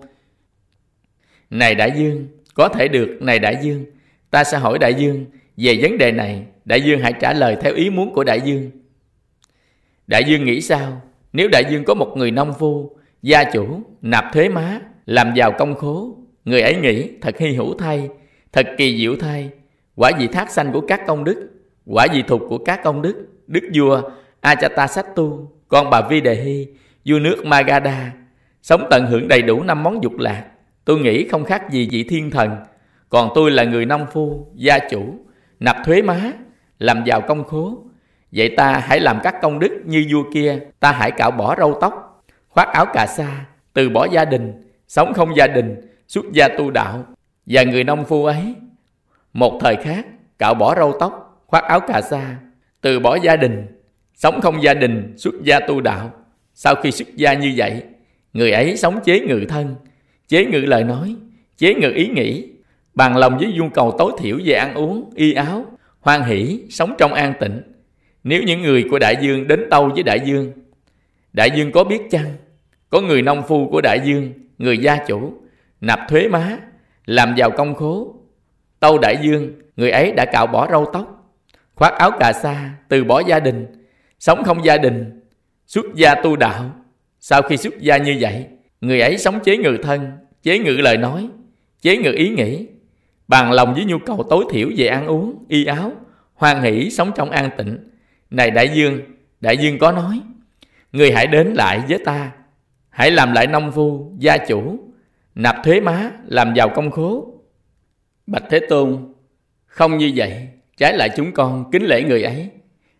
Này 1.51 1.74
đại 1.74 1.93
dương, 1.97 2.26
có 2.55 2.68
thể 2.68 2.88
được, 2.88 3.18
này 3.20 3.38
đại 3.38 3.57
dương, 3.62 3.84
ta 4.30 4.45
sẽ 4.45 4.59
hỏi 4.59 4.78
đại 4.78 4.95
dương 4.95 5.26
về 5.57 5.78
vấn 5.82 5.99
đề 5.99 6.12
này, 6.12 6.43
đại 6.64 6.80
dương 6.82 7.01
hãy 7.01 7.12
trả 7.20 7.32
lời 7.32 7.57
theo 7.61 7.74
ý 7.74 7.90
muốn 7.90 8.14
của 8.14 8.24
đại 8.24 8.40
dương. 8.40 8.70
Đại 10.07 10.24
dương 10.24 10.44
nghĩ 10.44 10.61
sao? 10.61 11.03
Nếu 11.32 11.48
đại 11.53 11.64
dương 11.70 11.84
có 11.84 11.94
một 11.94 12.14
người 12.16 12.30
nông 12.30 12.55
phu, 12.59 12.96
gia 13.22 13.44
chủ, 13.44 13.80
nạp 14.03 14.24
thuế 14.32 14.48
má, 14.48 14.80
làm 15.07 15.34
giàu 15.34 15.53
công 15.59 15.74
khố, 15.74 16.16
người 16.44 16.61
ấy 16.61 16.76
nghĩ 16.76 17.11
thật 17.20 17.38
hy 17.38 17.53
hữu 17.53 17.74
thay, 17.78 18.09
Thật 18.53 18.66
kỳ 18.78 18.98
diệu 18.98 19.16
thay, 19.20 19.50
quả 19.96 20.11
vị 20.18 20.26
thác 20.26 20.50
sanh 20.50 20.72
của 20.72 20.80
các 20.80 21.00
công 21.07 21.24
đức, 21.24 21.50
quả 21.86 22.07
vị 22.12 22.22
thục 22.22 22.42
của 22.48 22.59
các 22.59 22.80
công 22.84 23.03
đức, 23.03 23.26
đức 23.46 23.61
vua 23.74 24.03
Ajatasattu, 24.42 25.46
con 25.68 25.90
bà 25.90 26.00
Vi 26.09 26.20
Đề 26.20 26.34
Hy, 26.34 26.66
vua 27.05 27.18
nước 27.18 27.46
Magadha, 27.46 28.12
sống 28.62 28.86
tận 28.90 29.07
hưởng 29.07 29.28
đầy 29.28 29.42
đủ 29.42 29.62
năm 29.62 29.82
món 29.82 30.03
dục 30.03 30.18
lạc. 30.18 30.44
Tôi 30.84 30.98
nghĩ 30.98 31.28
không 31.28 31.44
khác 31.44 31.70
gì 31.70 31.88
vị 31.90 32.05
thiên 32.05 32.30
thần. 32.30 32.57
Còn 33.09 33.30
tôi 33.34 33.50
là 33.50 33.64
người 33.64 33.86
nông 33.86 34.07
phu, 34.12 34.46
gia 34.55 34.78
chủ, 34.78 35.14
nạp 35.61 35.76
thuế 35.84 36.03
má, 36.03 36.32
làm 36.78 37.05
giàu 37.07 37.20
công 37.20 37.44
khố. 37.44 37.84
Vậy 38.33 38.55
ta 38.57 38.78
hãy 38.87 39.01
làm 39.01 39.18
các 39.22 39.35
công 39.43 39.59
đức 39.59 39.83
như 39.85 40.07
vua 40.12 40.22
kia, 40.35 40.59
ta 40.80 40.93
hãy 40.93 41.11
cạo 41.11 41.30
bỏ 41.30 41.57
râu 41.59 41.78
tóc, 41.80 42.24
khoác 42.49 42.68
áo 42.68 42.87
cà 42.95 43.07
sa, 43.07 43.45
từ 43.72 43.89
bỏ 43.89 44.07
gia 44.12 44.24
đình, 44.24 44.53
sống 44.89 45.12
không 45.14 45.37
gia 45.37 45.47
đình, 45.47 45.80
xuất 46.09 46.24
gia 46.33 46.49
tu 46.49 46.70
đạo. 46.70 47.05
Và 47.47 47.62
người 47.62 47.85
nông 47.85 48.05
phu 48.05 48.24
ấy, 48.24 48.55
một 49.33 49.59
thời 49.61 49.76
khác, 49.76 50.07
cạo 50.39 50.55
bỏ 50.55 50.74
râu 50.74 50.97
tóc, 51.01 51.43
khoác 51.47 51.64
áo 51.64 51.80
cà 51.80 52.01
sa, 52.01 52.37
từ 52.80 53.01
bỏ 53.01 53.18
gia 53.22 53.37
đình, 53.37 53.66
sống 54.14 54.41
không 54.41 54.62
gia 54.62 54.74
đình, 54.74 55.14
xuất 55.16 55.35
gia 55.43 55.61
tu 55.61 55.80
đạo. 55.80 56.11
Sau 56.55 56.74
khi 56.74 56.91
xuất 56.91 57.16
gia 57.16 57.35
như 57.35 57.53
vậy, 57.57 57.83
người 58.33 58.51
ấy 58.51 58.76
sống 58.76 59.01
chế 59.05 59.20
ngự 59.20 59.45
thân, 59.49 59.74
chế 60.28 60.45
ngự 60.45 60.59
lời 60.59 60.85
nói, 60.85 61.16
chế 61.57 61.74
ngự 61.74 61.93
ý 61.95 62.09
nghĩ, 62.09 62.49
bằng 62.95 63.16
lòng 63.16 63.39
với 63.39 63.53
nhu 63.53 63.68
cầu 63.68 63.95
tối 63.99 64.12
thiểu 64.18 64.39
về 64.45 64.55
ăn 64.55 64.74
uống, 64.74 65.11
y 65.14 65.33
áo, 65.33 65.64
hoan 66.01 66.22
hỷ, 66.22 66.62
sống 66.70 66.95
trong 66.99 67.14
an 67.14 67.33
tịnh. 67.41 67.62
Nếu 68.24 68.42
những 68.42 68.62
người 68.62 68.84
của 68.90 68.98
đại 68.98 69.16
dương 69.20 69.48
đến 69.48 69.66
tâu 69.70 69.88
với 69.88 70.02
đại 70.02 70.20
dương, 70.24 70.52
đại 71.32 71.50
dương 71.50 71.72
có 71.72 71.84
biết 71.84 72.00
chăng? 72.10 72.36
Có 72.90 73.00
người 73.00 73.22
nông 73.22 73.42
phu 73.48 73.68
của 73.70 73.80
đại 73.80 74.00
dương, 74.04 74.32
người 74.58 74.78
gia 74.78 74.96
chủ, 75.06 75.32
nạp 75.80 76.00
thuế 76.08 76.28
má, 76.28 76.58
làm 77.06 77.34
giàu 77.36 77.50
công 77.50 77.74
khố. 77.74 78.14
Tâu 78.80 78.98
đại 78.98 79.16
dương, 79.22 79.52
người 79.76 79.90
ấy 79.90 80.12
đã 80.12 80.24
cạo 80.24 80.46
bỏ 80.46 80.68
râu 80.70 80.90
tóc, 80.92 81.32
khoác 81.74 81.92
áo 81.98 82.10
cà 82.20 82.32
sa, 82.32 82.70
từ 82.88 83.04
bỏ 83.04 83.22
gia 83.26 83.40
đình, 83.40 83.66
sống 84.18 84.44
không 84.44 84.64
gia 84.64 84.78
đình, 84.78 85.20
xuất 85.66 85.86
gia 85.94 86.14
tu 86.14 86.36
đạo. 86.36 86.70
Sau 87.20 87.42
khi 87.42 87.56
xuất 87.56 87.80
gia 87.80 87.96
như 87.96 88.16
vậy, 88.20 88.46
người 88.80 89.00
ấy 89.00 89.18
sống 89.18 89.40
chế 89.44 89.56
ngự 89.56 89.76
thân, 89.82 90.10
chế 90.42 90.58
ngự 90.58 90.76
lời 90.76 90.96
nói, 90.96 91.28
chế 91.80 91.96
ngự 91.96 92.12
ý 92.12 92.28
nghĩ, 92.28 92.66
bằng 93.28 93.52
lòng 93.52 93.74
với 93.74 93.84
nhu 93.84 93.98
cầu 93.98 94.26
tối 94.30 94.44
thiểu 94.50 94.68
về 94.76 94.86
ăn 94.86 95.06
uống, 95.06 95.44
y 95.48 95.64
áo, 95.64 95.92
hoan 96.34 96.62
hỷ 96.62 96.90
sống 96.90 97.10
trong 97.16 97.30
an 97.30 97.50
tịnh. 97.56 97.78
Này 98.33 98.51
đại 98.51 98.68
dương, 98.68 99.01
đại 99.41 99.57
dương 99.57 99.78
có 99.78 99.93
nói, 99.93 100.20
người 100.93 101.12
hãy 101.12 101.26
đến 101.26 101.55
lại 101.55 101.80
với 101.89 101.99
ta, 102.05 102.33
hãy 102.91 103.11
làm 103.11 103.33
lại 103.33 103.47
nông 103.47 103.72
phu, 103.72 104.12
gia 104.18 104.37
chủ, 104.39 104.78
nạp 105.35 105.57
thuế 105.64 105.80
má, 105.80 106.11
làm 106.26 106.55
giàu 106.55 106.68
công 106.68 106.91
khố. 106.91 107.35
Bạch 108.26 108.43
Thế 108.51 108.61
Tôn, 108.68 109.14
không 109.66 109.99
như 109.99 110.12
vậy, 110.16 110.49
trái 110.76 110.97
lại 110.97 111.11
chúng 111.16 111.33
con 111.33 111.70
kính 111.72 111.83
lễ 111.83 112.03
người 112.03 112.22
ấy, 112.22 112.49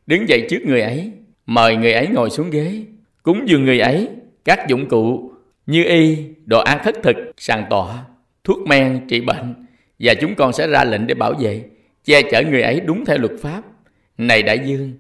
đứng 0.07 0.29
dậy 0.29 0.47
trước 0.51 0.59
người 0.65 0.81
ấy, 0.81 1.13
mời 1.47 1.77
người 1.77 1.93
ấy 1.93 2.07
ngồi 2.07 2.31
xuống 2.31 2.51
ghế, 2.51 2.85
cúng 3.23 3.49
dường 3.49 3.65
người 3.65 3.81
ấy 3.81 4.09
các 4.45 4.69
dụng 4.69 4.89
cụ 4.89 5.33
như 5.67 5.85
y, 5.85 6.17
đồ 6.45 6.61
ăn 6.61 6.79
thất 6.85 6.95
thực, 7.03 7.17
sàn 7.37 7.65
tọa, 7.71 8.05
thuốc 8.45 8.59
men 8.69 9.07
trị 9.09 9.21
bệnh 9.21 9.55
và 9.99 10.15
chúng 10.15 10.35
con 10.35 10.53
sẽ 10.53 10.67
ra 10.67 10.85
lệnh 10.85 11.07
để 11.07 11.15
bảo 11.15 11.35
vệ, 11.35 11.65
che 12.05 12.23
chở 12.31 12.43
người 12.43 12.63
ấy 12.63 12.81
đúng 12.81 13.05
theo 13.05 13.19
luật 13.19 13.33
pháp. 13.41 13.63
Này 14.19 14.43
đại 14.43 14.59
dương, 14.59 14.93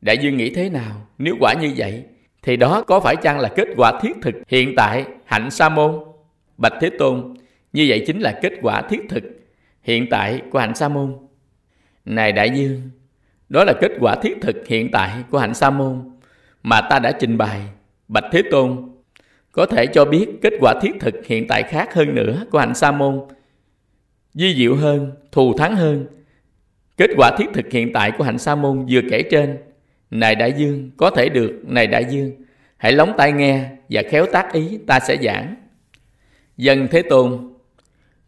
đại 0.00 0.18
dương 0.18 0.36
nghĩ 0.36 0.50
thế 0.50 0.68
nào? 0.70 1.06
Nếu 1.18 1.36
quả 1.40 1.54
như 1.60 1.72
vậy, 1.76 2.04
thì 2.42 2.56
đó 2.56 2.82
có 2.86 3.00
phải 3.00 3.16
chăng 3.16 3.40
là 3.40 3.48
kết 3.48 3.68
quả 3.76 4.00
thiết 4.02 4.12
thực 4.22 4.34
hiện 4.48 4.74
tại 4.76 5.04
hạnh 5.24 5.50
sa 5.50 5.68
môn? 5.68 5.94
Bạch 6.56 6.72
Thế 6.80 6.90
Tôn, 6.98 7.34
như 7.72 7.86
vậy 7.88 8.04
chính 8.06 8.20
là 8.20 8.38
kết 8.42 8.52
quả 8.62 8.82
thiết 8.82 9.00
thực 9.08 9.22
hiện 9.82 10.06
tại 10.10 10.42
của 10.50 10.58
hạnh 10.58 10.74
sa 10.74 10.88
môn. 10.88 11.16
Này 12.04 12.32
đại 12.32 12.50
dương, 12.50 12.80
đó 13.48 13.64
là 13.64 13.72
kết 13.80 13.92
quả 14.00 14.16
thiết 14.22 14.38
thực 14.40 14.66
hiện 14.66 14.90
tại 14.90 15.10
của 15.30 15.38
hạnh 15.38 15.54
sa 15.54 15.70
môn 15.70 16.10
mà 16.62 16.80
ta 16.80 16.98
đã 16.98 17.12
trình 17.12 17.38
bày. 17.38 17.60
Bạch 18.08 18.24
Thế 18.32 18.42
Tôn, 18.50 18.96
có 19.56 19.66
thể 19.66 19.86
cho 19.86 20.04
biết 20.04 20.26
kết 20.42 20.52
quả 20.60 20.74
thiết 20.82 20.92
thực 21.00 21.26
hiện 21.26 21.46
tại 21.48 21.62
khác 21.62 21.94
hơn 21.94 22.14
nữa 22.14 22.44
của 22.50 22.58
hạnh 22.58 22.74
sa 22.74 22.92
môn 22.92 23.20
di 24.34 24.54
diệu 24.54 24.76
hơn 24.76 25.12
thù 25.32 25.58
thắng 25.58 25.76
hơn 25.76 26.06
kết 26.96 27.10
quả 27.16 27.36
thiết 27.38 27.46
thực 27.54 27.72
hiện 27.72 27.92
tại 27.92 28.12
của 28.18 28.24
hạnh 28.24 28.38
sa 28.38 28.54
môn 28.54 28.86
vừa 28.90 29.00
kể 29.10 29.22
trên 29.30 29.58
này 30.10 30.34
đại 30.34 30.52
dương 30.52 30.90
có 30.96 31.10
thể 31.10 31.28
được 31.28 31.60
này 31.64 31.86
đại 31.86 32.04
dương. 32.10 32.32
Hãy 32.76 32.92
lóng 32.92 33.14
tai 33.18 33.32
nghe 33.32 33.70
và 33.90 34.02
khéo 34.10 34.26
tác 34.32 34.52
ý 34.52 34.78
ta 34.86 35.00
sẽ 35.00 35.16
giảng. 35.22 35.54
Dân 36.56 36.88
thế 36.90 37.02
tôn 37.02 37.54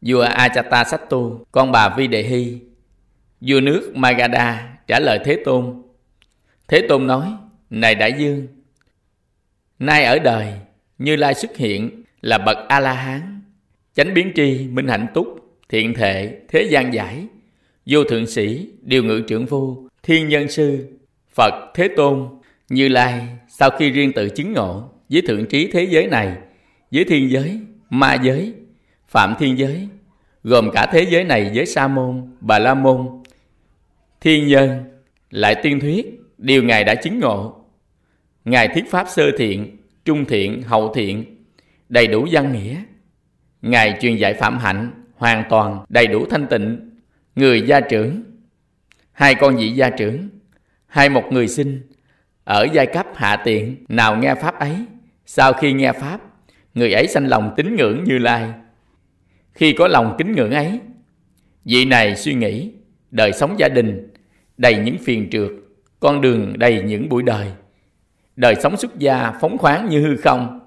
vua 0.00 0.22
achata 0.22 0.84
sattu 0.84 1.44
con 1.52 1.72
bà 1.72 1.88
vi 1.96 2.06
đề 2.06 2.22
hy 2.22 2.58
vua 3.40 3.60
nước 3.60 3.92
magadha 3.94 4.76
trả 4.86 5.00
lời 5.00 5.20
thế 5.24 5.42
tôn. 5.44 5.82
Thế 6.68 6.86
tôn 6.88 7.06
nói 7.06 7.32
này 7.70 7.94
đại 7.94 8.12
dương 8.18 8.46
nay 9.78 10.04
ở 10.04 10.18
đời 10.18 10.52
như 10.98 11.16
Lai 11.16 11.34
xuất 11.34 11.56
hiện 11.56 12.02
là 12.20 12.38
bậc 12.38 12.56
A-la-hán, 12.68 13.40
chánh 13.94 14.14
biến 14.14 14.32
tri, 14.34 14.68
minh 14.68 14.88
hạnh 14.88 15.06
túc, 15.14 15.58
thiện 15.68 15.94
thệ, 15.94 16.38
thế 16.48 16.62
gian 16.70 16.94
giải, 16.94 17.26
vô 17.86 18.04
thượng 18.04 18.26
sĩ, 18.26 18.68
điều 18.82 19.04
ngự 19.04 19.20
trưởng 19.20 19.46
phu, 19.46 19.88
thiên 20.02 20.28
nhân 20.28 20.48
sư, 20.48 20.97
Phật, 21.38 21.54
Thế 21.74 21.88
Tôn, 21.96 22.28
Như 22.68 22.88
Lai 22.88 23.28
sau 23.48 23.70
khi 23.70 23.90
riêng 23.90 24.12
tự 24.12 24.28
chứng 24.28 24.52
ngộ 24.52 24.90
với 25.08 25.22
thượng 25.22 25.46
trí 25.46 25.70
thế 25.72 25.86
giới 25.90 26.06
này, 26.06 26.36
với 26.92 27.04
thiên 27.04 27.30
giới, 27.30 27.60
ma 27.90 28.14
giới, 28.14 28.54
phạm 29.08 29.34
thiên 29.38 29.58
giới, 29.58 29.88
gồm 30.42 30.70
cả 30.72 30.86
thế 30.92 31.06
giới 31.10 31.24
này 31.24 31.50
với 31.54 31.66
sa 31.66 31.88
môn, 31.88 32.36
bà 32.40 32.58
la 32.58 32.74
môn, 32.74 33.08
thiên 34.20 34.46
nhân, 34.46 34.84
lại 35.30 35.54
tiên 35.62 35.80
thuyết, 35.80 36.20
điều 36.38 36.62
Ngài 36.62 36.84
đã 36.84 36.94
chứng 36.94 37.20
ngộ. 37.20 37.64
Ngài 38.44 38.68
thuyết 38.68 38.90
pháp 38.90 39.06
sơ 39.08 39.30
thiện, 39.38 39.76
trung 40.04 40.24
thiện, 40.24 40.62
hậu 40.62 40.94
thiện, 40.94 41.44
đầy 41.88 42.06
đủ 42.06 42.26
văn 42.32 42.52
nghĩa. 42.52 42.82
Ngài 43.62 43.98
truyền 44.00 44.16
dạy 44.16 44.34
phạm 44.34 44.58
hạnh, 44.58 44.90
hoàn 45.14 45.44
toàn, 45.50 45.84
đầy 45.88 46.06
đủ 46.06 46.26
thanh 46.30 46.46
tịnh, 46.46 46.90
người 47.36 47.62
gia 47.62 47.80
trưởng, 47.80 48.22
hai 49.12 49.34
con 49.34 49.56
vị 49.56 49.70
gia 49.70 49.90
trưởng, 49.90 50.28
hay 50.88 51.08
một 51.08 51.24
người 51.30 51.48
sinh, 51.48 51.80
ở 52.44 52.66
giai 52.72 52.86
cấp 52.86 53.06
hạ 53.14 53.42
tiện, 53.44 53.84
nào 53.88 54.16
nghe 54.16 54.34
Pháp 54.34 54.58
ấy, 54.58 54.76
sau 55.26 55.52
khi 55.52 55.72
nghe 55.72 55.92
Pháp, 55.92 56.20
người 56.74 56.92
ấy 56.92 57.08
sanh 57.08 57.26
lòng 57.26 57.54
tín 57.56 57.76
ngưỡng 57.76 58.04
như 58.04 58.18
lai. 58.18 58.52
Khi 59.52 59.72
có 59.72 59.88
lòng 59.88 60.14
kính 60.18 60.32
ngưỡng 60.32 60.50
ấy, 60.50 60.80
vị 61.64 61.84
này 61.84 62.16
suy 62.16 62.34
nghĩ, 62.34 62.72
đời 63.10 63.32
sống 63.32 63.58
gia 63.58 63.68
đình, 63.68 64.08
đầy 64.56 64.76
những 64.76 64.98
phiền 64.98 65.30
trượt, 65.30 65.50
con 66.00 66.20
đường 66.20 66.58
đầy 66.58 66.82
những 66.82 67.08
buổi 67.08 67.22
đời 67.22 67.52
đời 68.38 68.54
sống 68.54 68.76
xuất 68.76 68.98
gia 68.98 69.32
phóng 69.40 69.58
khoáng 69.58 69.88
như 69.88 70.06
hư 70.06 70.16
không. 70.16 70.60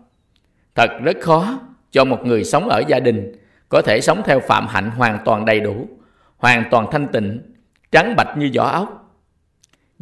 Thật 0.75 0.89
rất 1.03 1.17
khó 1.21 1.59
cho 1.91 2.05
một 2.05 2.25
người 2.25 2.43
sống 2.43 2.69
ở 2.69 2.83
gia 2.87 2.99
đình 2.99 3.31
có 3.69 3.81
thể 3.81 4.01
sống 4.01 4.21
theo 4.25 4.39
phạm 4.39 4.67
hạnh 4.67 4.91
hoàn 4.91 5.19
toàn 5.25 5.45
đầy 5.45 5.59
đủ, 5.59 5.87
hoàn 6.37 6.63
toàn 6.71 6.85
thanh 6.91 7.07
tịnh, 7.07 7.41
trắng 7.91 8.15
bạch 8.17 8.37
như 8.37 8.51
vỏ 8.55 8.69
ốc. 8.69 9.00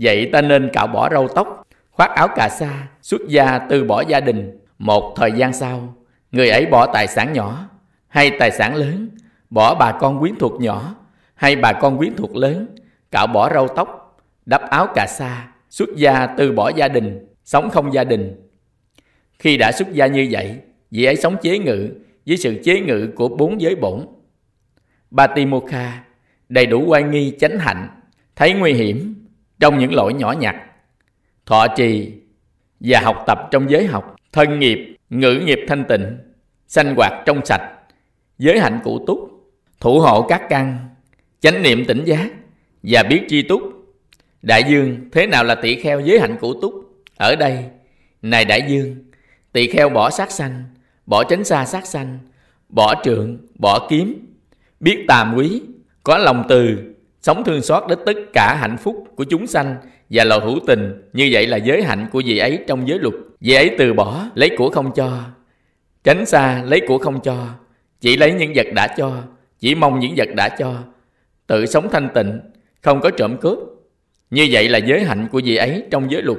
Vậy 0.02 0.30
ta 0.34 0.41
nên 0.41 0.70
cạo 0.74 0.88
bỏ 0.88 1.10
râu 1.10 1.28
tóc, 1.28 1.68
khoác 1.91 2.12
áo 2.16 2.28
cà 2.36 2.50
sa, 2.50 2.88
xuất 3.02 3.22
gia 3.28 3.58
từ 3.58 3.84
bỏ 3.84 4.04
gia 4.08 4.20
đình. 4.20 4.60
Một 4.78 5.14
thời 5.16 5.32
gian 5.32 5.54
sau, 5.54 5.95
người 6.32 6.50
ấy 6.50 6.66
bỏ 6.66 6.88
tài 6.93 7.08
sản 7.08 7.34
nhỏ 7.34 7.70
hay 8.08 8.32
tài 8.39 8.52
sản 8.52 8.76
lớn, 8.76 9.10
bỏ 9.50 9.76
bà 9.76 9.91
con 9.91 10.20
quyến 10.20 10.36
thuộc 10.39 10.62
nhỏ 10.62 10.95
hay 11.36 11.56
bà 11.56 11.74
con 11.74 11.97
quyến 11.97 12.16
thuộc 12.16 12.36
lớn, 12.36 12.68
cạo 13.12 13.28
bỏ 13.28 13.54
râu 13.54 13.68
tóc, 13.68 14.18
đắp 14.45 14.62
áo 14.62 14.88
cà 14.95 15.08
sa, 15.10 15.47
xuất 15.70 15.89
gia 15.95 16.26
từ 16.26 16.52
bỏ 16.52 16.72
gia 16.76 16.88
đình, 16.88 17.28
sống 17.43 17.70
không 17.70 17.93
gia 17.93 18.04
đình. 18.04 18.50
Khi 19.39 19.58
đã 19.58 19.72
xuất 19.72 19.93
gia 19.93 20.08
như 20.08 20.28
vậy, 20.32 20.60
vị 20.91 21.06
ấy 21.06 21.16
sống 21.16 21.36
chế 21.41 21.60
ngự 21.60 21.89
với 22.26 22.38
sự 22.38 22.62
chế 22.64 22.80
ngự 22.80 23.10
của 23.16 23.28
bốn 23.28 23.62
giới 23.62 23.76
bổn. 23.76 24.06
Batimokha 25.12 26.04
đầy 26.50 26.66
đủ 26.66 26.84
oai 26.88 27.04
nghi 27.04 27.34
chánh 27.39 27.60
hạnh, 27.60 27.88
thấy 28.36 28.54
nguy 28.54 28.74
hiểm 28.74 29.18
trong 29.60 29.80
những 29.80 29.93
lỗi 29.93 30.14
nhỏ 30.14 30.32
nhặt, 30.32 30.55
thọ 31.45 31.68
trì 31.68 32.12
và 32.80 32.99
học 32.99 33.24
tập 33.28 33.47
trong 33.51 33.70
giới 33.70 33.86
học, 33.86 34.16
thân 34.32 34.60
nghiệp, 34.60 34.95
ngữ 35.10 35.41
nghiệp 35.45 35.60
thanh 35.68 35.86
tịnh, 35.86 36.18
sanh 36.68 36.95
hoạt 36.95 37.14
trong 37.26 37.45
sạch, 37.45 37.72
giới 38.38 38.60
hạnh 38.60 38.80
cụ 38.84 39.05
túc, 39.07 39.20
thủ 39.80 39.99
hộ 39.99 40.22
các 40.22 40.41
căn, 40.49 40.78
chánh 41.39 41.64
niệm 41.64 41.86
tỉnh 41.86 42.03
giác 42.05 42.30
và 42.84 43.03
biết 43.03 43.22
chi 43.30 43.41
túc. 43.41 43.62
Đại 44.41 44.64
dương 44.70 45.10
thế 45.12 45.28
nào 45.28 45.43
là 45.43 45.55
tỷ 45.55 45.76
kheo 45.76 45.99
giới 45.99 46.20
hạnh 46.20 46.38
cụ 46.41 46.62
túc? 46.62 46.74
Ở 47.18 47.36
đây, 47.36 47.66
này 48.22 48.45
đại 48.45 48.62
dương, 48.70 48.95
tỳ 49.51 49.68
kheo 49.68 49.89
bỏ 49.89 50.10
sát 50.10 50.32
sanh, 50.32 50.64
bỏ 51.05 51.24
tránh 51.24 51.43
xa 51.43 51.66
sát 51.66 51.86
sanh, 51.86 52.20
bỏ 52.70 53.01
trượng, 53.03 53.38
bỏ 53.55 53.88
kiếm, 53.89 54.36
biết 54.80 55.05
tàm 55.07 55.34
quý, 55.38 55.62
có 56.03 56.18
lòng 56.18 56.43
từ, 56.49 56.89
sống 57.22 57.43
thương 57.43 57.61
xót 57.61 57.84
đến 57.89 57.99
tất 58.05 58.17
cả 58.34 58.55
hạnh 58.59 58.78
phúc 58.78 59.03
của 59.15 59.24
chúng 59.24 59.47
sanh 59.47 59.76
và 60.09 60.24
lòng 60.24 60.45
hữu 60.45 60.59
tình, 60.67 61.09
như 61.13 61.30
vậy 61.32 61.47
là 61.47 61.57
giới 61.57 61.84
hạnh 61.84 62.07
của 62.11 62.22
vị 62.26 62.38
ấy 62.38 62.59
trong 62.67 62.88
giới 62.88 62.99
luật. 62.99 63.13
Vị 63.39 63.53
ấy 63.53 63.76
từ 63.78 63.93
bỏ, 63.93 64.26
lấy 64.36 64.49
của 64.57 64.70
không 64.70 64.91
cho, 64.95 65.20
tránh 66.03 66.26
xa, 66.26 66.63
lấy 66.63 66.82
của 66.88 66.97
không 66.97 67.22
cho, 67.22 67.47
chỉ 67.99 68.17
lấy 68.17 68.34
những 68.34 68.53
vật 68.55 68.67
đã 68.76 68.88
cho, 68.97 69.24
chỉ 69.59 69.76
mong 69.76 69.99
những 69.99 70.13
vật 70.17 70.30
đã 70.36 70.49
cho, 70.49 70.76
tự 71.47 71.65
sống 71.65 71.88
thanh 71.91 72.09
tịnh, 72.13 72.39
không 72.82 73.01
có 73.01 73.09
trộm 73.09 73.38
cướp. 73.41 73.59
Như 74.30 74.47
vậy 74.51 74.70
là 74.70 74.78
giới 74.78 75.03
hạnh 75.03 75.28
của 75.32 75.41
vị 75.45 75.55
ấy 75.55 75.84
trong 75.91 76.11
giới 76.11 76.22
luật. 76.22 76.38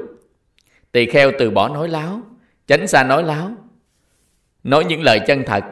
Tỳ 0.93 1.07
kheo 1.07 1.33
từ 1.39 1.51
bỏ 1.51 1.69
nói 1.69 1.89
láo, 1.89 2.21
tránh 2.67 2.87
xa 2.87 3.05
nói 3.05 3.23
láo. 3.23 3.53
nói 4.63 4.85
những 4.85 5.03
lời 5.03 5.21
chân 5.27 5.43
thật, 5.47 5.65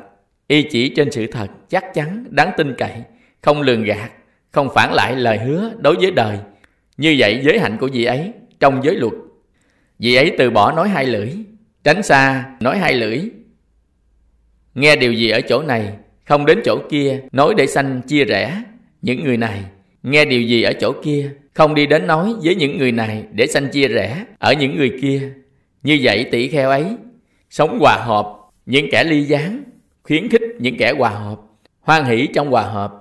y 0.47 0.63
chỉ 0.63 0.89
trên 0.89 1.11
sự 1.11 1.27
thật, 1.27 1.47
chắc 1.69 1.95
chắn, 1.95 2.25
đáng 2.31 2.51
tin 2.57 2.75
cậy, 2.79 3.03
không 3.43 3.63
lường 3.63 3.85
gạt, 3.85 4.11
không 4.51 4.69
phản 4.75 4.93
lại 4.93 5.17
lời 5.17 5.39
hứa 5.39 5.73
đối 5.79 5.97
với 5.97 6.11
đời. 6.11 6.39
Như 6.97 7.17
vậy 7.19 7.41
giới 7.45 7.59
hạnh 7.59 7.77
của 7.81 7.89
vị 7.93 8.05
ấy 8.05 8.33
trong 8.61 8.85
giới 8.85 8.95
luật. 8.95 9.13
Vị 9.99 10.15
ấy 10.15 10.33
từ 10.39 10.51
bỏ 10.51 10.73
nói 10.73 10.89
hai 10.89 11.07
lưỡi, 11.07 11.31
tránh 11.85 12.03
xa 12.03 12.45
nói 12.61 12.79
hai 12.79 12.95
lưỡi. 12.95 13.21
Nghe 14.75 14.97
điều 14.97 15.13
gì 15.13 15.31
ở 15.31 15.41
chỗ 15.41 15.63
này, 15.63 15.93
không 16.25 16.47
đến 16.47 16.61
chỗ 16.65 16.79
kia, 16.91 17.21
nói 17.33 17.55
để 17.57 17.67
sanh 17.67 18.01
chia 18.03 18.25
rẽ. 18.25 18.63
Những 19.03 19.25
người 19.25 19.37
này, 19.37 19.65
nghe 20.03 20.25
điều 20.25 20.43
gì 20.43 20.63
ở 20.63 20.73
chỗ 20.73 20.93
kia, 21.05 21.31
không 21.55 21.75
đi 21.75 21.87
đến 21.87 22.07
nói 22.07 22.35
với 22.43 22.55
những 22.55 22.79
người 22.79 22.93
này 22.93 23.25
để 23.33 23.47
sanh 23.47 23.69
chia 23.69 23.89
rẽ 23.89 24.25
ở 24.39 24.53
những 24.53 24.77
người 24.77 24.93
kia. 25.03 25.33
Như 25.83 25.99
vậy 26.03 26.25
tỷ 26.31 26.49
kheo 26.49 26.71
ấy, 26.71 26.85
sống 27.51 27.79
hòa 27.81 27.97
hợp, 27.97 28.27
những 28.67 28.87
kẻ 28.91 29.05
ly 29.05 29.23
gián, 29.23 29.63
khuyến 30.03 30.29
khích 30.29 30.43
những 30.59 30.77
kẻ 30.79 30.93
hòa 30.99 31.11
hợp, 31.11 31.37
hoan 31.81 32.05
hỷ 32.05 32.27
trong 32.35 32.51
hòa 32.51 32.63
hợp, 32.63 32.93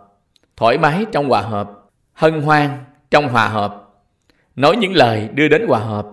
thoải 0.57 0.77
mái 0.77 1.05
trong 1.11 1.29
hòa 1.29 1.41
hợp, 1.41 1.71
hân 2.13 2.41
hoan 2.41 2.69
trong 3.11 3.27
hòa 3.27 3.47
hợp, 3.47 3.83
nói 4.55 4.77
những 4.77 4.93
lời 4.93 5.29
đưa 5.33 5.47
đến 5.47 5.67
hòa 5.67 5.79
hợp. 5.79 6.07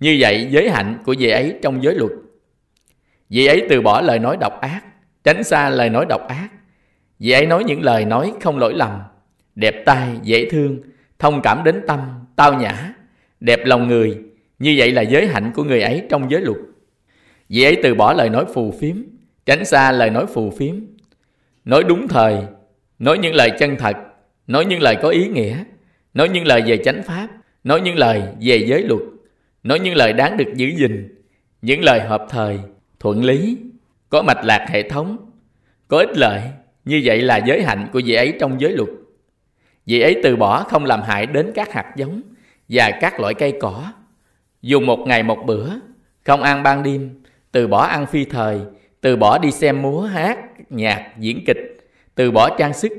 Như 0.00 0.16
vậy 0.20 0.48
giới 0.50 0.70
hạnh 0.70 0.98
của 1.04 1.14
vị 1.18 1.30
ấy 1.30 1.58
trong 1.62 1.82
giới 1.82 1.94
luật. 1.94 2.12
Vị 3.28 3.46
ấy 3.46 3.66
từ 3.70 3.80
bỏ 3.80 4.00
lời 4.00 4.18
nói 4.18 4.36
độc 4.40 4.60
ác, 4.60 4.80
tránh 5.24 5.44
xa 5.44 5.70
lời 5.70 5.90
nói 5.90 6.06
độc 6.08 6.28
ác. 6.28 6.48
Vị 7.18 7.30
ấy 7.30 7.46
nói 7.46 7.64
những 7.64 7.82
lời 7.82 8.04
nói 8.04 8.32
không 8.40 8.58
lỗi 8.58 8.74
lầm, 8.74 9.00
đẹp 9.54 9.82
tai, 9.86 10.08
dễ 10.22 10.50
thương, 10.50 10.78
thông 11.18 11.42
cảm 11.42 11.64
đến 11.64 11.82
tâm, 11.86 12.00
tao 12.36 12.54
nhã, 12.54 12.94
đẹp 13.40 13.60
lòng 13.64 13.88
người. 13.88 14.18
Như 14.58 14.74
vậy 14.78 14.92
là 14.92 15.02
giới 15.02 15.26
hạnh 15.26 15.52
của 15.54 15.64
người 15.64 15.82
ấy 15.82 16.06
trong 16.10 16.30
giới 16.30 16.40
luật. 16.40 16.58
Vị 17.48 17.64
ấy 17.64 17.80
từ 17.82 17.94
bỏ 17.94 18.12
lời 18.12 18.28
nói 18.28 18.44
phù 18.54 18.74
phiếm, 18.80 18.96
tránh 19.46 19.64
xa 19.64 19.92
lời 19.92 20.10
nói 20.10 20.26
phù 20.26 20.50
phiếm. 20.50 20.74
Nói 21.64 21.84
đúng 21.84 22.08
thời, 22.08 22.46
nói 23.00 23.18
những 23.18 23.34
lời 23.34 23.50
chân 23.58 23.76
thật, 23.76 23.96
nói 24.46 24.64
những 24.64 24.82
lời 24.82 24.96
có 25.02 25.08
ý 25.08 25.28
nghĩa, 25.28 25.64
nói 26.14 26.28
những 26.28 26.46
lời 26.46 26.62
về 26.66 26.76
chánh 26.76 27.02
pháp, 27.02 27.28
nói 27.64 27.80
những 27.80 27.98
lời 27.98 28.22
về 28.40 28.56
giới 28.56 28.82
luật, 28.82 29.00
nói 29.62 29.80
những 29.80 29.94
lời 29.94 30.12
đáng 30.12 30.36
được 30.36 30.54
giữ 30.54 30.66
gìn, 30.66 31.24
những 31.62 31.84
lời 31.84 32.00
hợp 32.00 32.26
thời, 32.30 32.58
thuận 33.00 33.24
lý, 33.24 33.58
có 34.08 34.22
mạch 34.22 34.44
lạc 34.44 34.66
hệ 34.70 34.88
thống, 34.88 35.16
có 35.88 35.98
ích 35.98 36.18
lợi, 36.18 36.40
như 36.84 37.02
vậy 37.04 37.22
là 37.22 37.36
giới 37.36 37.62
hạnh 37.62 37.88
của 37.92 38.00
vị 38.04 38.14
ấy 38.14 38.34
trong 38.40 38.60
giới 38.60 38.72
luật. 38.72 38.88
Vị 39.86 40.00
ấy 40.00 40.20
từ 40.22 40.36
bỏ 40.36 40.62
không 40.62 40.84
làm 40.84 41.02
hại 41.02 41.26
đến 41.26 41.52
các 41.54 41.72
hạt 41.72 41.92
giống 41.96 42.22
và 42.68 42.90
các 43.00 43.20
loại 43.20 43.34
cây 43.34 43.52
cỏ, 43.60 43.92
dùng 44.62 44.86
một 44.86 44.98
ngày 45.06 45.22
một 45.22 45.38
bữa, 45.46 45.70
không 46.24 46.42
ăn 46.42 46.62
ban 46.62 46.82
đêm, 46.82 47.22
từ 47.52 47.66
bỏ 47.66 47.82
ăn 47.82 48.06
phi 48.06 48.24
thời, 48.24 48.60
từ 49.00 49.16
bỏ 49.16 49.38
đi 49.38 49.50
xem 49.50 49.82
múa 49.82 50.00
hát, 50.00 50.38
nhạc, 50.70 51.12
diễn 51.18 51.44
kịch, 51.46 51.79
từ 52.14 52.30
bỏ 52.30 52.56
trang 52.58 52.74
sức 52.74 52.92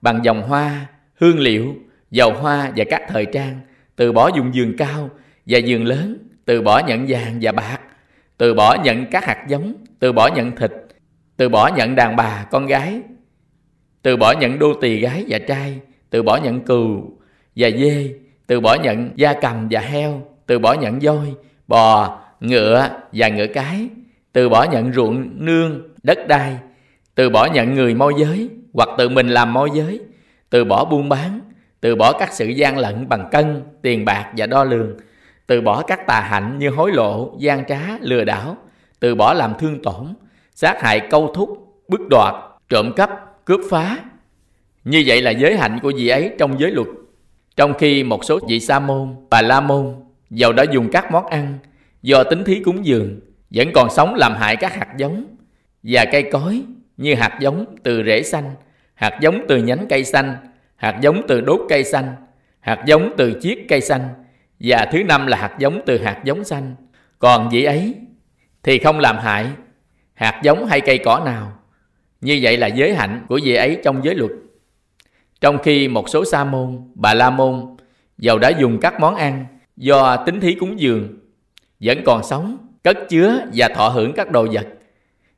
bằng 0.00 0.20
dòng 0.24 0.42
hoa, 0.42 0.86
hương 1.14 1.38
liệu, 1.38 1.74
dầu 2.10 2.32
hoa 2.32 2.72
và 2.76 2.84
các 2.90 3.02
thời 3.08 3.26
trang, 3.26 3.60
từ 3.96 4.12
bỏ 4.12 4.30
dùng 4.36 4.54
giường 4.54 4.76
cao 4.76 5.10
và 5.46 5.58
giường 5.58 5.84
lớn, 5.84 6.18
từ 6.44 6.62
bỏ 6.62 6.78
nhận 6.86 7.06
vàng 7.08 7.38
và 7.40 7.52
bạc, 7.52 7.78
từ 8.38 8.54
bỏ 8.54 8.76
nhận 8.84 9.06
các 9.10 9.24
hạt 9.24 9.44
giống, 9.48 9.74
từ 9.98 10.12
bỏ 10.12 10.28
nhận 10.36 10.56
thịt, 10.56 10.72
từ 11.36 11.48
bỏ 11.48 11.70
nhận 11.76 11.94
đàn 11.94 12.16
bà, 12.16 12.46
con 12.50 12.66
gái, 12.66 13.00
từ 14.02 14.16
bỏ 14.16 14.32
nhận 14.32 14.58
đô 14.58 14.74
tỳ 14.80 15.00
gái 15.00 15.24
và 15.28 15.38
trai, 15.38 15.80
từ 16.10 16.22
bỏ 16.22 16.36
nhận 16.36 16.60
cừu 16.60 17.18
và 17.56 17.70
dê, 17.70 18.14
từ 18.46 18.60
bỏ 18.60 18.74
nhận 18.74 19.10
da 19.16 19.34
cầm 19.40 19.68
và 19.70 19.80
heo, 19.80 20.22
từ 20.46 20.58
bỏ 20.58 20.74
nhận 20.74 20.98
voi, 20.98 21.34
bò, 21.68 22.18
ngựa 22.40 22.88
và 23.12 23.28
ngựa 23.28 23.46
cái, 23.46 23.88
từ 24.32 24.48
bỏ 24.48 24.66
nhận 24.72 24.92
ruộng 24.92 25.44
nương, 25.44 25.88
đất 26.02 26.18
đai, 26.28 26.56
từ 27.16 27.30
bỏ 27.30 27.46
nhận 27.46 27.74
người 27.74 27.94
môi 27.94 28.14
giới 28.18 28.48
hoặc 28.72 28.88
tự 28.98 29.08
mình 29.08 29.28
làm 29.28 29.52
môi 29.52 29.70
giới, 29.74 30.00
từ 30.50 30.64
bỏ 30.64 30.84
buôn 30.84 31.08
bán, 31.08 31.40
từ 31.80 31.96
bỏ 31.96 32.12
các 32.12 32.32
sự 32.32 32.46
gian 32.46 32.78
lận 32.78 33.08
bằng 33.08 33.28
cân, 33.32 33.62
tiền 33.82 34.04
bạc 34.04 34.32
và 34.36 34.46
đo 34.46 34.64
lường, 34.64 34.96
từ 35.46 35.60
bỏ 35.60 35.82
các 35.82 36.06
tà 36.06 36.20
hạnh 36.20 36.58
như 36.58 36.70
hối 36.70 36.92
lộ, 36.92 37.36
gian 37.38 37.64
trá, 37.64 37.80
lừa 38.00 38.24
đảo, 38.24 38.56
từ 39.00 39.14
bỏ 39.14 39.34
làm 39.34 39.52
thương 39.58 39.82
tổn, 39.82 40.14
sát 40.54 40.82
hại 40.82 41.00
câu 41.10 41.32
thúc, 41.34 41.48
bức 41.88 42.00
đoạt, 42.10 42.34
trộm 42.68 42.92
cắp, 42.96 43.10
cướp 43.44 43.60
phá. 43.70 43.98
Như 44.84 45.02
vậy 45.06 45.22
là 45.22 45.30
giới 45.30 45.56
hạnh 45.56 45.78
của 45.82 45.92
vị 45.96 46.08
ấy 46.08 46.30
trong 46.38 46.60
giới 46.60 46.70
luật. 46.70 46.88
Trong 47.56 47.74
khi 47.74 48.04
một 48.04 48.24
số 48.24 48.38
vị 48.48 48.60
sa 48.60 48.78
môn, 48.78 49.14
bà 49.30 49.42
la 49.42 49.60
môn, 49.60 49.94
dầu 50.30 50.52
đã 50.52 50.64
dùng 50.72 50.88
các 50.92 51.12
món 51.12 51.26
ăn 51.26 51.58
do 52.02 52.24
tính 52.24 52.44
thí 52.44 52.60
cúng 52.64 52.86
dường, 52.86 53.20
vẫn 53.50 53.68
còn 53.74 53.90
sống 53.90 54.14
làm 54.14 54.34
hại 54.34 54.56
các 54.56 54.74
hạt 54.74 54.88
giống 54.96 55.24
và 55.82 56.04
cây 56.12 56.22
cối 56.32 56.62
như 56.96 57.14
hạt 57.14 57.38
giống 57.40 57.76
từ 57.82 58.02
rễ 58.06 58.22
xanh, 58.22 58.54
hạt 58.94 59.18
giống 59.20 59.44
từ 59.48 59.56
nhánh 59.56 59.86
cây 59.88 60.04
xanh, 60.04 60.36
hạt 60.76 60.98
giống 61.00 61.22
từ 61.28 61.40
đốt 61.40 61.60
cây 61.68 61.84
xanh, 61.84 62.14
hạt 62.60 62.82
giống 62.86 63.14
từ 63.16 63.32
chiếc 63.42 63.66
cây 63.68 63.80
xanh 63.80 64.08
và 64.60 64.88
thứ 64.92 65.04
năm 65.04 65.26
là 65.26 65.36
hạt 65.36 65.56
giống 65.58 65.80
từ 65.86 65.98
hạt 65.98 66.20
giống 66.24 66.44
xanh. 66.44 66.74
Còn 67.18 67.48
vị 67.52 67.64
ấy 67.64 67.94
thì 68.62 68.78
không 68.78 69.00
làm 69.00 69.18
hại 69.18 69.46
hạt 70.14 70.40
giống 70.42 70.66
hay 70.66 70.80
cây 70.80 70.98
cỏ 70.98 71.22
nào. 71.24 71.52
Như 72.20 72.38
vậy 72.42 72.56
là 72.56 72.66
giới 72.66 72.94
hạnh 72.94 73.26
của 73.28 73.40
vị 73.44 73.54
ấy 73.54 73.80
trong 73.84 74.04
giới 74.04 74.14
luật. 74.14 74.30
Trong 75.40 75.58
khi 75.62 75.88
một 75.88 76.08
số 76.08 76.24
sa 76.24 76.44
môn, 76.44 76.92
bà 76.94 77.14
la 77.14 77.30
môn 77.30 77.76
dầu 78.18 78.38
đã 78.38 78.48
dùng 78.48 78.80
các 78.80 79.00
món 79.00 79.14
ăn 79.14 79.46
do 79.76 80.16
tính 80.16 80.40
thí 80.40 80.54
cúng 80.54 80.80
dường 80.80 81.18
vẫn 81.80 81.98
còn 82.06 82.22
sống, 82.24 82.56
cất 82.84 82.98
chứa 83.08 83.38
và 83.54 83.68
thọ 83.68 83.88
hưởng 83.88 84.12
các 84.12 84.30
đồ 84.30 84.46
vật 84.52 84.66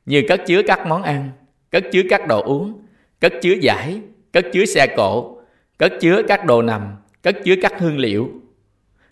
như 0.05 0.23
cất 0.27 0.41
chứa 0.47 0.61
các 0.67 0.87
món 0.87 1.03
ăn, 1.03 1.29
cất 1.71 1.83
chứa 1.91 2.01
các 2.09 2.27
đồ 2.27 2.41
uống, 2.41 2.81
cất 3.19 3.33
chứa 3.41 3.53
giải, 3.61 4.01
cất 4.31 4.45
chứa 4.53 4.65
xe 4.65 4.87
cộ, 4.97 5.37
cất 5.77 5.93
chứa 6.01 6.21
các 6.27 6.45
đồ 6.45 6.61
nằm, 6.61 6.95
cất 7.21 7.35
chứa 7.45 7.55
các 7.61 7.73
hương 7.79 7.97
liệu, 7.97 8.29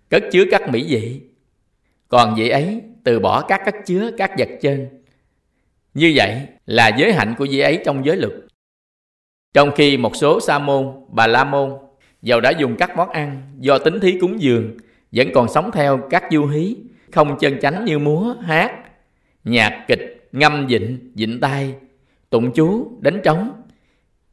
cất 0.09 0.23
chứa 0.31 0.43
các 0.51 0.69
mỹ 0.69 0.85
vị. 0.89 1.21
Còn 2.07 2.35
vị 2.35 2.49
ấy 2.49 2.81
từ 3.03 3.19
bỏ 3.19 3.41
các 3.41 3.61
cất 3.65 3.75
chứa 3.85 4.11
các 4.17 4.31
vật 4.37 4.49
trên. 4.61 4.89
Như 5.93 6.13
vậy 6.15 6.41
là 6.65 6.87
giới 6.97 7.13
hạnh 7.13 7.35
của 7.37 7.47
vị 7.49 7.59
ấy 7.59 7.81
trong 7.85 8.05
giới 8.05 8.17
luật. 8.17 8.33
Trong 9.53 9.71
khi 9.75 9.97
một 9.97 10.15
số 10.15 10.39
sa 10.39 10.59
môn, 10.59 10.87
bà 11.09 11.27
la 11.27 11.43
môn 11.43 11.71
dầu 12.21 12.41
đã 12.41 12.49
dùng 12.49 12.75
các 12.75 12.97
món 12.97 13.09
ăn 13.09 13.41
do 13.59 13.77
tính 13.77 13.99
thí 13.99 14.19
cúng 14.19 14.41
dường 14.41 14.77
vẫn 15.11 15.27
còn 15.33 15.47
sống 15.49 15.71
theo 15.73 16.07
các 16.09 16.23
du 16.31 16.45
hí 16.45 16.75
không 17.11 17.37
chân 17.39 17.59
chánh 17.61 17.85
như 17.85 17.99
múa, 17.99 18.35
hát, 18.41 18.71
nhạc 19.43 19.85
kịch, 19.87 20.29
ngâm 20.31 20.67
dịnh, 20.69 21.11
dịnh 21.15 21.39
tay, 21.39 21.75
tụng 22.29 22.51
chú, 22.53 22.91
đánh 22.99 23.21
trống, 23.23 23.51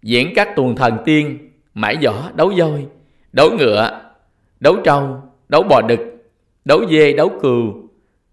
diễn 0.02 0.32
các 0.34 0.48
tuồng 0.56 0.76
thần 0.76 0.96
tiên, 1.04 1.50
mãi 1.74 1.96
giỏ, 2.02 2.30
đấu 2.34 2.52
voi, 2.56 2.86
đấu 3.32 3.50
ngựa, 3.58 4.00
đấu 4.60 4.76
trâu, 4.84 5.22
đấu 5.48 5.62
bò 5.62 5.82
đực, 5.82 6.00
đấu 6.64 6.80
dê, 6.90 7.12
đấu 7.12 7.30
cừu, 7.42 7.74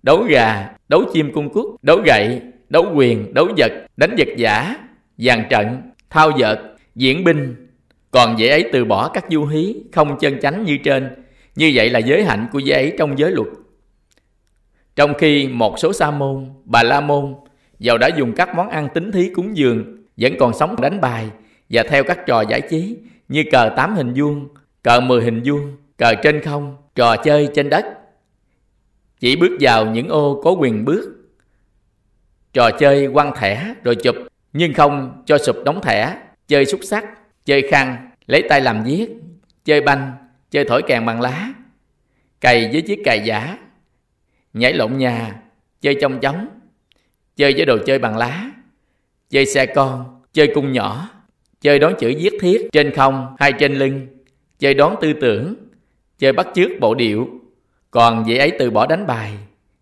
đấu 0.03 0.23
gà, 0.23 0.69
đấu 0.87 1.03
chim 1.13 1.31
cung 1.33 1.49
cúc, 1.49 1.75
đấu 1.81 2.01
gậy, 2.05 2.41
đấu 2.69 2.85
quyền, 2.95 3.33
đấu 3.33 3.47
vật, 3.57 3.71
đánh 3.97 4.15
vật 4.17 4.27
giả, 4.37 4.77
dàn 5.17 5.43
trận, 5.49 5.81
thao 6.09 6.31
vợt, 6.39 6.59
diễn 6.95 7.23
binh. 7.23 7.67
Còn 8.11 8.39
dễ 8.39 8.49
ấy 8.49 8.69
từ 8.73 8.85
bỏ 8.85 9.09
các 9.09 9.25
du 9.29 9.45
hí 9.45 9.75
không 9.91 10.17
chân 10.19 10.39
chánh 10.39 10.63
như 10.63 10.77
trên, 10.77 11.09
như 11.55 11.71
vậy 11.75 11.89
là 11.89 11.99
giới 11.99 12.23
hạnh 12.23 12.47
của 12.51 12.59
dễ 12.59 12.75
ấy 12.75 12.93
trong 12.97 13.19
giới 13.19 13.31
luật. 13.31 13.47
Trong 14.95 15.13
khi 15.13 15.47
một 15.47 15.79
số 15.79 15.93
sa 15.93 16.11
môn, 16.11 16.45
bà 16.65 16.83
la 16.83 17.01
môn, 17.01 17.35
giàu 17.81 17.97
đã 17.97 18.07
dùng 18.07 18.33
các 18.33 18.55
món 18.55 18.69
ăn 18.69 18.89
tính 18.93 19.11
thí 19.11 19.29
cúng 19.29 19.57
dường, 19.57 20.05
vẫn 20.17 20.33
còn 20.39 20.53
sống 20.53 20.81
đánh 20.81 21.01
bài 21.01 21.29
và 21.69 21.83
theo 21.89 22.03
các 22.03 22.19
trò 22.27 22.41
giải 22.41 22.61
trí 22.69 22.97
như 23.27 23.43
cờ 23.51 23.69
tám 23.75 23.95
hình 23.95 24.13
vuông, 24.15 24.47
cờ 24.83 24.99
mười 24.99 25.23
hình 25.23 25.41
vuông, 25.45 25.77
cờ 25.97 26.13
trên 26.23 26.41
không, 26.41 26.77
trò 26.95 27.15
chơi 27.15 27.49
trên 27.55 27.69
đất. 27.69 27.85
Chỉ 29.19 29.35
bước 29.35 29.57
vào 29.59 29.85
những 29.85 30.07
ô 30.07 30.41
có 30.43 30.51
quyền 30.51 30.85
bước. 30.85 31.15
Trò 32.53 32.71
chơi 32.71 33.09
quăng 33.13 33.35
thẻ 33.35 33.73
rồi 33.83 33.95
chụp, 33.95 34.15
nhưng 34.53 34.73
không 34.73 35.23
cho 35.25 35.37
sụp 35.37 35.55
đóng 35.65 35.81
thẻ, 35.81 36.17
chơi 36.47 36.65
xúc 36.65 36.79
sắc, 36.83 37.05
chơi 37.45 37.67
khăn, 37.71 38.09
lấy 38.27 38.43
tay 38.49 38.61
làm 38.61 38.83
viết, 38.83 39.09
chơi 39.65 39.81
banh, 39.81 40.11
chơi 40.51 40.65
thổi 40.65 40.81
kèn 40.87 41.05
bằng 41.05 41.21
lá, 41.21 41.53
cày 42.41 42.69
với 42.71 42.81
chiếc 42.81 42.99
cày 43.05 43.21
giả, 43.25 43.57
nhảy 44.53 44.73
lộn 44.73 44.97
nhà, 44.97 45.35
chơi 45.81 45.97
trong 46.01 46.19
chóng, 46.19 46.47
chơi 47.35 47.53
với 47.53 47.65
đồ 47.65 47.77
chơi 47.85 47.99
bằng 47.99 48.17
lá, 48.17 48.51
chơi 49.29 49.45
xe 49.45 49.65
con, 49.65 50.21
chơi 50.33 50.51
cung 50.55 50.71
nhỏ, 50.71 51.09
chơi 51.61 51.79
đón 51.79 51.93
chữ 51.99 52.13
viết 52.17 52.33
thiết 52.41 52.69
trên 52.71 52.91
không 52.91 53.35
hay 53.39 53.53
trên 53.53 53.73
lưng, 53.75 54.07
chơi 54.59 54.73
đón 54.73 54.95
tư 55.01 55.13
tưởng, 55.13 55.55
chơi 56.17 56.33
bắt 56.33 56.47
chước 56.55 56.71
bộ 56.79 56.95
điệu. 56.95 57.27
Còn 57.91 58.23
vị 58.27 58.37
ấy 58.37 58.51
từ 58.59 58.71
bỏ 58.71 58.87
đánh 58.87 59.07
bài 59.07 59.31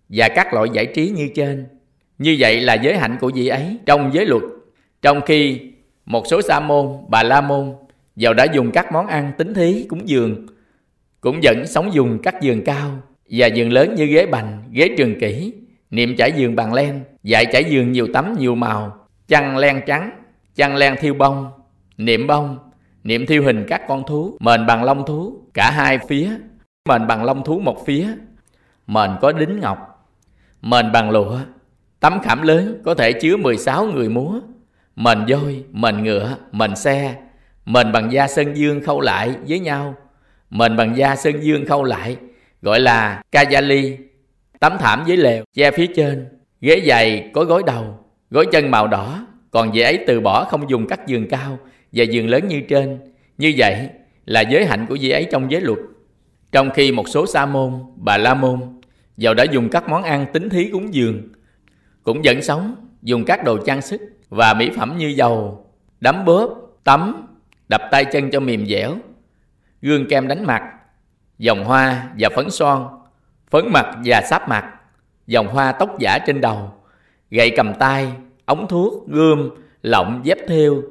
và 0.09 0.29
các 0.29 0.53
loại 0.53 0.67
giải 0.73 0.85
trí 0.85 1.09
như 1.09 1.29
trên. 1.35 1.65
Như 2.17 2.35
vậy 2.39 2.61
là 2.61 2.73
giới 2.73 2.97
hạnh 2.97 3.17
của 3.21 3.31
vị 3.35 3.47
ấy 3.47 3.77
trong 3.85 4.13
giới 4.13 4.25
luật. 4.25 4.43
Trong 5.01 5.21
khi 5.21 5.59
một 6.05 6.27
số 6.27 6.41
sa 6.41 6.59
môn, 6.59 6.87
bà 7.07 7.23
la 7.23 7.41
môn 7.41 7.73
giàu 8.15 8.33
đã 8.33 8.43
dùng 8.53 8.71
các 8.71 8.91
món 8.91 9.07
ăn 9.07 9.31
tính 9.37 9.53
thí 9.53 9.85
cúng 9.89 10.09
dường 10.09 10.47
cũng 11.21 11.39
vẫn 11.43 11.67
sống 11.67 11.93
dùng 11.93 12.19
các 12.23 12.41
giường 12.41 12.63
cao 12.63 13.01
và 13.29 13.47
giường 13.47 13.71
lớn 13.71 13.95
như 13.95 14.05
ghế 14.05 14.25
bành, 14.25 14.63
ghế 14.71 14.89
trường 14.97 15.19
kỷ 15.19 15.53
niệm 15.91 16.15
trải 16.17 16.31
giường 16.31 16.55
bằng 16.55 16.73
len, 16.73 17.03
dạy 17.23 17.45
trải 17.53 17.63
giường 17.63 17.91
nhiều 17.91 18.07
tấm 18.13 18.35
nhiều 18.39 18.55
màu, 18.55 19.07
chăn 19.27 19.57
len 19.57 19.81
trắng, 19.87 20.11
chăn 20.55 20.75
len 20.75 20.95
thiêu 20.99 21.13
bông, 21.13 21.51
niệm 21.97 22.27
bông, 22.27 22.57
niệm 23.03 23.25
thiêu 23.25 23.43
hình 23.43 23.65
các 23.69 23.81
con 23.87 24.03
thú, 24.07 24.37
mền 24.39 24.65
bằng 24.65 24.83
lông 24.83 25.05
thú, 25.05 25.41
cả 25.53 25.71
hai 25.71 25.99
phía, 26.07 26.31
mền 26.89 27.07
bằng 27.07 27.23
lông 27.23 27.43
thú 27.43 27.59
một 27.59 27.85
phía, 27.85 28.07
mền 28.87 29.11
có 29.21 29.31
đính 29.31 29.59
ngọc, 29.59 30.09
mền 30.61 30.91
bằng 30.91 31.09
lụa, 31.09 31.37
tấm 31.99 32.19
khảm 32.23 32.41
lớn 32.41 32.81
có 32.85 32.95
thể 32.95 33.13
chứa 33.13 33.37
16 33.37 33.85
người 33.85 34.09
múa, 34.09 34.39
mền 34.95 35.25
voi, 35.27 35.63
mền 35.71 36.03
ngựa, 36.03 36.37
mền 36.51 36.75
xe, 36.75 37.15
mền 37.65 37.91
bằng 37.91 38.11
da 38.11 38.27
sơn 38.27 38.53
dương 38.53 38.83
khâu 38.83 39.01
lại 39.01 39.35
với 39.47 39.59
nhau, 39.59 39.95
mền 40.49 40.77
bằng 40.77 40.97
da 40.97 41.15
sơn 41.15 41.39
dương 41.41 41.65
khâu 41.65 41.83
lại, 41.83 42.17
gọi 42.61 42.79
là 42.79 43.21
kajali, 43.31 43.95
tấm 44.59 44.77
thảm 44.79 45.03
với 45.07 45.17
lều, 45.17 45.43
che 45.53 45.71
phía 45.71 45.87
trên, 45.95 46.27
ghế 46.61 46.81
dày 46.87 47.31
có 47.33 47.43
gối 47.43 47.63
đầu, 47.65 47.99
gối 48.29 48.45
chân 48.51 48.71
màu 48.71 48.87
đỏ, 48.87 49.27
còn 49.51 49.75
dễ 49.75 49.83
ấy 49.83 50.03
từ 50.07 50.19
bỏ 50.19 50.43
không 50.43 50.69
dùng 50.69 50.87
các 50.87 51.07
giường 51.07 51.27
cao 51.29 51.59
và 51.91 52.03
giường 52.03 52.29
lớn 52.29 52.47
như 52.47 52.61
trên. 52.69 52.99
Như 53.37 53.53
vậy 53.57 53.89
là 54.25 54.41
giới 54.41 54.65
hạnh 54.65 54.85
của 54.89 54.95
dĩ 54.95 55.09
ấy 55.09 55.27
trong 55.31 55.51
giới 55.51 55.61
luật. 55.61 55.79
Trong 56.51 56.69
khi 56.71 56.91
một 56.91 57.09
số 57.09 57.25
sa 57.25 57.45
môn, 57.45 57.73
bà 57.95 58.17
la 58.17 58.33
môn, 58.33 58.59
giàu 59.17 59.33
đã 59.33 59.43
dùng 59.43 59.69
các 59.69 59.89
món 59.89 60.03
ăn 60.03 60.25
tính 60.33 60.49
thí 60.49 60.69
cúng 60.69 60.93
dường, 60.93 61.21
cũng 62.03 62.21
vẫn 62.23 62.41
sống 62.41 62.75
dùng 63.01 63.25
các 63.25 63.43
đồ 63.43 63.57
trang 63.65 63.81
sức 63.81 64.01
và 64.29 64.53
mỹ 64.53 64.69
phẩm 64.77 64.95
như 64.97 65.07
dầu, 65.07 65.65
đấm 66.01 66.25
bóp, 66.25 66.49
tắm, 66.83 67.27
đập 67.69 67.81
tay 67.91 68.05
chân 68.05 68.31
cho 68.31 68.39
mềm 68.39 68.65
dẻo, 68.65 68.95
gương 69.81 70.09
kem 70.09 70.27
đánh 70.27 70.45
mặt, 70.45 70.63
dòng 71.37 71.63
hoa 71.63 72.09
và 72.19 72.29
phấn 72.35 72.49
son, 72.49 72.87
phấn 73.49 73.71
mặt 73.71 73.97
và 74.05 74.21
sáp 74.21 74.49
mặt, 74.49 74.73
dòng 75.27 75.47
hoa 75.47 75.71
tóc 75.71 75.99
giả 75.99 76.19
trên 76.27 76.41
đầu, 76.41 76.73
gậy 77.31 77.51
cầm 77.55 77.73
tay, 77.79 78.07
ống 78.45 78.67
thuốc, 78.67 79.07
gươm, 79.07 79.49
lọng, 79.81 80.21
dép 80.23 80.37
thêu, 80.47 80.83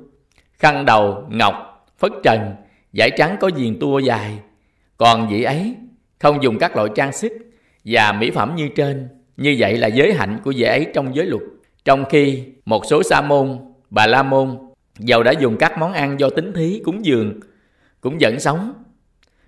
khăn 0.52 0.84
đầu, 0.84 1.26
ngọc, 1.30 1.86
phất 1.98 2.12
trần, 2.22 2.54
giải 2.92 3.10
trắng 3.16 3.36
có 3.40 3.50
viền 3.56 3.78
tua 3.78 3.98
dài. 3.98 4.38
Còn 4.96 5.28
vị 5.28 5.42
ấy 5.42 5.74
không 6.18 6.42
dùng 6.42 6.58
các 6.58 6.76
loại 6.76 6.88
trang 6.94 7.12
sức 7.12 7.32
và 7.84 8.12
mỹ 8.12 8.30
phẩm 8.30 8.54
như 8.56 8.68
trên. 8.76 9.08
Như 9.36 9.56
vậy 9.58 9.76
là 9.76 9.86
giới 9.86 10.12
hạnh 10.12 10.38
của 10.44 10.52
vị 10.56 10.62
ấy 10.62 10.86
trong 10.94 11.16
giới 11.16 11.26
luật. 11.26 11.42
Trong 11.84 12.04
khi 12.04 12.44
một 12.64 12.84
số 12.86 13.02
sa 13.02 13.20
môn, 13.20 13.58
bà 13.90 14.06
la 14.06 14.22
môn 14.22 14.58
giàu 14.98 15.22
đã 15.22 15.32
dùng 15.32 15.56
các 15.56 15.78
món 15.78 15.92
ăn 15.92 16.20
do 16.20 16.30
tính 16.30 16.52
thí 16.52 16.82
cúng 16.84 17.04
dường 17.04 17.40
cũng 18.00 18.18
vẫn 18.20 18.40
sống 18.40 18.72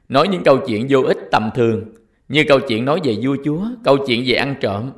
nói 0.08 0.28
những 0.28 0.42
câu 0.44 0.58
chuyện 0.66 0.86
vô 0.90 1.02
ích 1.02 1.18
tầm 1.30 1.50
thường 1.54 1.84
như 2.30 2.44
câu 2.48 2.60
chuyện 2.60 2.84
nói 2.84 3.00
về 3.04 3.16
vua 3.22 3.36
chúa 3.44 3.62
câu 3.84 3.96
chuyện 4.06 4.22
về 4.26 4.34
ăn 4.34 4.54
trộm 4.60 4.90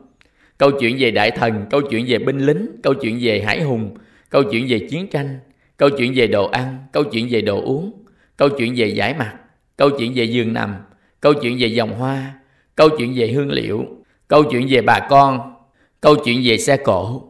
câu 0.59 0.71
chuyện 0.81 0.97
về 0.99 1.11
đại 1.11 1.31
thần 1.31 1.67
câu 1.71 1.81
chuyện 1.91 2.05
về 2.09 2.19
binh 2.19 2.39
lính 2.39 2.67
câu 2.83 2.95
chuyện 2.95 3.19
về 3.23 3.43
hải 3.43 3.63
hùng 3.63 3.97
câu 4.31 4.43
chuyện 4.43 4.67
về 4.69 4.79
chiến 4.91 5.07
tranh 5.07 5.39
câu 5.77 5.91
chuyện 5.99 6.13
về 6.17 6.27
đồ 6.27 6.47
ăn 6.47 6.79
câu 6.93 7.05
chuyện 7.05 7.29
về 7.31 7.41
đồ 7.41 7.63
uống 7.63 8.05
câu 8.37 8.49
chuyện 8.49 8.75
về 8.77 8.87
giải 8.87 9.15
mặt 9.19 9.35
câu 9.77 9.91
chuyện 9.91 10.13
về 10.15 10.25
giường 10.25 10.53
nằm 10.53 10.75
câu 11.21 11.33
chuyện 11.35 11.57
về 11.61 11.67
dòng 11.67 11.93
hoa 11.99 12.35
câu 12.77 12.89
chuyện 12.99 13.13
về 13.17 13.29
hương 13.29 13.51
liệu 13.51 13.85
câu 14.29 14.45
chuyện 14.51 14.67
về 14.71 14.81
bà 14.83 15.07
con 15.11 15.55
câu 16.01 16.17
chuyện 16.25 16.41
về 16.45 16.59
xe 16.59 16.77
cộ 16.77 17.23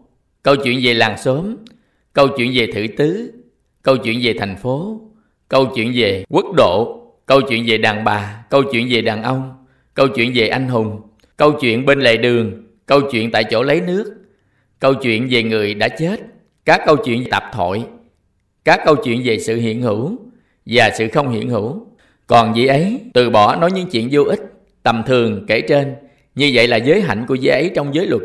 câu 0.42 0.56
chuyện 0.56 0.80
về 0.82 0.94
làng 0.94 1.18
xóm 1.18 1.56
câu 2.12 2.28
chuyện 2.36 2.50
về 2.54 2.66
thử 2.66 2.86
tứ 2.96 3.32
câu 3.82 3.96
chuyện 3.96 4.20
về 4.22 4.34
thành 4.38 4.56
phố 4.56 5.00
câu 5.48 5.66
chuyện 5.74 5.92
về 5.94 6.24
quốc 6.28 6.46
độ 6.56 7.02
câu 7.26 7.40
chuyện 7.40 7.64
về 7.66 7.78
đàn 7.78 8.04
bà 8.04 8.44
câu 8.50 8.62
chuyện 8.72 8.86
về 8.90 9.00
đàn 9.00 9.22
ông 9.22 9.61
câu 9.94 10.08
chuyện 10.08 10.32
về 10.34 10.48
anh 10.48 10.68
hùng, 10.68 11.00
câu 11.36 11.52
chuyện 11.52 11.86
bên 11.86 12.00
lề 12.00 12.16
đường, 12.16 12.62
câu 12.86 13.00
chuyện 13.10 13.30
tại 13.30 13.44
chỗ 13.44 13.62
lấy 13.62 13.80
nước, 13.80 14.14
câu 14.78 14.94
chuyện 14.94 15.28
về 15.30 15.42
người 15.42 15.74
đã 15.74 15.88
chết, 15.88 16.20
các 16.64 16.80
câu 16.86 16.96
chuyện 16.96 17.24
tạp 17.30 17.44
thoại 17.52 17.84
các 18.64 18.80
câu 18.84 18.96
chuyện 18.96 19.22
về 19.24 19.38
sự 19.38 19.56
hiện 19.56 19.82
hữu 19.82 20.18
và 20.66 20.90
sự 20.98 21.08
không 21.08 21.30
hiện 21.30 21.48
hữu. 21.48 21.86
Còn 22.26 22.56
gì 22.56 22.66
ấy, 22.66 23.00
từ 23.14 23.30
bỏ 23.30 23.56
nói 23.56 23.70
những 23.72 23.90
chuyện 23.90 24.08
vô 24.12 24.22
ích, 24.22 24.40
tầm 24.82 25.02
thường 25.06 25.44
kể 25.48 25.60
trên, 25.60 25.94
như 26.34 26.50
vậy 26.54 26.68
là 26.68 26.76
giới 26.76 27.00
hạnh 27.00 27.24
của 27.28 27.34
giới 27.34 27.54
ấy 27.54 27.70
trong 27.74 27.94
giới 27.94 28.06
luật. 28.06 28.22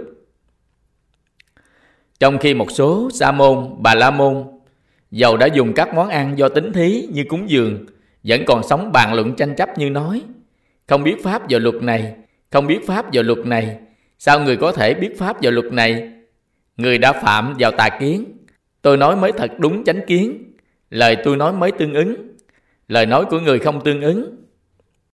Trong 2.20 2.38
khi 2.38 2.54
một 2.54 2.72
số 2.72 3.10
sa 3.14 3.32
môn, 3.32 3.76
bà 3.80 3.96
la 3.96 4.12
môn 4.12 4.44
dầu 5.12 5.38
đã 5.38 5.46
dùng 5.46 5.74
các 5.74 5.96
món 5.96 6.10
ăn 6.10 6.38
do 6.38 6.50
tính 6.50 6.74
thí 6.74 7.08
như 7.12 7.24
cúng 7.30 7.50
dường, 7.50 7.86
vẫn 8.24 8.44
còn 8.48 8.64
sống 8.64 8.92
bàn 8.92 9.14
luận 9.14 9.36
tranh 9.36 9.56
chấp 9.56 9.78
như 9.78 9.90
nói 9.90 10.22
không 10.88 11.04
biết 11.04 11.24
pháp 11.24 11.42
vào 11.50 11.60
luật 11.60 11.76
này, 11.76 12.16
không 12.52 12.68
biết 12.68 12.80
pháp 12.88 13.06
vào 13.14 13.24
luật 13.24 13.40
này. 13.46 13.78
Sao 14.20 14.40
người 14.40 14.58
có 14.58 14.72
thể 14.72 14.94
biết 14.94 15.18
pháp 15.18 15.42
vào 15.42 15.52
luật 15.52 15.66
này? 15.66 16.12
Người 16.78 16.98
đã 16.98 17.14
phạm 17.14 17.56
vào 17.60 17.72
tà 17.72 17.90
kiến. 18.00 18.26
Tôi 18.82 18.98
nói 18.98 19.16
mới 19.16 19.32
thật 19.32 19.52
đúng 19.58 19.84
chánh 19.84 20.00
kiến. 20.08 20.54
Lời 20.90 21.18
tôi 21.24 21.38
nói 21.38 21.54
mới 21.54 21.72
tương 21.72 21.94
ứng. 21.94 22.16
Lời 22.88 23.06
nói 23.06 23.26
của 23.26 23.40
người 23.40 23.60
không 23.60 23.84
tương 23.84 24.02
ứng. 24.02 24.47